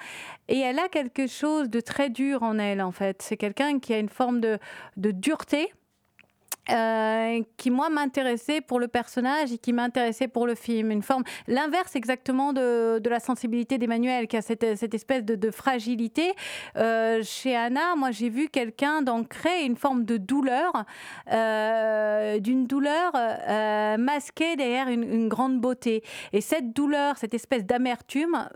Et 0.49 0.59
elle 0.59 0.79
a 0.79 0.89
quelque 0.89 1.27
chose 1.27 1.69
de 1.69 1.81
très 1.81 2.09
dur 2.09 2.43
en 2.43 2.59
elle, 2.59 2.81
en 2.81 2.93
fait. 2.93 3.21
C'est 3.21 3.37
quelqu'un 3.37 3.79
qui 3.79 3.93
a 3.93 3.99
une 3.99 4.09
forme 4.09 4.41
de 4.41 4.59
dureté 4.97 5.71
euh, 6.71 7.43
qui 7.57 7.71
moi 7.71 7.91
m'intéressait 7.91 8.61
pour 8.61 8.81
le 8.81 8.89
personnage 8.89 9.53
et 9.53 9.59
qui 9.59 9.73
m'intéressait 9.73 10.27
pour 10.27 10.47
le 10.47 10.57
film. 10.57 10.91
Une 10.91 11.03
forme, 11.03 11.23
l'inverse 11.47 11.95
exactement 11.95 12.53
de, 12.53 13.01
la 13.09 13.21
sensibilité 13.21 13.79
d'Emmanuel, 13.79 14.27
qui 14.27 14.37
a 14.37 14.43
cette, 14.43 14.65
espèce 14.65 15.25
de, 15.25 15.51
fragilité. 15.51 16.33
Euh, 16.77 17.23
chez 17.23 17.55
Anna, 17.55 17.95
moi 17.97 18.11
j'ai 18.11 18.29
vu 18.29 18.49
quelqu'un 18.49 19.01
d'ancrer 19.03 19.65
une 19.65 19.77
forme 19.77 20.05
de 20.05 20.17
douleur, 20.17 20.73
euh, 21.33 22.41
d'une 22.41 22.67
douleur 22.67 23.13
masquée 23.99 24.57
derrière 24.57 24.89
une, 24.89 25.29
grande 25.29 25.61
beauté. 25.61 26.03
Et 26.33 26.41
cette 26.41 26.73
douleur, 26.73 27.17
cette 27.17 27.35
espèce 27.35 27.65
d'amertume, 27.65 28.49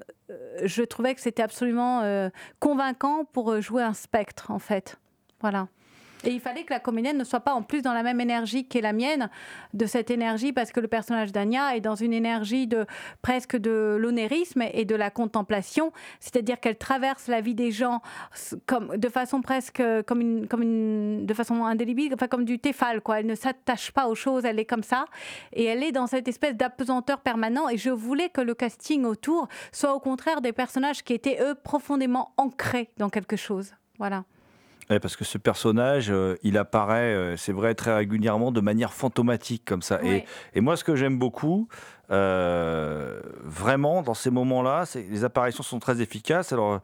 je 0.64 0.82
trouvais 0.82 1.14
que 1.14 1.20
c'était 1.20 1.42
absolument 1.42 2.30
convaincant 2.58 3.24
pour 3.24 3.60
jouer 3.60 3.82
un 3.82 3.94
spectre 3.94 4.50
en 4.50 4.58
fait. 4.58 4.98
Voilà. 5.40 5.68
Et 6.24 6.30
il 6.30 6.40
fallait 6.40 6.64
que 6.64 6.72
la 6.72 6.80
comédienne 6.80 7.16
ne 7.16 7.24
soit 7.24 7.40
pas 7.40 7.54
en 7.54 7.62
plus 7.62 7.82
dans 7.82 7.92
la 7.92 8.02
même 8.02 8.20
énergie 8.20 8.66
qu'est 8.66 8.80
la 8.80 8.92
mienne, 8.92 9.30
de 9.74 9.86
cette 9.86 10.10
énergie, 10.10 10.52
parce 10.52 10.72
que 10.72 10.80
le 10.80 10.88
personnage 10.88 11.32
d'Anya 11.32 11.76
est 11.76 11.80
dans 11.80 11.94
une 11.94 12.12
énergie 12.12 12.66
de 12.66 12.86
presque 13.22 13.56
de 13.56 13.96
l'onérisme 13.98 14.62
et 14.72 14.84
de 14.84 14.94
la 14.94 15.10
contemplation, 15.10 15.92
c'est-à-dire 16.18 16.60
qu'elle 16.60 16.76
traverse 16.76 17.28
la 17.28 17.40
vie 17.40 17.54
des 17.54 17.70
gens 17.70 18.02
comme, 18.66 18.96
de 18.96 19.08
façon 19.08 19.40
presque 19.40 19.82
comme 20.06 20.20
une, 20.20 20.46
comme 20.46 20.62
une, 20.62 21.26
de 21.26 21.34
façon 21.34 21.64
indélébile, 21.64 22.14
enfin 22.14 22.28
comme 22.28 22.44
du 22.44 22.58
téfal, 22.58 23.00
quoi. 23.00 23.20
Elle 23.20 23.26
ne 23.26 23.34
s'attache 23.34 23.92
pas 23.92 24.08
aux 24.08 24.14
choses, 24.14 24.44
elle 24.44 24.58
est 24.58 24.64
comme 24.64 24.82
ça, 24.82 25.06
et 25.52 25.64
elle 25.64 25.82
est 25.82 25.92
dans 25.92 26.06
cette 26.06 26.28
espèce 26.28 26.56
d'apesanteur 26.56 27.20
permanent. 27.20 27.68
Et 27.68 27.78
je 27.78 27.90
voulais 27.90 28.28
que 28.28 28.40
le 28.40 28.54
casting 28.54 29.04
autour 29.04 29.48
soit 29.72 29.94
au 29.94 30.00
contraire 30.00 30.40
des 30.40 30.52
personnages 30.52 31.02
qui 31.02 31.14
étaient 31.14 31.38
eux 31.40 31.54
profondément 31.54 32.32
ancrés 32.36 32.90
dans 32.98 33.10
quelque 33.10 33.36
chose. 33.36 33.72
Voilà. 33.98 34.24
Ouais, 34.90 34.98
parce 34.98 35.14
que 35.16 35.24
ce 35.24 35.38
personnage, 35.38 36.10
euh, 36.10 36.36
il 36.42 36.58
apparaît, 36.58 37.14
euh, 37.14 37.36
c'est 37.36 37.52
vrai, 37.52 37.74
très 37.74 37.94
régulièrement 37.94 38.50
de 38.50 38.60
manière 38.60 38.92
fantomatique 38.92 39.62
comme 39.64 39.82
ça. 39.82 40.02
Ouais. 40.02 40.26
Et, 40.54 40.58
et, 40.58 40.60
moi, 40.60 40.76
ce 40.76 40.82
que 40.82 40.96
j'aime 40.96 41.16
beaucoup, 41.16 41.68
euh, 42.10 43.20
vraiment, 43.44 44.02
dans 44.02 44.14
ces 44.14 44.30
moments-là, 44.30 44.84
les 44.96 45.22
apparitions 45.22 45.62
sont 45.62 45.78
très 45.78 46.00
efficaces. 46.00 46.52
Alors, 46.52 46.80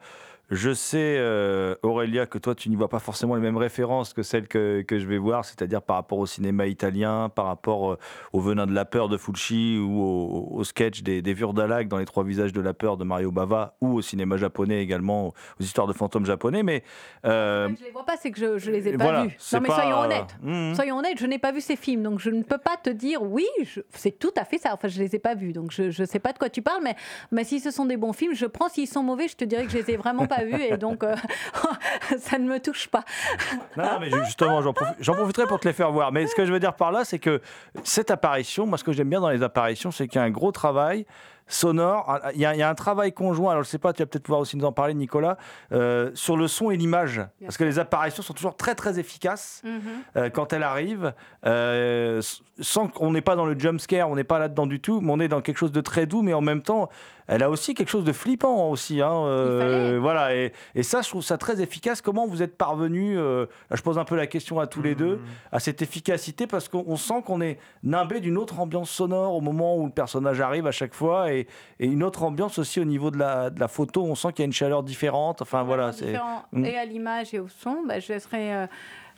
je 0.49 0.73
sais, 0.73 1.17
euh, 1.17 1.75
Aurélia, 1.83 2.25
que 2.25 2.37
toi, 2.37 2.55
tu 2.55 2.69
n'y 2.69 2.77
vois 2.77 2.87
pas 2.87 2.99
forcément 2.99 3.35
les 3.35 3.41
mêmes 3.41 3.57
références 3.57 4.13
que 4.13 4.23
celles 4.23 4.47
que, 4.47 4.81
que 4.81 4.97
je 4.97 5.05
vais 5.05 5.17
voir, 5.17 5.43
c'est-à-dire 5.43 5.81
par 5.81 5.97
rapport 5.97 6.19
au 6.19 6.25
cinéma 6.25 6.67
italien, 6.67 7.27
par 7.27 7.47
rapport 7.47 7.91
euh, 7.91 7.99
au 8.31 8.39
Venin 8.39 8.65
de 8.65 8.73
la 8.73 8.85
peur 8.85 9.09
de 9.09 9.17
Fulci 9.17 9.77
ou 9.77 10.01
au, 10.01 10.47
au 10.53 10.63
sketch 10.63 11.03
des, 11.03 11.21
des 11.21 11.33
Vurdalag 11.33 11.89
dans 11.89 11.97
Les 11.97 12.05
Trois 12.05 12.23
Visages 12.23 12.53
de 12.53 12.61
la 12.61 12.73
Peur 12.73 12.95
de 12.95 13.03
Mario 13.03 13.29
Bava 13.29 13.75
ou 13.81 13.95
au 13.95 14.01
cinéma 14.01 14.37
japonais 14.37 14.81
également, 14.81 15.33
aux 15.59 15.63
histoires 15.63 15.85
de 15.85 15.91
fantômes 15.91 16.25
japonais. 16.25 16.63
Mais 16.63 16.81
euh, 17.25 17.67
je 17.77 17.83
les 17.83 17.91
vois 17.91 18.05
pas, 18.05 18.15
c'est 18.15 18.31
que 18.31 18.39
je, 18.39 18.57
je 18.57 18.71
les 18.71 18.87
ai 18.87 18.97
pas 18.97 19.03
voilà, 19.03 19.23
vus. 19.25 19.37
Non, 19.51 19.59
mais 19.59 19.67
pas, 19.67 19.75
soyons 19.75 19.99
honnêtes. 19.99 20.37
Mmh. 20.41 20.75
Soyons 20.75 20.97
honnêtes, 20.99 21.19
je 21.19 21.25
n'ai 21.25 21.39
pas 21.39 21.51
vu 21.51 21.59
ces 21.59 21.75
films, 21.75 22.03
donc 22.03 22.19
je 22.19 22.29
ne 22.29 22.43
peux 22.43 22.57
pas 22.57 22.77
te 22.81 22.89
dire 22.89 23.21
oui, 23.21 23.47
c'est 23.89 24.17
tout 24.17 24.33
à 24.37 24.45
fait 24.45 24.59
ça. 24.59 24.73
Enfin, 24.73 24.87
je 24.87 24.99
les 24.99 25.13
ai 25.13 25.19
pas 25.19 25.35
vus, 25.35 25.51
donc 25.51 25.71
je 25.71 25.87
ne 25.87 26.07
sais 26.07 26.19
pas 26.19 26.31
de 26.31 26.37
quoi 26.37 26.49
tu 26.49 26.61
parles, 26.61 26.83
mais, 26.83 26.95
mais 27.33 27.43
si 27.43 27.59
ce 27.59 27.69
sont 27.69 27.85
des 27.85 27.97
bons 27.97 28.13
films, 28.13 28.33
je 28.33 28.45
prends. 28.45 28.69
S'ils 28.69 28.87
sont 28.87 29.03
mauvais, 29.03 29.27
je 29.27 29.35
te 29.35 29.43
dirais 29.43 29.65
que 29.65 29.71
je 29.71 29.77
les 29.77 29.91
ai 29.91 29.97
vraiment 29.97 30.25
pas 30.25 30.36
vus, 30.43 30.61
et 30.61 30.77
donc 30.77 31.03
euh, 31.03 31.15
ça 32.19 32.37
ne 32.37 32.47
me 32.47 32.59
touche 32.59 32.87
pas. 32.87 33.03
Non, 33.75 33.83
non 33.83 33.99
mais 33.99 34.09
justement, 34.25 34.61
j'en 34.61 34.73
profi 34.73 34.93
profiterai 35.03 35.47
pour 35.47 35.59
te 35.59 35.67
les 35.67 35.73
faire 35.73 35.91
voir. 35.91 36.11
Mais 36.11 36.27
ce 36.27 36.35
que 36.35 36.45
je 36.45 36.51
veux 36.51 36.59
dire 36.59 36.73
par 36.73 36.91
là, 36.91 37.03
c'est 37.03 37.19
que 37.19 37.41
cette 37.83 38.11
apparition, 38.11 38.65
moi, 38.65 38.77
ce 38.77 38.83
que 38.83 38.91
j'aime 38.91 39.09
bien 39.09 39.21
dans 39.21 39.29
les 39.29 39.43
apparitions, 39.43 39.91
c'est 39.91 40.07
qu'il 40.07 40.19
y 40.19 40.23
a 40.23 40.25
un 40.25 40.31
gros 40.31 40.51
travail 40.51 41.05
sonore. 41.47 42.05
Ah, 42.07 42.31
Il 42.33 42.41
y, 42.41 42.45
a, 42.45 42.53
il 42.55 42.59
y, 42.59 42.63
a 42.63 42.69
un 42.69 42.75
travail 42.75 43.11
conjoint, 43.13 43.51
alors 43.51 43.63
je 43.63 43.69
sais 43.69 43.77
pas, 43.79 43.93
tu 43.93 44.01
vas 44.01 44.05
peut-être 44.07 44.23
pouvoir 44.23 44.41
aussi 44.41 44.57
nous 44.57 44.65
en 44.65 44.71
parler, 44.71 44.93
Nicolas, 44.93 45.37
euh, 45.71 46.11
sur 46.13 46.37
le 46.37 46.47
son 46.47 46.71
et 46.71 46.77
l'image. 46.77 47.21
Parce 47.43 47.57
que 47.57 47.63
les 47.63 47.79
apparitions 47.79 48.23
sont 48.23 48.33
toujours 48.33 48.55
très 48.55 48.75
très 48.75 48.99
efficaces 48.99 49.61
Mhm. 49.63 49.71
mm 49.71 49.77
-hmm. 49.77 50.17
euh, 50.17 50.29
quand 50.29 50.53
elles 50.53 50.63
arrivent, 50.63 51.13
euh, 51.45 52.21
sans 52.59 52.87
qu'on 52.87 53.11
n'est 53.11 53.21
pas 53.21 53.35
dans 53.35 53.45
le 53.45 53.57
jump 53.57 53.79
scare, 53.79 54.09
on 54.09 54.15
n'est 54.15 54.23
pas 54.23 54.39
là-dedans 54.39 54.67
du 54.67 54.79
tout, 54.79 54.99
mais 55.01 55.11
on 55.11 55.19
est 55.19 55.27
dans 55.27 55.41
quelque 55.41 55.57
chose 55.57 55.71
de 55.71 55.81
très 55.81 56.05
doux, 56.05 56.21
mais 56.21 56.33
en 56.33 56.41
même 56.41 56.61
temps, 56.61 56.89
elle 57.27 57.43
a 57.43 57.49
aussi 57.49 57.73
quelque 57.73 57.89
chose 57.89 58.05
de 58.05 58.13
flippant 58.13 58.69
aussi. 58.69 59.01
Hein, 59.01 59.11
euh, 59.11 59.97
voilà, 60.01 60.33
et, 60.33 60.53
et, 60.75 60.83
ça, 60.83 61.01
je 61.01 61.09
trouve 61.09 61.23
ça 61.23 61.37
très 61.37 61.61
efficace. 61.61 62.01
Comment 62.01 62.25
vous 62.25 62.41
êtes 62.41 62.55
parvenu, 62.57 63.17
euh, 63.19 63.45
là, 63.69 63.75
je 63.75 63.81
pose 63.81 63.97
un 63.97 64.05
peu 64.05 64.15
la 64.15 64.27
question 64.27 64.59
à 64.61 64.65
tous 64.65 64.81
les 64.81 64.95
deux, 64.95 65.19
à 65.51 65.59
cette 65.59 65.81
efficacité, 65.81 66.47
parce 66.47 66.67
qu'on 66.69 66.95
sent 66.95 67.21
qu'on 67.25 67.41
est 67.41 67.57
nimbé 67.83 68.21
d'une 68.21 68.37
autre 68.37 68.59
ambiance 68.59 68.89
sonore 68.89 69.33
au 69.35 69.41
moment 69.41 69.75
où 69.77 69.85
le 69.85 69.91
personnage 69.91 70.39
arrive 70.39 70.67
à 70.67 70.71
chaque 70.71 70.93
fois, 70.93 71.31
et, 71.33 71.36
et 71.41 71.85
une 71.85 72.03
autre 72.03 72.23
ambiance 72.23 72.57
aussi 72.59 72.79
au 72.79 72.85
niveau 72.85 73.11
de 73.11 73.17
la, 73.17 73.49
de 73.49 73.59
la 73.59 73.67
photo. 73.67 74.03
On 74.03 74.15
sent 74.15 74.29
qu'il 74.29 74.39
y 74.39 74.43
a 74.43 74.45
une 74.45 74.53
chaleur 74.53 74.83
différente. 74.83 75.41
Enfin 75.41 75.63
voilà, 75.63 75.91
c'est 75.91 76.15
mm. 76.51 76.65
et 76.65 76.77
à 76.77 76.85
l'image 76.85 77.33
et 77.33 77.39
au 77.39 77.47
son. 77.47 77.83
Bah, 77.87 77.99
je 77.99 78.13
laisserai. 78.13 78.55
Euh, 78.55 78.67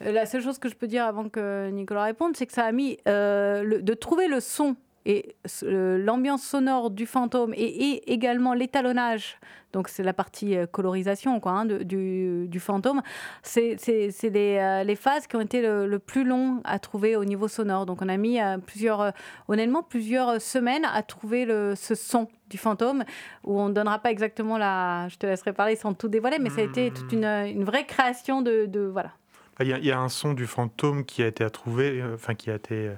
la 0.02 0.26
seule 0.26 0.42
chose 0.42 0.60
que 0.60 0.70
je 0.70 0.76
peux 0.76 0.88
dire 0.88 1.06
avant 1.06 1.28
que 1.28 1.70
Nicolas 1.70 2.04
réponde, 2.04 2.36
c'est 2.38 2.46
que 2.46 2.54
ça 2.54 2.64
a 2.64 2.72
mis 2.72 2.98
euh, 3.08 3.64
le, 3.64 3.82
de 3.82 3.94
trouver 3.94 4.28
le 4.28 4.40
son 4.40 4.76
et 5.06 5.36
l'ambiance 5.64 6.44
sonore 6.44 6.92
du 6.92 7.06
fantôme 7.06 7.54
et, 7.54 7.64
et 7.64 8.12
également 8.12 8.54
l'étalonnage, 8.54 9.40
donc 9.72 9.88
c'est 9.88 10.04
la 10.04 10.14
partie 10.14 10.58
euh, 10.58 10.66
colorisation 10.66 11.40
quoi, 11.40 11.52
hein, 11.52 11.66
de, 11.66 11.84
du, 11.84 12.48
du, 12.48 12.60
fantôme, 12.60 13.02
c'est 13.44 13.78
les, 13.88 14.58
euh, 14.58 14.84
les, 14.84 14.96
phases 14.96 15.28
qui 15.28 15.36
ont 15.36 15.42
été 15.42 15.62
le, 15.62 15.86
le, 15.86 16.00
plus 16.00 16.24
long 16.24 16.62
à 16.64 16.80
trouver 16.80 17.16
au 17.16 17.26
niveau 17.26 17.48
sonore. 17.48 17.86
Donc 17.86 18.02
on 18.02 18.10
a 18.10 18.18
mis 18.18 18.42
euh, 18.42 18.58
plusieurs, 18.58 19.14
honnêtement 19.48 19.84
plusieurs 19.84 20.42
semaines 20.42 20.86
à 20.92 21.04
trouver 21.04 21.46
le, 21.46 21.74
ce 21.76 21.94
son 21.96 22.28
du 22.50 22.58
fantôme, 22.58 23.04
où 23.44 23.60
on 23.60 23.70
ne 23.70 23.74
donnera 23.74 24.00
pas 24.00 24.10
exactement 24.10 24.58
la... 24.58 25.08
Je 25.10 25.18
te 25.18 25.28
laisserai 25.28 25.54
parler 25.54 25.76
sans 25.76 25.94
tout 25.94 26.08
dévoiler, 26.08 26.40
mais 26.40 26.50
ça 26.50 26.62
a 26.62 26.64
été 26.64 26.90
toute 26.90 27.12
une, 27.12 27.26
une 27.26 27.64
vraie 27.64 27.86
création 27.86 28.42
de... 28.42 28.66
de 28.66 28.82
voilà. 28.82 29.12
Il 29.60 29.68
y, 29.68 29.74
a, 29.74 29.78
il 29.78 29.86
y, 29.86 29.92
a, 29.92 30.00
un 30.00 30.10
son 30.10 30.34
du 30.34 30.48
fantôme 30.48 31.06
qui 31.06 31.22
a 31.22 31.28
été 31.28 31.44
à 31.44 31.50
trouver, 31.52 32.02
enfin 32.16 32.34
qui 32.34 32.50
a 32.50 32.56
été... 32.56 32.90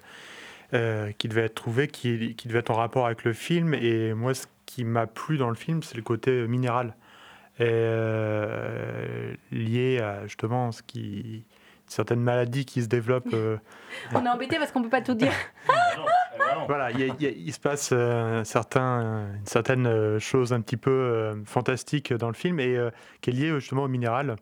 Euh, 0.73 1.11
qui 1.17 1.27
devait 1.27 1.41
être 1.41 1.55
trouvé, 1.55 1.89
qui, 1.89 2.33
qui, 2.35 2.47
devait 2.47 2.59
être 2.59 2.71
en 2.71 2.75
rapport 2.75 3.05
avec 3.05 3.25
le 3.25 3.33
film. 3.33 3.73
Et 3.73 4.13
moi, 4.13 4.33
ce 4.33 4.45
qui 4.65 4.85
m'a 4.85 5.05
plu 5.05 5.37
dans 5.37 5.49
le 5.49 5.55
film, 5.55 5.83
c'est 5.83 5.97
le 5.97 6.01
côté 6.01 6.47
minéral, 6.47 6.95
et, 7.59 7.63
euh, 7.67 9.33
lié 9.51 9.99
à 9.99 10.25
justement 10.27 10.71
ce 10.71 10.81
qui, 10.81 11.43
certaines 11.87 12.21
maladies 12.21 12.63
qui 12.63 12.81
se 12.81 12.87
développent. 12.87 13.33
Euh... 13.33 13.57
On 14.13 14.25
est 14.25 14.29
embêté 14.29 14.55
parce 14.59 14.71
qu'on 14.71 14.81
peut 14.81 14.89
pas 14.89 15.01
tout 15.01 15.13
dire. 15.13 15.33
voilà, 16.67 16.91
il, 16.91 17.53
se 17.53 17.59
passe 17.59 17.89
euh, 17.91 18.45
certains, 18.45 19.27
une 19.39 19.45
certaine 19.45 20.19
chose 20.19 20.53
un 20.53 20.61
petit 20.61 20.77
peu 20.77 20.89
euh, 20.89 21.35
fantastique 21.43 22.13
dans 22.13 22.29
le 22.29 22.33
film 22.33 22.61
et 22.61 22.79
qui 23.19 23.31
est 23.31 23.33
lié 23.33 23.59
justement 23.59 23.83
au 23.83 23.89
minéral, 23.89 24.37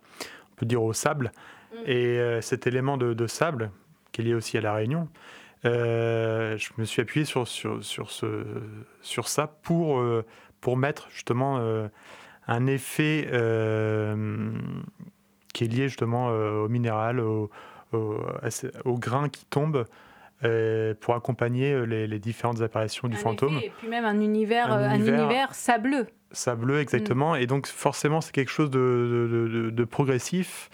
on 0.54 0.56
peut 0.58 0.68
dire 0.68 0.84
au 0.84 0.94
sable. 0.94 1.32
Mm. 1.74 1.90
Et 1.90 2.42
cet 2.42 2.68
élément 2.68 2.98
de, 2.98 3.16
de, 3.16 3.26
sable, 3.26 3.72
qui 4.12 4.22
est 4.22 4.26
lié 4.26 4.36
aussi 4.36 4.60
à 4.60 4.62
la 4.62 4.74
Réunion, 4.74 5.08
euh, 5.66 6.58
je 6.58 6.70
me 6.78 6.86
suis 6.86 7.02
appuyé 7.02 7.26
sur, 7.26 7.48
sur, 7.48 7.84
sur, 7.84 8.12
ce, 8.12 8.46
sur 9.02 9.28
ça 9.28 9.48
pour, 9.48 10.00
euh, 10.00 10.26
pour 10.62 10.78
mettre 10.78 11.10
justement 11.12 11.58
euh, 11.58 11.88
un 12.48 12.66
effet 12.68 13.28
qui 15.54 15.64
est 15.64 15.68
lié 15.68 15.90
justement 15.90 16.28
au 16.28 16.70
minéral, 16.70 17.20
au, 17.20 17.50
au, 17.94 18.18
au, 18.86 18.98
grain 18.98 19.30
qui 19.30 19.46
tombe. 19.46 19.86
pour 21.02 21.16
accompagner 21.16 21.86
les, 21.86 22.08
les, 22.08 22.20
différentes 22.20 22.62
apparitions 22.62 23.08
du 23.08 23.18
un 23.18 23.20
fantôme. 23.20 23.58
Effet, 23.58 23.66
et 23.68 23.74
puis 23.78 23.88
même 23.90 24.06
un 24.06 24.20
univers, 24.20 24.72
un, 24.72 24.84
un 24.84 24.96
univers, 24.96 25.20
univers, 25.20 25.54
sableux. 25.54 26.08
Sableux, 26.32 26.80
exactement. 26.80 27.34
Mm. 27.34 27.38
Et 27.38 27.48
donc 27.48 27.68
forcément, 27.68 28.22
c'est 28.22 28.32
quelque 28.32 28.52
chose 28.52 28.70
de, 28.70 29.28
de, 29.30 29.48
de, 29.48 29.70
de 29.70 29.84
progressif 29.84 30.70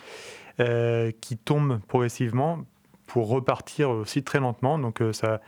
qui 1.19 1.37
tombe 1.37 1.79
progressivement 1.87 2.65
pour 3.05 3.27
repartir 3.27 3.89
aussi 3.89 4.23
très 4.23 4.39
lentement. 4.39 4.79
Donc 4.79 5.01
euh, 5.01 5.13
ça, 5.13 5.41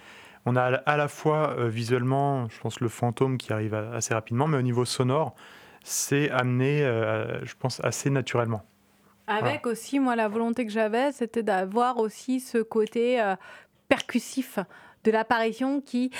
on 0.45 0.55
a 0.55 0.63
à 0.63 0.97
la 0.97 1.07
fois 1.07 1.55
euh, 1.57 1.67
visuellement, 1.67 2.47
je 2.49 2.59
pense, 2.59 2.79
le 2.79 2.89
fantôme 2.89 3.37
qui 3.37 3.51
arrive 3.53 3.73
assez 3.73 4.13
rapidement, 4.13 4.47
mais 4.47 4.57
au 4.57 4.61
niveau 4.61 4.85
sonore, 4.85 5.35
c'est 5.83 6.29
amené, 6.29 6.83
euh, 6.83 7.43
je 7.45 7.53
pense, 7.57 7.83
assez 7.83 8.09
naturellement. 8.09 8.63
Avec 9.27 9.63
voilà. 9.63 9.73
aussi, 9.73 9.99
moi, 9.99 10.15
la 10.15 10.27
volonté 10.29 10.65
que 10.65 10.71
j'avais, 10.71 11.11
c'était 11.11 11.43
d'avoir 11.43 11.97
aussi 11.97 12.39
ce 12.39 12.59
côté 12.59 13.21
percussif 13.89 14.57
de 15.03 15.11
l'apparition 15.11 15.81
qui, 15.81 16.11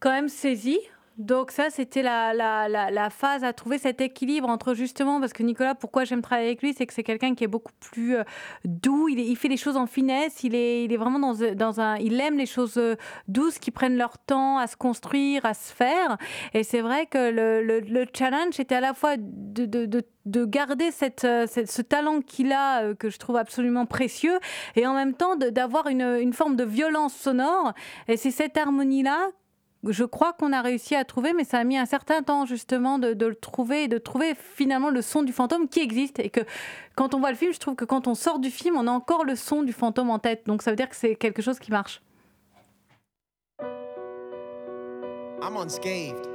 quand 0.00 0.10
même, 0.10 0.28
saisit. 0.28 0.80
Donc 1.18 1.50
ça, 1.50 1.68
c'était 1.68 2.02
la, 2.02 2.32
la, 2.32 2.68
la, 2.68 3.10
phase 3.10 3.44
à 3.44 3.52
trouver 3.52 3.78
cet 3.78 4.00
équilibre 4.00 4.48
entre 4.48 4.74
justement, 4.74 5.20
parce 5.20 5.32
que 5.32 5.42
Nicolas, 5.42 5.74
pourquoi 5.74 6.04
j'aime 6.04 6.22
travailler 6.22 6.48
avec 6.48 6.62
lui, 6.62 6.72
c'est 6.72 6.86
que 6.86 6.94
c'est 6.94 7.02
quelqu'un 7.02 7.34
qui 7.34 7.44
est 7.44 7.48
beaucoup 7.48 7.72
plus 7.80 8.16
euh, 8.16 8.24
doux, 8.64 9.08
il, 9.08 9.36
fait 9.36 9.48
les 9.48 9.58
choses 9.58 9.76
en 9.76 9.86
finesse, 9.86 10.42
il 10.42 10.54
est, 10.54 10.84
il 10.84 10.92
est 10.92 10.96
vraiment 10.96 11.18
dans, 11.18 11.54
dans 11.54 11.80
un... 11.80 11.96
Il 11.96 12.18
aime 12.20 12.38
les 12.38 12.46
choses 12.46 12.78
euh, 12.78 12.96
douces 13.28 13.58
qui 13.58 13.70
prennent 13.70 13.96
leur 13.96 14.18
temps 14.18 14.56
à 14.58 14.66
se 14.66 14.76
construire, 14.76 15.44
à 15.44 15.52
se 15.52 15.72
faire. 15.72 16.16
Et 16.54 16.62
c'est 16.62 16.80
vrai 16.80 17.06
que 17.06 17.30
le, 17.30 17.62
le, 17.62 17.80
le, 17.80 18.06
challenge 18.16 18.58
était 18.58 18.76
à 18.76 18.80
la 18.80 18.94
fois 18.94 19.16
de, 19.18 19.66
de, 19.66 19.86
de 19.86 20.02
de 20.24 20.44
garder 20.44 20.92
cette, 20.92 21.26
cette, 21.48 21.68
ce 21.68 21.82
talent 21.82 22.20
qu'il 22.20 22.52
a, 22.52 22.82
euh, 22.82 22.94
que 22.94 23.10
je 23.10 23.18
trouve 23.18 23.36
absolument 23.36 23.86
précieux, 23.86 24.38
et 24.76 24.86
en 24.86 24.94
même 24.94 25.14
temps 25.14 25.34
d'avoir 25.36 25.88
une, 25.88 26.02
une 26.02 26.32
forme 26.32 26.54
de 26.54 26.64
violence 26.64 27.14
sonore. 27.14 27.72
Et 28.08 28.16
c'est 28.16 28.30
cette 28.30 28.56
harmonie-là 28.56 29.30
je 29.88 30.04
crois 30.04 30.32
qu'on 30.32 30.52
a 30.52 30.62
réussi 30.62 30.94
à 30.94 31.04
trouver, 31.04 31.32
mais 31.32 31.44
ça 31.44 31.58
a 31.58 31.64
mis 31.64 31.76
un 31.76 31.86
certain 31.86 32.22
temps 32.22 32.46
justement 32.46 32.98
de, 32.98 33.08
le 33.08 33.34
trouver 33.34 33.84
et 33.84 33.88
de 33.88 33.98
trouver 33.98 34.34
finalement 34.34 34.90
le 34.90 35.02
son 35.02 35.22
du 35.22 35.32
fantôme 35.32 35.68
qui 35.68 35.80
existe. 35.80 36.20
Et 36.20 36.30
que 36.30 36.40
quand 36.94 37.14
on 37.14 37.20
voit 37.20 37.30
le 37.30 37.36
film, 37.36 37.52
je 37.52 37.58
trouve 37.58 37.74
que 37.74 37.84
quand 37.84 38.06
on 38.06 38.14
sort 38.14 38.38
du 38.38 38.50
film, 38.50 38.76
on 38.76 38.86
a 38.86 38.92
encore 38.92 39.24
le 39.24 39.34
son 39.34 39.62
du 39.62 39.72
fantôme 39.72 40.10
en 40.10 40.20
tête. 40.20 40.46
Donc 40.46 40.62
ça 40.62 40.70
veut 40.70 40.76
dire 40.76 40.88
que 40.88 40.96
c'est 40.96 41.16
quelque 41.16 41.42
chose 41.42 41.58
qui 41.58 41.72
marche. 41.72 42.00
I'm 45.42 45.56
unscathed. 45.56 46.28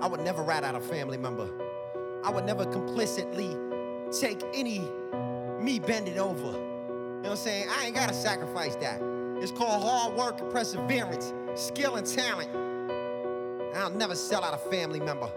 I 0.00 0.06
would 0.08 0.20
never 0.20 0.42
rat 0.42 0.62
out 0.62 0.76
a 0.76 0.80
family 0.80 1.18
member. 1.18 1.48
I 2.24 2.30
would 2.30 2.44
never 2.44 2.64
complicitly 2.64 3.56
take 4.12 4.44
any 4.54 4.80
me 5.60 5.80
bending 5.80 6.20
over. 6.20 6.52
You 6.52 7.22
know 7.22 7.30
what 7.30 7.30
I'm 7.30 7.36
saying? 7.36 7.68
I 7.68 7.86
ain't 7.86 7.96
gotta 7.96 8.14
sacrifice 8.14 8.76
that. 8.76 9.02
It's 9.40 9.50
called 9.50 9.82
hard 9.82 10.14
work 10.14 10.50
perseverance, 10.52 11.32
skill 11.56 11.96
and 11.96 12.06
talent. 12.06 12.65
I'll 13.74 13.90
never 13.90 14.14
sell 14.14 14.42
out 14.44 14.54
a 14.54 14.70
family 14.70 15.00
member. 15.00 15.30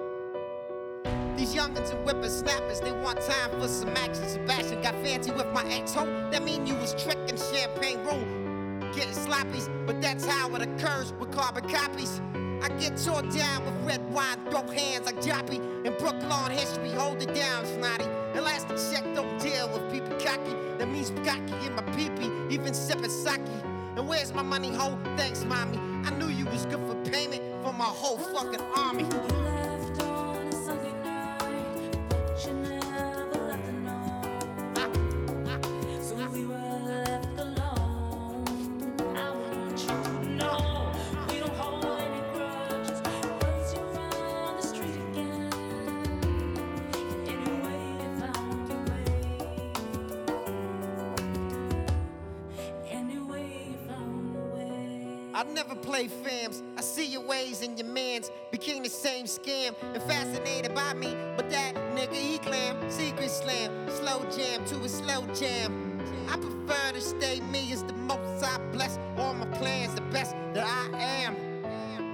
These 1.39 1.55
youngins 1.55 1.91
and 1.91 2.03
whippersnappers, 2.03 2.81
they 2.81 2.91
want 2.91 3.21
time 3.21 3.51
for 3.59 3.67
some 3.67 3.89
action. 3.89 4.27
Sebastian 4.27 4.81
got 4.81 4.93
fancy 4.95 5.31
with 5.31 5.47
my 5.53 5.63
ex-ho. 5.71 6.05
That 6.31 6.43
mean 6.43 6.67
you 6.67 6.75
was 6.75 6.93
tricking 7.01 7.37
champagne 7.37 7.99
room, 7.99 8.79
getting 8.93 9.13
sloppies. 9.13 9.69
But 9.87 10.01
that's 10.01 10.25
how 10.25 10.53
it 10.55 10.61
occurs 10.61 11.13
with 11.13 11.31
carbon 11.31 11.69
copies. 11.69 12.19
I 12.61 12.67
get 12.77 12.97
tore 12.97 13.21
down 13.21 13.65
with 13.65 13.73
red 13.85 14.05
wine, 14.11 14.37
throw 14.49 14.67
hands 14.67 15.05
like 15.05 15.21
Joppy. 15.21 15.85
In 15.85 15.93
Brooklyn 15.97 16.51
history, 16.51 16.91
hold 16.91 17.21
it 17.21 17.33
down, 17.33 17.65
snotty. 17.65 18.05
Elastic 18.37 18.77
check 18.91 19.05
don't 19.15 19.39
deal 19.39 19.69
with 19.69 19.89
people 19.91 20.17
cocky. 20.19 20.53
That 20.77 20.89
means 20.89 21.11
cocky 21.25 21.65
in 21.65 21.73
my 21.73 21.83
peepee, 21.93 22.51
even 22.51 22.73
sipping 22.73 23.09
sake. 23.09 23.39
And 23.95 24.07
where's 24.07 24.33
my 24.33 24.43
money, 24.43 24.75
ho? 24.75 24.99
Thanks, 25.15 25.45
mommy. 25.45 25.77
I 26.05 26.11
knew 26.17 26.27
you 26.27 26.45
was 26.45 26.65
good 26.65 26.85
for 26.85 26.95
payment 27.09 27.48
my 27.73 27.85
whole 27.85 28.17
fucking 28.17 28.61
army. 28.75 29.05
I 55.39 55.43
never 55.43 55.73
play 55.73 56.09
fams. 56.09 56.68
I 57.39 57.43
ways 57.43 57.61
and 57.61 57.77
your 57.77 57.87
mans 57.87 58.31
became 58.51 58.83
the 58.83 58.89
same 58.89 59.25
scam 59.25 59.73
and 59.93 60.03
fascinated 60.03 60.73
by 60.73 60.93
me. 60.93 61.15
But 61.35 61.49
that 61.49 61.75
nigga, 61.95 62.13
he 62.13 62.37
clam, 62.37 62.89
secret 62.89 63.29
slam, 63.29 63.71
slow 63.89 64.25
jam 64.35 64.65
to 64.65 64.75
a 64.83 64.89
slow 64.89 65.25
jam. 65.33 65.99
I 66.27 66.37
prefer 66.37 66.93
to 66.93 67.01
stay 67.01 67.39
me 67.51 67.71
as 67.71 67.83
the 67.83 67.93
most 67.93 68.43
I 68.43 68.57
bless. 68.71 68.99
All 69.17 69.33
my 69.33 69.45
plans, 69.57 69.95
the 69.95 70.01
best 70.01 70.35
that 70.53 70.65
I 70.65 70.97
am. 70.97 71.35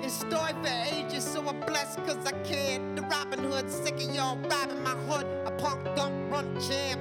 In 0.03 0.09
story 0.09 0.53
for 0.61 0.95
ages, 0.95 1.23
so 1.23 1.47
I'm 1.47 1.59
blessed 1.61 1.97
cause 2.05 2.25
I 2.25 2.31
can. 2.43 2.95
The 2.95 3.01
Robin 3.03 3.39
Hood, 3.39 3.69
sick 3.71 3.95
of 3.95 4.15
y'all 4.15 4.37
robbing 4.37 4.83
my 4.83 4.95
hood. 5.07 5.25
A 5.47 5.51
punk 5.51 5.83
don't 5.95 6.29
run 6.29 6.59
jam. 6.59 6.99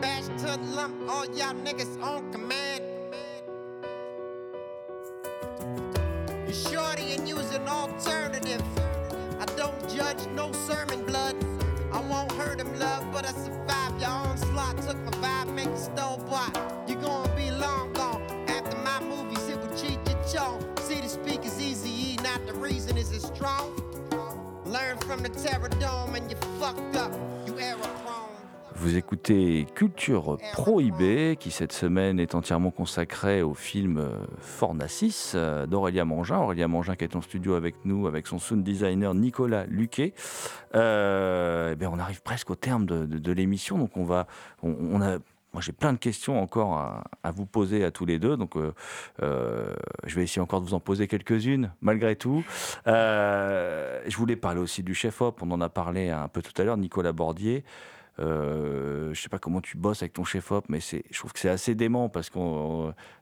Bash 0.00 0.26
to 0.42 0.56
lump, 0.76 0.94
all 1.08 1.26
y'all 1.26 1.54
niggas 1.54 2.00
on 2.02 2.30
command. 2.30 2.97
No 10.26 10.52
sermon 10.52 11.04
blood. 11.04 11.36
I 11.92 12.00
won't 12.00 12.32
hurt 12.32 12.60
him, 12.60 12.78
love, 12.78 13.04
but 13.12 13.24
I 13.24 13.32
survived 13.32 14.00
your 14.00 14.10
onslaught. 14.10 14.76
Took 14.82 14.98
my 15.04 15.12
vibe, 15.12 15.54
make 15.54 15.68
a 15.68 15.76
stole 15.76 16.18
block. 16.18 16.56
You 16.86 16.96
gonna 16.96 17.34
be 17.34 17.50
long 17.50 17.92
gone. 17.92 18.22
After 18.48 18.76
my 18.78 19.00
movies, 19.00 19.48
it 19.48 19.58
would 19.58 19.76
cheat 19.76 19.98
your 20.08 20.22
chong. 20.32 20.64
See 20.80 21.00
the 21.00 21.08
speakers 21.08 21.60
easy, 21.60 22.16
not 22.22 22.46
the 22.46 22.54
reason 22.54 22.96
is 22.96 23.12
it 23.12 23.22
strong. 23.22 23.72
Learn 24.66 24.98
from 24.98 25.22
the 25.22 25.30
terror 25.30 25.68
dome 25.80 26.14
and 26.14 26.30
you 26.30 26.36
fucked 26.60 26.96
up. 26.96 27.12
You 27.46 27.58
error 27.58 27.78
Vous 28.80 28.96
écoutez 28.96 29.66
Culture 29.74 30.38
Prohibée, 30.52 31.36
qui 31.38 31.50
cette 31.50 31.72
semaine 31.72 32.20
est 32.20 32.36
entièrement 32.36 32.70
consacrée 32.70 33.42
au 33.42 33.52
film 33.52 33.98
euh, 33.98 34.10
Fornacis 34.38 35.32
euh, 35.34 35.66
d'Aurélia 35.66 36.04
Mangin. 36.04 36.38
Aurélia 36.38 36.68
Mangin 36.68 36.94
qui 36.94 37.02
est 37.02 37.16
en 37.16 37.20
studio 37.20 37.54
avec 37.54 37.74
nous, 37.84 38.06
avec 38.06 38.28
son 38.28 38.38
sound 38.38 38.62
designer 38.62 39.14
Nicolas 39.14 39.66
Luquet. 39.66 40.14
Euh, 40.76 41.74
eh 41.80 41.86
on 41.86 41.98
arrive 41.98 42.22
presque 42.22 42.50
au 42.50 42.54
terme 42.54 42.86
de, 42.86 43.32
l'émission, 43.32 43.78
donc 43.78 43.96
on 43.96 44.04
va, 44.04 44.28
moi, 44.62 45.20
j'ai 45.60 45.72
plein 45.72 45.92
de 45.92 45.98
questions 45.98 46.40
encore 46.40 46.76
à, 46.76 47.30
vous 47.32 47.46
poser 47.46 47.82
à 47.84 47.90
tous 47.90 48.06
les 48.06 48.20
deux, 48.20 48.36
donc 48.36 48.54
je 49.20 50.14
vais 50.14 50.22
essayer 50.22 50.40
encore 50.40 50.60
de 50.60 50.66
vous 50.66 50.74
en 50.74 50.80
poser 50.80 51.08
quelques-unes, 51.08 51.72
malgré 51.80 52.14
tout. 52.14 52.44
je 52.86 54.16
voulais 54.16 54.36
parler 54.36 54.60
aussi 54.60 54.82
du 54.82 54.94
chef-op, 54.94 55.42
on 55.42 55.50
en 55.50 55.60
a 55.60 55.68
parlé 55.68 56.10
un 56.10 56.28
peu 56.28 56.42
tout 56.42 56.52
à 56.60 56.64
l'heure, 56.64 56.76
Nicolas 56.76 57.12
Bordier. 57.12 57.64
Euh, 58.20 59.14
je 59.14 59.20
sais 59.20 59.28
pas 59.28 59.38
comment 59.38 59.60
tu 59.60 59.76
bosses 59.76 60.02
avec 60.02 60.12
ton 60.12 60.24
chef-op, 60.24 60.66
mais 60.68 60.80
je 60.80 61.18
trouve 61.18 61.32
que 61.32 61.38
c'est 61.38 61.48
assez 61.48 61.74
dément 61.74 62.08
parce 62.08 62.30
que 62.30 62.38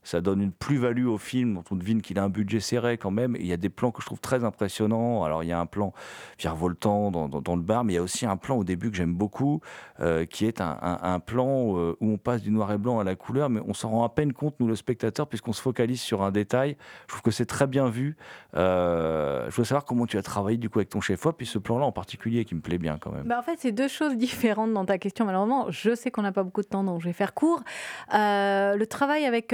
ça 0.06 0.20
donne 0.20 0.40
une 0.40 0.52
plus-value 0.52 1.06
au 1.06 1.18
film. 1.18 1.60
On 1.68 1.74
devine 1.74 2.00
qu'il 2.00 2.20
a 2.20 2.22
un 2.22 2.28
budget 2.28 2.60
serré 2.60 2.96
quand 2.96 3.10
même. 3.10 3.36
il 3.40 3.46
y 3.46 3.52
a 3.52 3.56
des 3.56 3.68
plans 3.68 3.90
que 3.90 4.00
je 4.00 4.06
trouve 4.06 4.20
très 4.20 4.44
impressionnants. 4.44 5.24
Alors, 5.24 5.42
il 5.42 5.48
y 5.48 5.52
a 5.52 5.58
un 5.58 5.66
plan 5.66 5.92
virevoltant 6.38 7.10
dans, 7.10 7.28
dans, 7.28 7.56
le 7.56 7.62
bar, 7.62 7.82
mais 7.82 7.94
il 7.94 7.96
y 7.96 7.98
a 7.98 8.02
aussi 8.02 8.24
un 8.24 8.36
plan 8.36 8.56
au 8.56 8.62
début 8.62 8.92
que 8.92 8.96
j'aime 8.96 9.14
beaucoup, 9.14 9.60
euh, 9.98 10.24
qui 10.24 10.46
est 10.46 10.60
un, 10.60 11.20
plan 11.26 11.76
euh, 11.76 11.96
où 12.00 12.12
on 12.12 12.18
passe 12.18 12.42
du 12.42 12.52
noir 12.52 12.70
et 12.70 12.78
blanc 12.78 13.00
à 13.00 13.04
la 13.04 13.16
couleur, 13.16 13.50
mais 13.50 13.60
on 13.66 13.74
s'en 13.74 13.90
rend 13.90 14.04
à 14.04 14.08
peine 14.08 14.32
compte, 14.32 14.54
nous, 14.60 14.68
le 14.68 14.76
spectateur, 14.76 15.26
puisqu'on 15.26 15.52
se 15.52 15.60
focalise 15.60 16.00
sur 16.00 16.22
un 16.22 16.30
détail. 16.30 16.76
Je 17.08 17.08
trouve 17.08 17.22
que 17.22 17.32
c'est 17.32 17.46
très 17.46 17.66
bien 17.66 17.88
vu. 17.88 18.16
Euh, 18.54 19.50
je 19.50 19.56
veux 19.56 19.64
savoir 19.64 19.84
comment 19.84 20.06
tu 20.06 20.18
as 20.18 20.22
travaillé 20.22 20.56
du 20.56 20.70
coup 20.70 20.78
avec 20.78 20.90
ton 20.90 21.00
chef-op, 21.00 21.42
et 21.42 21.44
ce 21.44 21.58
plan-là 21.58 21.84
en 21.84 21.92
particulier 21.92 22.44
qui 22.44 22.54
me 22.54 22.60
plaît 22.60 22.78
bien 22.78 22.96
quand 23.00 23.10
même. 23.10 23.24
Bah 23.24 23.40
en 23.40 23.42
fait, 23.42 23.56
c'est 23.58 23.72
deux 23.72 23.88
choses 23.88 24.16
différentes 24.16 24.72
dans 24.72 24.84
ta 24.84 24.98
question, 24.98 25.24
malheureusement. 25.24 25.66
Je 25.70 25.96
sais 25.96 26.12
qu'on 26.12 26.22
n'a 26.22 26.32
pas 26.32 26.44
beaucoup 26.44 26.62
de 26.62 26.68
temps, 26.68 26.84
donc 26.84 27.00
je 27.00 27.06
vais 27.06 27.12
faire 27.12 27.34
court. 27.34 27.64
Le 28.12 28.84
travail 28.84 29.24
avec 29.24 29.52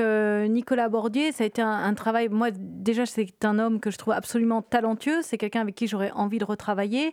Nicolas 0.49 0.89
Bordier, 0.89 1.33
ça 1.33 1.45
a 1.45 1.47
été 1.47 1.63
un, 1.63 1.95
travail. 1.95 2.29
Moi, 2.29 2.49
déjà, 2.53 3.07
c'est 3.07 3.45
un 3.45 3.59
homme 3.59 3.81
que 3.81 3.91
je 3.91 3.99
trouve 3.99 4.15
absolument 4.15 4.63
talentueux. 4.63 5.23
C'est 5.23 5.39
quelqu'un 5.39 5.61
avec 5.61 5.75
qui 5.75 5.87
j'aurais 5.87 6.11
envie 6.13 6.39
de 6.39 6.45
retravailler. 6.45 7.13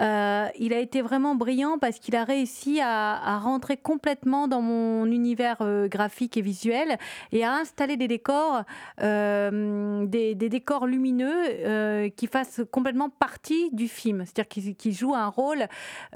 Euh, 0.00 0.46
il 0.58 0.72
a 0.72 0.78
été 0.78 1.02
vraiment 1.02 1.34
brillant 1.34 1.78
parce 1.78 1.98
qu'il 1.98 2.16
a 2.16 2.24
réussi 2.24 2.80
à, 2.80 3.38
rentrer 3.38 3.76
complètement 3.76 4.48
dans 4.48 4.62
mon 4.62 5.06
univers 5.06 5.58
graphique 5.88 6.36
et 6.36 6.40
visuel 6.40 6.96
et 7.32 7.44
à 7.44 7.52
installer 7.54 7.96
des 7.96 8.08
décors, 8.08 8.62
des, 9.00 10.34
décors 10.34 10.86
lumineux 10.86 12.08
qui 12.16 12.26
fassent 12.26 12.62
complètement 12.70 13.10
partie 13.10 13.70
du 13.72 13.88
film. 13.88 14.24
C'est-à-dire 14.24 14.76
qu'il 14.76 14.92
joue 14.92 15.14
un 15.14 15.28
rôle, 15.28 15.66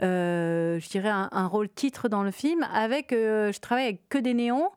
je 0.00 0.88
dirais, 0.88 1.10
un, 1.10 1.28
un 1.32 1.46
rôle 1.46 1.68
titre 1.68 2.08
dans 2.08 2.22
le 2.22 2.30
film. 2.30 2.66
Avec, 2.72 3.12
euh, 3.12 3.52
je 3.52 3.60
travaille 3.60 3.84
avec 3.84 4.08
que 4.08 4.18
des 4.18 4.34
néons 4.34 4.70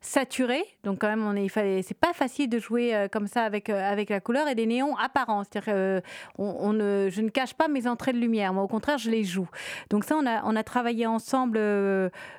saturés, 0.00 0.64
donc 0.84 1.00
quand 1.00 1.08
même 1.08 1.24
on 1.26 1.34
est, 1.34 1.48
fallait, 1.48 1.82
c'est 1.82 1.98
pas 1.98 2.12
facile 2.12 2.48
de 2.48 2.58
jouer 2.58 2.94
euh, 2.94 3.08
comme 3.08 3.26
ça 3.26 3.42
avec 3.42 3.68
euh, 3.68 3.80
avec 3.80 4.10
la 4.10 4.20
couleur 4.20 4.48
et 4.48 4.54
des 4.54 4.66
néons 4.66 4.96
apparents. 4.96 5.42
C'est-à-dire, 5.44 6.02
on, 6.38 6.72
ne, 6.72 7.08
je 7.10 7.20
ne 7.20 7.28
cache 7.28 7.54
pas 7.54 7.68
mes 7.68 7.86
entrées 7.86 8.12
de 8.12 8.18
lumière, 8.18 8.52
moi 8.52 8.62
au 8.62 8.68
contraire 8.68 8.98
je 8.98 9.10
les 9.10 9.24
joue. 9.24 9.48
Donc 9.90 10.04
ça 10.04 10.16
on 10.16 10.26
a 10.26 10.42
on 10.44 10.54
a 10.56 10.62
travaillé 10.62 11.06
ensemble, 11.06 11.58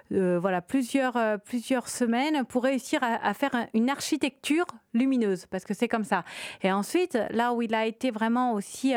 voilà 0.10 0.62
plusieurs 0.62 1.18
plusieurs 1.46 1.90
semaines 1.90 2.46
pour 2.46 2.64
réussir 2.64 3.02
à 3.04 3.34
faire 3.34 3.52
une 3.74 3.90
architecture 3.90 4.66
lumineuse 4.94 5.46
parce 5.48 5.66
que 5.66 5.74
c'est 5.74 5.88
comme 5.88 6.04
ça. 6.06 6.24
Et 6.62 6.72
ensuite 6.72 7.18
là 7.32 7.54
où 7.54 7.62
il 7.62 7.76
a 7.76 7.86
été 7.86 8.12
vraiment 8.12 8.54
aussi 8.54 8.94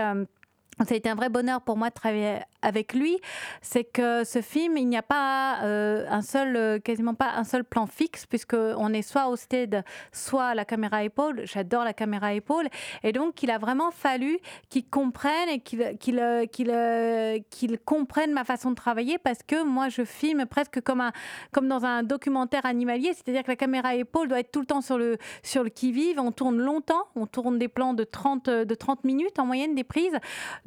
ça 0.85 0.95
a 0.95 0.97
été 0.97 1.09
un 1.09 1.14
vrai 1.14 1.28
bonheur 1.28 1.61
pour 1.62 1.76
moi 1.76 1.89
de 1.89 1.95
travailler 1.95 2.41
avec 2.62 2.95
lui, 2.95 3.18
c'est 3.61 3.85
que 3.85 4.24
ce 4.24 4.41
film, 4.41 4.76
il 4.76 4.89
n'y 4.89 4.97
a 4.97 5.03
pas 5.03 5.62
euh, 5.62 6.07
un 6.09 6.22
seul, 6.22 6.57
euh, 6.57 6.78
quasiment 6.78 7.14
pas 7.14 7.33
un 7.35 7.45
seul 7.45 7.64
plan 7.64 7.87
fixe, 7.87 8.24
puisque 8.24 8.55
on 8.55 8.93
est 8.93 9.03
soit 9.03 9.26
au 9.28 9.37
stead, 9.37 9.85
soit 10.12 10.47
à 10.47 10.55
la 10.55 10.64
caméra 10.64 11.03
épaule. 11.03 11.43
J'adore 11.45 11.85
la 11.85 11.93
caméra 11.93 12.33
épaule, 12.33 12.68
et 13.03 13.12
donc 13.12 13.43
il 13.43 13.51
a 13.51 13.59
vraiment 13.59 13.91
fallu 13.91 14.39
qu'il 14.70 14.87
comprenne 14.87 15.49
et 15.49 15.59
qu'il 15.59 15.97
qu'il 15.99 16.70
euh, 16.70 17.39
comprenne 17.85 18.33
ma 18.33 18.45
façon 18.45 18.70
de 18.70 18.76
travailler, 18.76 19.18
parce 19.18 19.41
que 19.43 19.64
moi 19.64 19.89
je 19.89 20.05
filme 20.05 20.47
presque 20.47 20.80
comme 20.80 21.68
dans 21.68 21.85
un 21.85 22.05
documentaire 22.05 22.64
animalier, 22.64 23.12
c'est-à-dire 23.12 23.43
que 23.43 23.51
la 23.51 23.57
caméra 23.57 23.95
épaule 23.97 24.28
doit 24.28 24.39
être 24.39 24.53
tout 24.53 24.61
le 24.61 24.66
temps 24.66 24.80
sur 24.80 24.99
le 24.99 25.18
sur 25.43 25.64
le 25.64 25.68
qui 25.68 25.91
vive. 25.91 26.20
On 26.20 26.30
tourne 26.30 26.59
longtemps, 26.59 27.05
on 27.16 27.26
tourne 27.26 27.59
des 27.59 27.68
plans 27.68 27.95
de 27.95 28.05
30 28.05 28.49
de 28.49 28.74
30 28.74 29.05
minutes 29.05 29.39
en 29.41 29.47
moyenne 29.47 29.74
des 29.74 29.85
prises. 29.85 30.16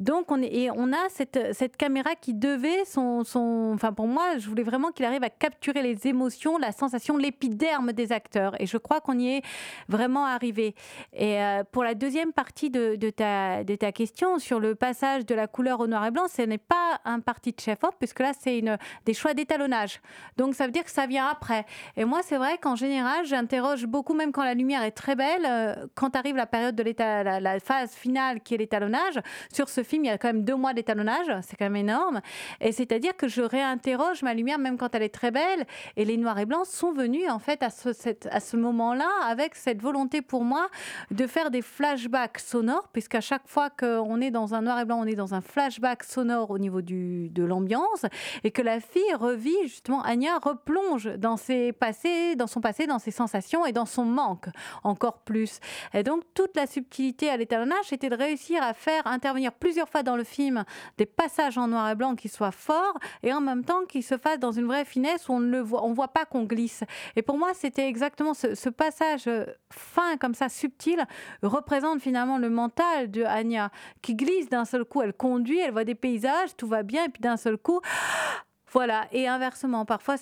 Donc 0.06 0.32
on, 0.32 0.39
est, 0.39 0.53
et 0.53 0.70
on 0.70 0.93
a 0.93 1.10
cette, 1.10 1.53
cette 1.53 1.78
caméra 1.78 2.14
qui 2.14 2.36
devait, 2.36 2.86
son, 2.86 3.24
son, 3.24 3.72
enfin 3.74 3.91
pour 3.91 4.06
moi, 4.06 4.38
je 4.38 4.47
voulais 4.47 4.62
vraiment 4.62 4.91
qu'il 4.91 5.03
arrive 5.03 5.24
à 5.24 5.32
capturer 5.32 5.82
les 5.82 6.06
émotions, 6.06 6.60
la 6.60 6.72
sensation, 6.72 7.18
l'épiderme 7.18 7.91
des 7.91 8.12
acteurs. 8.12 8.56
Et 8.62 8.68
je 8.68 8.78
crois 8.78 9.01
qu'on 9.01 9.18
y 9.18 9.30
est 9.30 9.41
vraiment 9.89 10.28
arrivé. 10.28 10.76
Et 11.12 11.41
euh, 11.41 11.64
pour 11.72 11.84
la 11.84 11.95
deuxième 11.95 12.34
partie 12.34 12.70
de, 12.70 12.95
de, 12.97 13.10
ta, 13.10 13.64
de 13.64 13.74
ta 13.74 13.91
question 13.91 14.38
sur 14.38 14.60
le 14.60 14.76
passage 14.76 15.26
de 15.26 15.34
la 15.34 15.47
couleur 15.47 15.80
au 15.80 15.88
noir 15.88 16.06
et 16.06 16.12
blanc, 16.12 16.28
ce 16.32 16.43
n'est 16.43 16.60
pas 16.60 17.01
un 17.03 17.20
parti 17.20 17.51
de 17.51 17.60
chef-op, 17.60 17.95
puisque 17.97 18.20
là 18.20 18.34
c'est 18.39 18.64
des 19.06 19.14
choix 19.16 19.34
d'étalonnage. 19.34 20.01
Donc 20.38 20.53
ça 20.53 20.68
veut 20.68 20.72
dire 20.72 20.84
que 20.84 20.91
ça 20.91 21.08
vient 21.08 21.26
après. 21.26 21.66
Et 21.97 22.06
moi 22.06 22.20
c'est 22.22 22.38
vrai 22.38 22.60
qu'en 22.60 22.76
général, 22.76 23.26
j'interroge 23.26 23.88
beaucoup, 23.88 24.14
même 24.14 24.32
quand 24.32 24.43
la 24.43 24.53
lumière 24.53 24.84
est 24.84 24.91
très 24.91 25.16
belle, 25.16 25.47
euh, 25.49 25.88
quand 25.95 26.16
arrive 26.16 26.36
la 26.36 26.45
période 26.45 26.76
de 26.76 26.84
la, 26.99 27.39
la 27.39 27.60
phase 27.60 27.95
finale 27.95 28.41
qui 28.41 28.53
est 28.53 28.58
l'étalonnage, 28.58 29.20
sur 29.51 29.68
ce 29.68 29.82
film, 29.86 30.03
il 30.03 30.07
y 30.07 30.11
a 30.11 30.17
quand 30.17 30.27
même 30.27 30.43
deux 30.43 30.55
mois 30.55 30.73
d'étalonnage, 30.73 31.27
c'est 31.43 31.55
quand 31.55 31.65
même 31.65 31.75
énorme. 31.75 32.21
Et 32.59 32.71
c'est-à-dire 32.71 33.15
que 33.15 33.27
je 33.27 33.41
réinterroge 33.41 34.21
ma 34.23 34.33
lumière, 34.33 34.59
même 34.59 34.77
quand 34.77 34.93
elle 34.95 35.03
est 35.03 35.13
très 35.13 35.31
belle. 35.31 35.65
Et 35.95 36.05
les 36.05 36.17
noirs 36.17 36.39
et 36.39 36.45
blancs 36.45 36.65
sont 36.65 36.91
venus, 36.91 37.29
en 37.29 37.39
fait, 37.39 37.63
à 37.63 37.69
ce, 37.69 38.57
moment-là, 38.57 39.09
avec 39.27 39.55
cette 39.55 39.81
volonté 39.81 40.21
pour 40.21 40.43
moi 40.43 40.67
de 41.11 41.27
faire 41.27 41.51
des 41.51 41.61
flashbacks 41.61 42.39
sonores, 42.39 42.89
puisqu'à 42.91 43.21
chaque 43.21 43.47
fois 43.47 43.69
qu'on 43.69 44.19
est 44.21 44.31
dans 44.31 44.53
un 44.53 44.61
noir 44.61 44.79
et 44.79 44.86
blanc, 44.86 44.99
on 45.01 45.05
est 45.05 45.15
dans 45.15 45.33
un 45.33 45.41
flashback 45.41 46.03
sonore 46.03 46.51
au 46.51 46.57
niveau 46.57 46.81
du, 46.81 47.29
de 47.29 47.43
l'ambiance, 47.43 48.05
et 48.43 48.51
que 48.51 48.61
la 48.61 48.79
fille 48.79 49.13
revit, 49.17 49.55
justement, 49.63 50.01
Anya 50.03 50.39
replonge 50.39 51.15
dans 51.17 51.38
ses 51.38 51.71
passés, 51.71 52.36
dans 52.36 52.47
son 52.47 52.61
passé, 52.61 52.88
dans 52.88 52.99
ses 52.99 53.11
sensations 53.11 53.65
et 53.65 53.71
dans 53.71 53.86
son 53.86 54.05
manque, 54.05 54.47
encore 54.83 55.19
plus. 55.19 55.59
Et 55.93 56.03
donc, 56.03 56.23
toute 56.33 56.55
la 56.55 56.67
subtilité 56.67 57.29
à 57.29 57.38
l'étalonnage, 57.38 57.86
c'était 57.86 58.09
de 58.09 58.15
réussir 58.15 58.61
à 58.63 58.73
faire 58.73 59.05
intervenir 59.07 59.51
plusieurs 59.76 59.89
fois 59.89 60.03
dans 60.03 60.15
le 60.15 60.23
film 60.23 60.63
des 60.97 61.05
passages 61.05 61.57
en 61.57 61.67
noir 61.67 61.89
et 61.89 61.95
blanc 61.95 62.15
qui 62.15 62.30
soient 62.30 62.53
forts 62.53 62.97
et 63.23 63.34
en 63.34 63.41
même 63.41 63.65
temps 63.65 63.84
qui 63.89 64.03
se 64.03 64.17
fassent 64.17 64.39
dans 64.39 64.53
une 64.53 64.67
vraie 64.67 64.86
finesse 64.86 65.28
où 65.28 65.34
on 65.34 65.41
ne 65.41 65.59
voit, 65.59 65.84
on 65.84 65.91
voit 65.91 66.07
pas 66.07 66.23
qu'on 66.23 66.45
glisse. 66.45 66.86
Et 67.17 67.21
pour 67.21 67.38
moi, 67.38 67.49
c'était 67.53 67.86
exactement 67.86 68.34
ce, 68.34 68.69
passage 68.69 69.30
fin 69.73 70.15
comme 70.15 70.34
ça, 70.34 70.47
subtil, 70.47 71.03
représente 71.43 71.99
finalement 71.99 72.38
le 72.38 72.49
mental 72.49 73.11
de 73.11 73.26
Anya 73.26 73.69
qui 74.01 74.15
glisse 74.15 74.47
d'un 74.47 74.63
seul 74.63 74.86
coup. 74.86 75.01
Elle 75.01 75.11
conduit, 75.11 75.59
elle 75.59 75.73
voit 75.73 75.84
des 75.84 75.93
paysages, 75.93 76.55
tout 76.55 76.67
va 76.67 76.82
bien, 76.82 77.03
et 77.03 77.09
puis 77.09 77.21
d'un 77.21 77.36
seul 77.36 77.57
coup, 77.57 77.82
voilà, 78.71 79.07
et 79.11 79.28
inversement, 79.28 79.84
parfois 79.84 80.15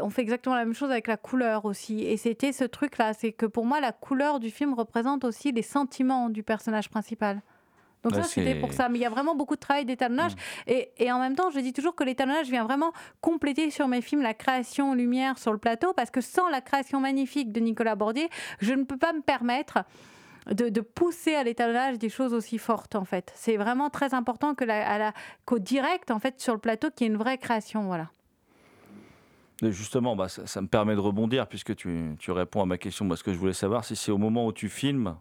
on 0.00 0.08
fait 0.08 0.22
exactement 0.22 0.54
la 0.54 0.64
même 0.64 0.74
chose 0.74 0.90
avec 0.90 1.08
la 1.08 1.18
couleur 1.18 1.66
aussi. 1.66 2.04
Et 2.04 2.16
c'était 2.16 2.52
ce 2.52 2.64
truc-là, 2.64 3.12
c'est 3.12 3.32
que 3.32 3.44
pour 3.44 3.66
moi, 3.66 3.80
la 3.80 3.92
couleur 3.92 4.40
du 4.40 4.50
film 4.50 4.72
représente 4.72 5.24
aussi 5.24 5.52
les 5.52 5.60
sentiments 5.60 6.30
du 6.30 6.42
personnage 6.42 6.88
principal. 6.88 7.42
Donc 8.04 8.12
ouais, 8.12 8.22
ça, 8.22 8.28
c'était 8.28 8.54
pour 8.54 8.72
ça. 8.72 8.88
Mais 8.88 8.98
il 8.98 9.02
y 9.02 9.06
a 9.06 9.10
vraiment 9.10 9.34
beaucoup 9.34 9.54
de 9.54 9.60
travail 9.60 9.84
d'étalonnage. 9.84 10.32
Mmh. 10.32 10.70
Et, 10.70 10.92
et, 10.98 11.12
en 11.12 11.18
même 11.18 11.34
temps, 11.34 11.50
je 11.50 11.58
dis 11.58 11.72
toujours 11.72 11.94
que 11.94 12.04
l'étalonnage 12.04 12.48
vient 12.48 12.64
vraiment 12.64 12.92
compléter 13.20 13.70
sur 13.70 13.88
mes 13.88 14.02
films 14.02 14.22
la 14.22 14.34
création 14.34 14.94
lumière 14.94 15.38
sur 15.38 15.52
le 15.52 15.58
plateau, 15.58 15.92
parce 15.94 16.10
que 16.10 16.20
sans 16.20 16.48
la 16.48 16.60
création 16.60 17.00
magnifique 17.00 17.50
de 17.50 17.60
Nicolas 17.60 17.96
Bordier, 17.96 18.28
je 18.60 18.74
ne 18.74 18.84
peux 18.84 18.98
pas 18.98 19.12
me 19.12 19.22
permettre 19.22 19.84
de, 20.50 20.68
de, 20.68 20.80
pousser 20.80 21.34
à 21.34 21.42
l'étalonnage 21.42 21.98
des 21.98 22.08
choses 22.08 22.34
aussi 22.34 22.58
fortes 22.58 22.94
en 22.96 23.04
fait. 23.04 23.32
C'est 23.34 23.56
vraiment 23.56 23.90
très 23.90 24.14
important 24.14 24.54
que 24.54 24.64
la, 24.64 24.86
à 24.86 24.98
la, 24.98 25.14
qu'au 25.44 25.58
direct 25.58 26.10
en 26.10 26.18
fait 26.18 26.40
sur 26.40 26.52
le 26.52 26.60
plateau 26.60 26.90
qu'il 26.90 27.06
y 27.06 27.10
ait 27.10 27.12
une 27.12 27.18
vraie 27.18 27.38
création, 27.38 27.86
voilà. 27.86 28.10
Justement, 29.62 30.16
bah, 30.16 30.28
ça, 30.28 30.46
ça, 30.46 30.60
me 30.60 30.66
permet 30.66 30.94
de 30.94 31.00
rebondir 31.00 31.46
puisque 31.46 31.74
tu, 31.76 32.16
tu 32.18 32.32
réponds 32.32 32.60
à 32.60 32.66
ma 32.66 32.76
question. 32.76 33.04
Moi, 33.04 33.16
ce 33.16 33.22
que 33.22 33.32
je 33.32 33.38
voulais 33.38 33.54
savoir, 33.54 33.84
si 33.84 33.96
c'est 33.96 34.10
au 34.10 34.18
moment 34.18 34.46
où 34.46 34.52
tu 34.52 34.68
filmes, 34.68 35.16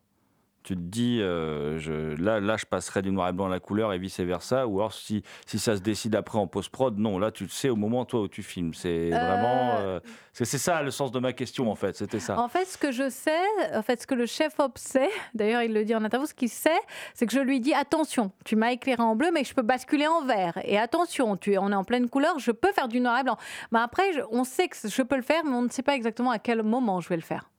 tu 0.64 0.76
te 0.76 0.82
dis, 0.82 1.22
euh, 1.22 1.78
je, 1.78 2.16
là, 2.22 2.40
là, 2.40 2.58
je 2.58 2.66
passerai 2.66 3.02
du 3.02 3.12
noir 3.12 3.30
et 3.30 3.34
blanc 3.34 3.48
à 3.48 3.50
la 3.50 3.60
couleur 3.60 3.94
et 3.94 3.98
vice-versa, 3.98 4.66
ou 4.68 4.80
alors 4.80 4.94
si, 4.94 5.24
si 5.46 5.60
ça 5.60 5.76
se 5.76 5.82
décide 5.82 6.16
après 6.16 6.40
en 6.40 6.48
post-prod, 6.48 6.98
non, 6.98 7.20
là, 7.20 7.32
tu 7.32 7.44
le 7.44 7.50
sais 7.50 7.70
au 7.70 7.76
moment, 7.76 8.06
toi, 8.06 8.22
où 8.22 8.28
tu 8.28 8.44
filmes. 8.44 8.74
C'est 8.74 9.14
euh... 9.14 9.18
vraiment... 9.18 9.76
Euh, 9.80 10.00
c'est 10.32 10.46
ça 10.46 10.82
le 10.82 10.90
sens 10.90 11.12
de 11.12 11.20
ma 11.20 11.32
question, 11.32 11.70
en 11.70 11.76
fait, 11.76 11.96
c'était 11.96 12.20
ça. 12.20 12.40
En 12.40 12.48
fait, 12.48 12.66
ce 12.66 12.78
que 12.78 12.92
je 12.92 13.10
sais, 13.10 13.44
en 13.76 13.84
fait, 13.84 14.02
ce 14.02 14.08
que 14.08 14.16
le 14.16 14.26
chef-op 14.26 14.78
sait, 14.78 15.10
d'ailleurs, 15.36 15.62
il 15.62 15.74
le 15.74 15.86
dit 15.86 15.94
en 15.94 16.04
interview, 16.04 16.26
ce 16.26 16.34
qu'il 16.34 16.50
sait, 16.50 16.72
c'est 17.14 17.28
que 17.28 17.34
je 17.34 17.40
lui 17.40 17.60
dis, 17.60 17.74
attention, 17.74 18.32
tu 18.44 18.56
m'as 18.56 18.72
éclairé 18.72 19.02
en 19.02 19.16
bleu, 19.16 19.30
mais 19.32 19.44
je 19.44 19.54
peux 19.54 19.62
basculer 19.62 20.08
en 20.08 20.26
vert. 20.26 20.58
Et 20.64 20.78
attention, 20.80 21.38
tu, 21.38 21.58
on 21.58 21.72
est 21.72 21.76
en 21.76 21.84
pleine 21.84 22.10
couleur, 22.10 22.40
je 22.40 22.52
peux 22.52 22.72
faire 22.72 22.88
du 22.88 23.00
noir 23.00 23.20
et 23.20 23.24
blanc. 23.24 23.38
Mais 23.72 23.80
après, 23.80 24.12
je, 24.14 24.22
on 24.32 24.44
sait 24.44 24.68
que 24.70 24.76
je 24.84 25.02
peux 25.04 25.18
le 25.18 25.22
faire, 25.22 25.44
mais 25.46 25.54
on 25.54 25.62
ne 25.62 25.70
sait 25.70 25.84
pas 25.84 25.96
exactement 25.96 26.32
à 26.32 26.40
quel 26.40 26.64
moment 26.64 27.00
je 27.00 27.10
vais 27.10 27.18
le 27.18 27.22
faire. 27.22 27.50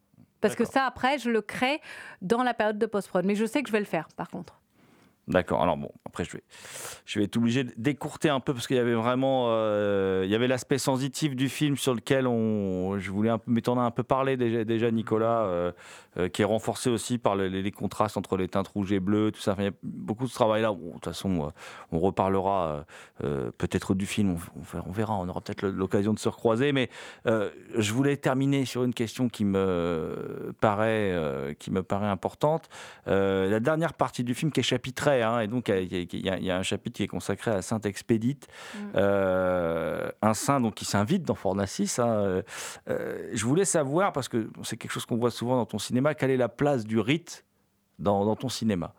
Parce 0.44 0.56
que 0.56 0.66
ça, 0.66 0.84
après, 0.84 1.18
je 1.18 1.30
le 1.30 1.40
crée 1.40 1.80
dans 2.20 2.42
la 2.42 2.52
période 2.52 2.78
de 2.78 2.84
post-prod. 2.84 3.24
Mais 3.24 3.34
je 3.34 3.46
sais 3.46 3.62
que 3.62 3.68
je 3.68 3.72
vais 3.72 3.78
le 3.78 3.86
faire, 3.86 4.08
par 4.14 4.28
contre. 4.28 4.60
D'accord. 5.26 5.62
Alors 5.62 5.78
bon, 5.78 5.90
après 6.04 6.24
je 6.24 6.32
vais, 6.32 6.42
je 7.06 7.18
vais 7.18 7.24
être 7.24 7.38
obligé 7.38 7.64
d'écourter 7.78 8.28
un 8.28 8.40
peu 8.40 8.52
parce 8.52 8.66
qu'il 8.66 8.76
y 8.76 8.80
avait 8.80 8.94
vraiment, 8.94 9.46
euh, 9.48 10.22
il 10.26 10.30
y 10.30 10.34
avait 10.34 10.48
l'aspect 10.48 10.76
sensitif 10.76 11.34
du 11.34 11.48
film 11.48 11.78
sur 11.78 11.94
lequel 11.94 12.26
on, 12.26 12.98
je 12.98 13.10
voulais 13.10 13.30
m'étendre 13.46 13.80
un 13.80 13.90
peu 13.90 14.02
parler 14.02 14.36
déjà, 14.36 14.90
Nicolas, 14.90 15.44
euh, 15.44 15.72
euh, 16.18 16.28
qui 16.28 16.42
est 16.42 16.44
renforcé 16.44 16.90
aussi 16.90 17.16
par 17.16 17.36
les, 17.36 17.72
contrastes 17.72 18.18
entre 18.18 18.36
les 18.36 18.48
teintes 18.48 18.68
rouges 18.68 18.92
et 18.92 19.00
bleues, 19.00 19.32
tout 19.32 19.40
ça. 19.40 19.54
Il 19.58 19.64
y 19.64 19.68
a 19.68 19.72
beaucoup 19.82 20.26
de 20.26 20.30
travail 20.30 20.60
là. 20.60 20.72
Bon, 20.72 20.88
de 20.88 20.92
toute 20.92 21.04
façon, 21.06 21.50
on 21.90 21.98
reparlera 21.98 22.84
peut-être 23.56 23.94
du 23.94 24.04
film, 24.04 24.36
on, 24.56 24.78
on, 24.86 24.92
verra, 24.92 25.14
on 25.14 25.26
aura 25.26 25.40
peut-être 25.40 25.66
l'occasion 25.66 26.12
de 26.12 26.18
se 26.18 26.28
recroiser. 26.28 26.72
Mais 26.72 26.90
je 27.24 27.92
voulais 27.92 28.18
terminer 28.18 28.66
sur 28.66 28.84
une 28.84 28.92
question 28.92 29.30
qui 29.30 29.46
me 29.46 30.52
paraît, 30.60 31.56
qui 31.58 31.70
me 31.70 31.82
paraît 31.82 32.08
importante. 32.08 32.68
la 33.06 33.60
dernière 33.60 33.94
partie 33.94 34.22
du 34.22 34.34
film 34.34 34.52
qui 34.52 34.60
est 34.60 34.64
chapitrée 34.64 35.13
Hein, 35.22 35.40
et 35.40 35.46
donc 35.46 35.68
il 35.68 35.92
y, 35.92 36.28
y, 36.28 36.50
a 36.50 36.56
un 36.56 36.62
chapitre 36.62 36.96
qui 36.96 37.02
est 37.02 37.08
consacré 37.08 37.50
à 37.50 37.62
Sainte 37.62 37.86
Expédite, 37.86 38.48
mm. 38.74 38.78
euh, 38.96 40.10
un 40.22 40.34
saint 40.34 40.60
donc 40.60 40.74
qui 40.74 40.84
s'invite 40.84 41.22
dans 41.22 41.34
Fornacis. 41.34 41.96
Hein, 41.98 42.42
euh, 42.88 43.30
je 43.32 43.44
voulais 43.44 43.64
savoir 43.64 44.12
parce 44.12 44.28
que 44.28 44.50
c'est 44.62 44.76
quelque 44.76 44.92
chose 44.92 45.06
qu'on 45.06 45.16
voit 45.16 45.30
souvent 45.30 45.56
dans 45.56 45.66
ton 45.66 45.78
cinéma. 45.78 46.14
Quelle 46.14 46.30
est 46.30 46.36
la 46.36 46.48
place 46.48 46.84
du 46.84 46.98
rite 46.98 47.44
dans, 47.98 48.24
dans 48.24 48.36
ton 48.36 48.48
cinéma? 48.48 48.94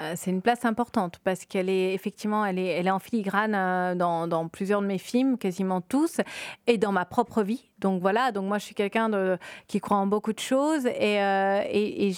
Euh, 0.00 0.14
c'est 0.16 0.30
une 0.30 0.42
place 0.42 0.64
importante 0.64 1.20
parce 1.22 1.44
qu'elle 1.44 1.68
est 1.68 1.94
effectivement 1.94 2.44
elle 2.44 2.58
est, 2.58 2.66
elle 2.66 2.86
est 2.86 2.90
en 2.92 2.98
filigrane 2.98 3.54
euh, 3.54 3.94
dans, 3.94 4.26
dans, 4.26 4.48
plusieurs 4.48 4.82
de 4.82 4.86
mes 4.86 4.98
films, 4.98 5.38
quasiment 5.38 5.80
tous, 5.80 6.20
et 6.66 6.78
dans 6.78 6.92
ma 6.92 7.04
propre 7.04 7.42
vie. 7.42 7.70
Donc 7.84 8.00
voilà, 8.00 8.32
donc 8.32 8.46
moi 8.46 8.56
je 8.56 8.64
suis 8.64 8.74
quelqu'un 8.74 9.10
de, 9.10 9.36
qui 9.68 9.78
croit 9.78 9.98
en 9.98 10.06
beaucoup 10.06 10.32
de 10.32 10.38
choses 10.38 10.86
et, 10.86 11.20
euh, 11.20 11.60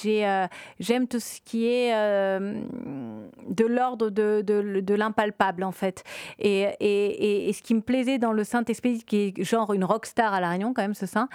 euh, 0.06 0.46
j'aime 0.78 1.08
tout 1.08 1.18
ce 1.18 1.40
qui 1.40 1.66
est 1.66 1.92
euh, 1.92 2.62
de 3.48 3.64
l'ordre 3.66 4.10
de, 4.10 4.94
l'impalpable 4.94 5.64
en 5.64 5.72
fait. 5.72 6.04
Et, 6.38 7.50
ce 7.52 7.62
qui 7.62 7.74
me 7.74 7.80
plaisait 7.80 8.18
dans 8.18 8.32
le 8.32 8.44
Saint-Expédite, 8.44 9.04
qui 9.04 9.16
est 9.16 9.42
genre 9.42 9.72
une 9.72 9.82
rockstar 9.82 10.32
à 10.32 10.40
La 10.40 10.50
Réunion 10.50 10.72
quand 10.72 10.82
même 10.82 10.94
ce 10.94 11.06
saint, 11.06 11.28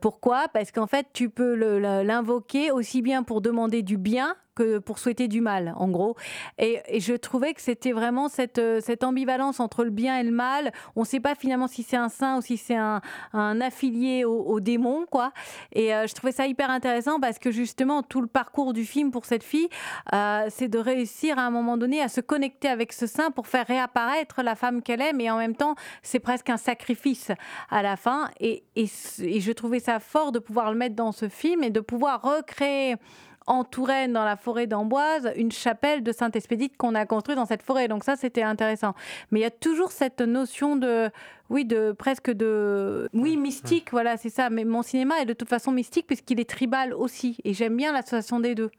pourquoi? 0.00 0.48
Parce 0.52 0.72
qu'en 0.72 0.88
fait 0.88 1.06
tu 1.12 1.30
peux 1.30 1.54
l'invoquer 2.02 2.72
aussi 2.72 3.00
bien 3.00 3.22
pour 3.22 3.40
demander 3.40 3.82
du 3.82 3.96
bien 3.96 4.34
que 4.58 4.78
pour 4.78 4.98
souhaiter 4.98 5.28
du 5.28 5.40
mal, 5.40 5.72
en 5.76 5.88
gros. 5.88 6.16
Et, 6.58 6.80
je 6.98 7.14
trouvais 7.14 7.54
que 7.54 7.60
c'était 7.60 7.92
vraiment 7.92 8.28
cette, 8.28 8.60
cette 8.80 9.04
ambivalence 9.04 9.60
entre 9.60 9.84
le 9.84 9.90
bien 9.90 10.18
et 10.18 10.24
le 10.24 10.32
mal. 10.32 10.72
On 10.96 11.02
ne 11.02 11.06
sait 11.06 11.20
pas 11.20 11.36
finalement 11.36 11.68
si 11.68 11.84
c'est 11.84 11.96
un 11.96 12.08
saint 12.08 12.38
ou 12.38 12.42
si 12.42 12.56
c'est 12.56 12.74
un, 12.74 13.00
un 13.32 13.60
affilié 13.68 14.24
au, 14.24 14.60
démon, 14.60 15.06
quoi. 15.10 15.32
Et 15.72 15.94
euh, 15.94 16.06
je 16.06 16.14
trouvais 16.14 16.32
ça 16.32 16.46
hyper 16.46 16.70
intéressant 16.70 17.20
parce 17.20 17.38
que 17.38 17.50
justement, 17.50 18.02
tout 18.02 18.20
le 18.20 18.26
parcours 18.26 18.72
du 18.72 18.84
film 18.84 19.10
pour 19.10 19.24
cette 19.24 19.44
fille, 19.44 19.68
euh, 20.12 20.46
c'est 20.50 20.68
de 20.68 20.78
réussir 20.78 21.38
à 21.38 21.42
un 21.42 21.50
moment 21.50 21.76
donné 21.76 22.02
à 22.02 22.08
se 22.08 22.20
connecter 22.20 22.68
avec 22.68 22.92
ce 22.92 23.06
saint 23.06 23.30
pour 23.30 23.46
faire 23.46 23.66
réapparaître 23.66 24.42
la 24.42 24.54
femme 24.54 24.82
qu'elle 24.82 25.00
aime. 25.00 25.20
Et 25.20 25.30
en 25.30 25.38
même 25.38 25.54
temps, 25.54 25.74
c'est 26.02 26.18
presque 26.18 26.50
un 26.50 26.56
sacrifice 26.56 27.30
à 27.70 27.82
la 27.82 27.96
fin. 27.96 28.30
Et, 28.40 28.64
et, 28.74 28.86
et 29.20 29.40
je 29.40 29.52
trouvais 29.52 29.80
ça 29.80 30.00
fort 30.00 30.32
de 30.32 30.38
pouvoir 30.38 30.72
le 30.72 30.76
mettre 30.76 30.96
dans 30.96 31.12
ce 31.12 31.28
film 31.28 31.62
et 31.62 31.70
de 31.70 31.80
pouvoir 31.80 32.22
recréer 32.22 32.96
en 33.48 33.64
Touraine, 33.64 34.12
dans 34.12 34.24
la 34.24 34.36
forêt 34.36 34.66
d'Amboise, 34.66 35.32
une 35.36 35.50
chapelle 35.50 36.02
de 36.02 36.12
Sainte-Expédite 36.12 36.76
qu'on 36.76 36.94
a 36.94 37.06
construite 37.06 37.36
dans 37.36 37.46
cette 37.46 37.62
forêt. 37.62 37.88
Donc 37.88 38.04
ça, 38.04 38.14
c'était 38.14 38.42
intéressant. 38.42 38.94
Mais 39.30 39.40
il 39.40 39.42
y 39.42 39.46
a 39.46 39.50
toujours 39.50 39.90
cette 39.90 40.20
notion 40.20 40.76
de, 40.76 41.10
oui, 41.48 41.64
de 41.64 41.92
presque 41.92 42.30
de, 42.30 43.08
oui, 43.14 43.36
mystique. 43.36 43.90
Voilà, 43.90 44.16
c'est 44.16 44.30
ça. 44.30 44.50
Mais 44.50 44.64
mon 44.64 44.82
cinéma 44.82 45.20
est 45.20 45.26
de 45.26 45.32
toute 45.32 45.48
façon 45.48 45.72
mystique 45.72 46.06
puisqu'il 46.06 46.38
est 46.40 46.48
tribal 46.48 46.92
aussi. 46.92 47.38
Et 47.44 47.54
j'aime 47.54 47.76
bien 47.76 47.92
l'association 47.92 48.38
des 48.38 48.54
deux. 48.54 48.70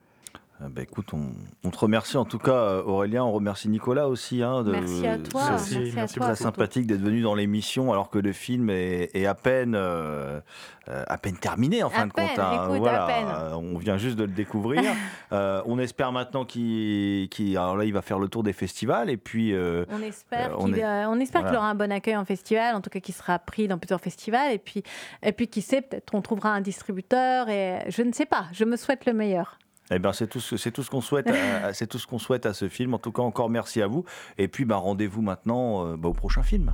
Bah 0.62 0.82
écoute, 0.82 1.14
on, 1.14 1.32
on, 1.64 1.70
te 1.70 1.80
remercie 1.80 2.18
en 2.18 2.26
tout 2.26 2.38
cas, 2.38 2.82
Aurélien. 2.86 3.24
On 3.24 3.32
remercie 3.32 3.70
Nicolas 3.70 4.10
aussi. 4.10 4.44
Hein, 4.44 4.64
de, 4.64 4.72
merci 4.72 5.08
à 5.08 5.18
toi. 5.18 5.58
C'est 5.58 5.92
merci 5.96 6.20
très 6.20 6.36
sympathique 6.36 6.86
d'être 6.86 7.02
venu 7.02 7.22
dans 7.22 7.34
l'émission 7.34 7.94
alors 7.94 8.10
que 8.10 8.20
le 8.20 8.34
film 8.34 8.70
est, 8.70 9.10
est 9.14 9.26
à 9.26 9.36
peine, 9.36 9.74
euh, 9.76 10.42
à 10.86 11.18
peine 11.18 11.38
terminé 11.38 11.82
en 11.82 11.90
fin 11.90 12.08
de 12.08 12.12
compte. 12.12 12.38
Hein. 12.38 12.66
Écoute, 12.66 12.80
voilà, 12.80 13.58
on 13.58 13.78
vient 13.78 13.98
juste 13.98 14.18
de 14.18 14.24
le 14.24 14.32
découvrir. 14.32 14.84
euh, 15.32 15.62
on 15.66 15.80
espère 15.80 16.12
maintenant 16.12 16.44
qu'il, 16.44 17.30
qu 17.30 17.56
alors 17.56 17.78
là, 17.78 17.86
il 17.86 17.94
va 17.94 18.02
faire 18.02 18.20
le 18.20 18.28
tour 18.28 18.44
des 18.44 18.54
festivals 18.54 19.10
et 19.10 19.18
puis. 19.18 19.54
Euh, 19.54 19.86
on 19.90 20.02
espère, 20.02 20.58
on, 20.60 20.66
on 20.66 20.72
voilà. 20.72 21.16
qu'il 21.16 21.56
aura 21.56 21.70
un 21.70 21.76
bon 21.76 21.92
accueil 21.92 22.18
en 22.18 22.26
festival, 22.26 22.76
en 22.76 22.82
tout 22.82 22.90
cas 22.90 23.00
qu'il 23.00 23.16
sera 23.16 23.40
pris 23.40 23.70
dans 23.70 23.78
plusieurs 23.78 24.02
festivals 24.02 24.52
et 24.52 24.60
puis, 24.60 24.84
et 25.24 25.32
puis 25.32 25.48
qui 25.48 25.62
sait, 25.62 25.82
peut-être 25.82 26.12
qu'on 26.12 26.22
trouvera 26.22 26.50
un 26.50 26.62
distributeur 26.62 27.48
et 27.48 27.86
je 27.88 28.02
ne 28.02 28.12
sais 28.12 28.26
pas. 28.26 28.48
Je 28.52 28.66
me 28.66 28.76
souhaite 28.76 29.06
le 29.06 29.14
meilleur. 29.14 29.58
Eh 29.92 30.00
ben, 30.00 30.14
c'est 30.14 30.28
tout, 30.28 30.40
ce- 30.40 30.58
c'est 30.58 30.72
tout 30.72 30.84
ce 30.84 30.90
qu'on 30.90 31.02
souhaite, 31.02 31.28
à- 31.64 31.74
c'est 31.74 31.88
tout 31.88 31.98
ce 32.00 32.08
qu'on 32.08 32.20
souhaite 32.20 32.46
à 32.46 32.54
ce 32.54 32.70
film. 32.70 32.94
En 32.94 33.00
tout 33.00 33.12
cas, 33.12 33.22
encore 33.24 33.50
merci 33.50 33.82
à 33.82 33.88
vous. 33.88 34.06
Et 34.38 34.48
puis, 34.48 34.66
bah, 34.66 34.78
rendez-vous 34.78 35.22
maintenant 35.22 35.86
euh, 35.86 35.98
bah, 35.98 36.10
au 36.10 36.14
prochain 36.14 36.44
film. 36.44 36.74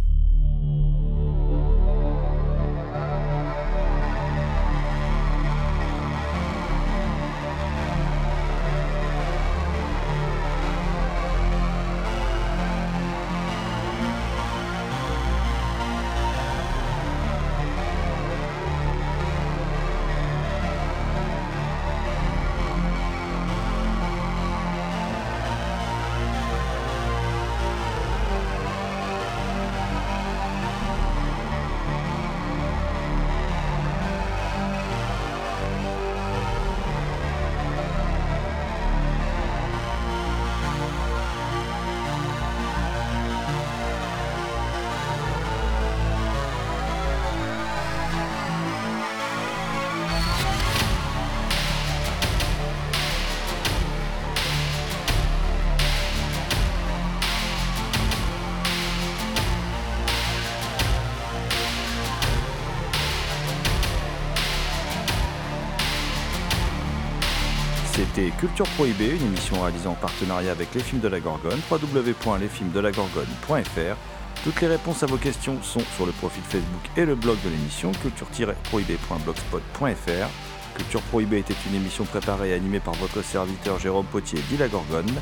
Culture 68.40 68.68
Prohibée, 68.76 69.16
une 69.16 69.28
émission 69.28 69.62
réalisée 69.62 69.88
en 69.88 69.94
partenariat 69.94 70.52
avec 70.52 70.74
les 70.74 70.82
films 70.82 71.00
de 71.00 71.08
la 71.08 71.22
Gorgone, 71.22 71.60
www.lesfilmsdelagorgone.fr. 71.72 73.96
Toutes 74.44 74.60
les 74.62 74.68
réponses 74.68 75.04
à 75.04 75.06
vos 75.06 75.16
questions 75.18 75.64
sont 75.64 75.80
sur 75.96 76.06
le 76.06 76.12
profil 76.12 76.44
Facebook 76.44 76.90
et 76.98 77.06
le 77.06 77.16
blog 77.16 77.38
de 77.46 77.50
l'émission, 77.50 77.94
culture-prohibée.blogspot.fr. 77.94 80.28
Culture 80.76 81.02
Prohibée 81.04 81.40
était 81.40 81.56
une 81.70 81.76
émission 81.76 82.04
préparée 82.04 82.50
et 82.50 82.54
animée 82.54 82.82
par 82.82 82.96
votre 82.96 83.24
serviteur 83.24 83.80
Jérôme 83.80 84.08
Potier, 84.08 84.42
dit 84.50 84.58
la 84.58 84.68
Gorgone, 84.68 85.14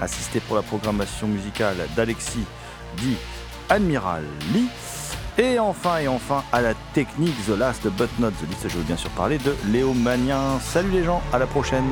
assisté 0.00 0.40
pour 0.40 0.54
la 0.54 0.62
programmation 0.62 1.26
musicale 1.26 1.78
d'Alexis, 1.96 2.44
dit 2.98 3.16
Admiral 3.70 4.24
Lee. 4.52 4.68
Et 5.38 5.58
enfin, 5.58 6.00
et 6.00 6.08
enfin, 6.08 6.44
à 6.52 6.60
la 6.60 6.74
technique 6.92 7.34
The 7.46 7.56
Last 7.56 7.88
But 7.88 8.10
Not 8.18 8.32
The 8.32 8.42
Least, 8.50 8.68
je 8.68 8.76
veux 8.76 8.84
bien 8.84 8.98
sûr 8.98 9.08
parler 9.10 9.38
de 9.38 9.54
Léo 9.72 9.94
Magnin. 9.94 10.60
Salut 10.60 10.90
les 10.90 11.04
gens, 11.04 11.22
à 11.32 11.38
la 11.38 11.46
prochaine 11.46 11.86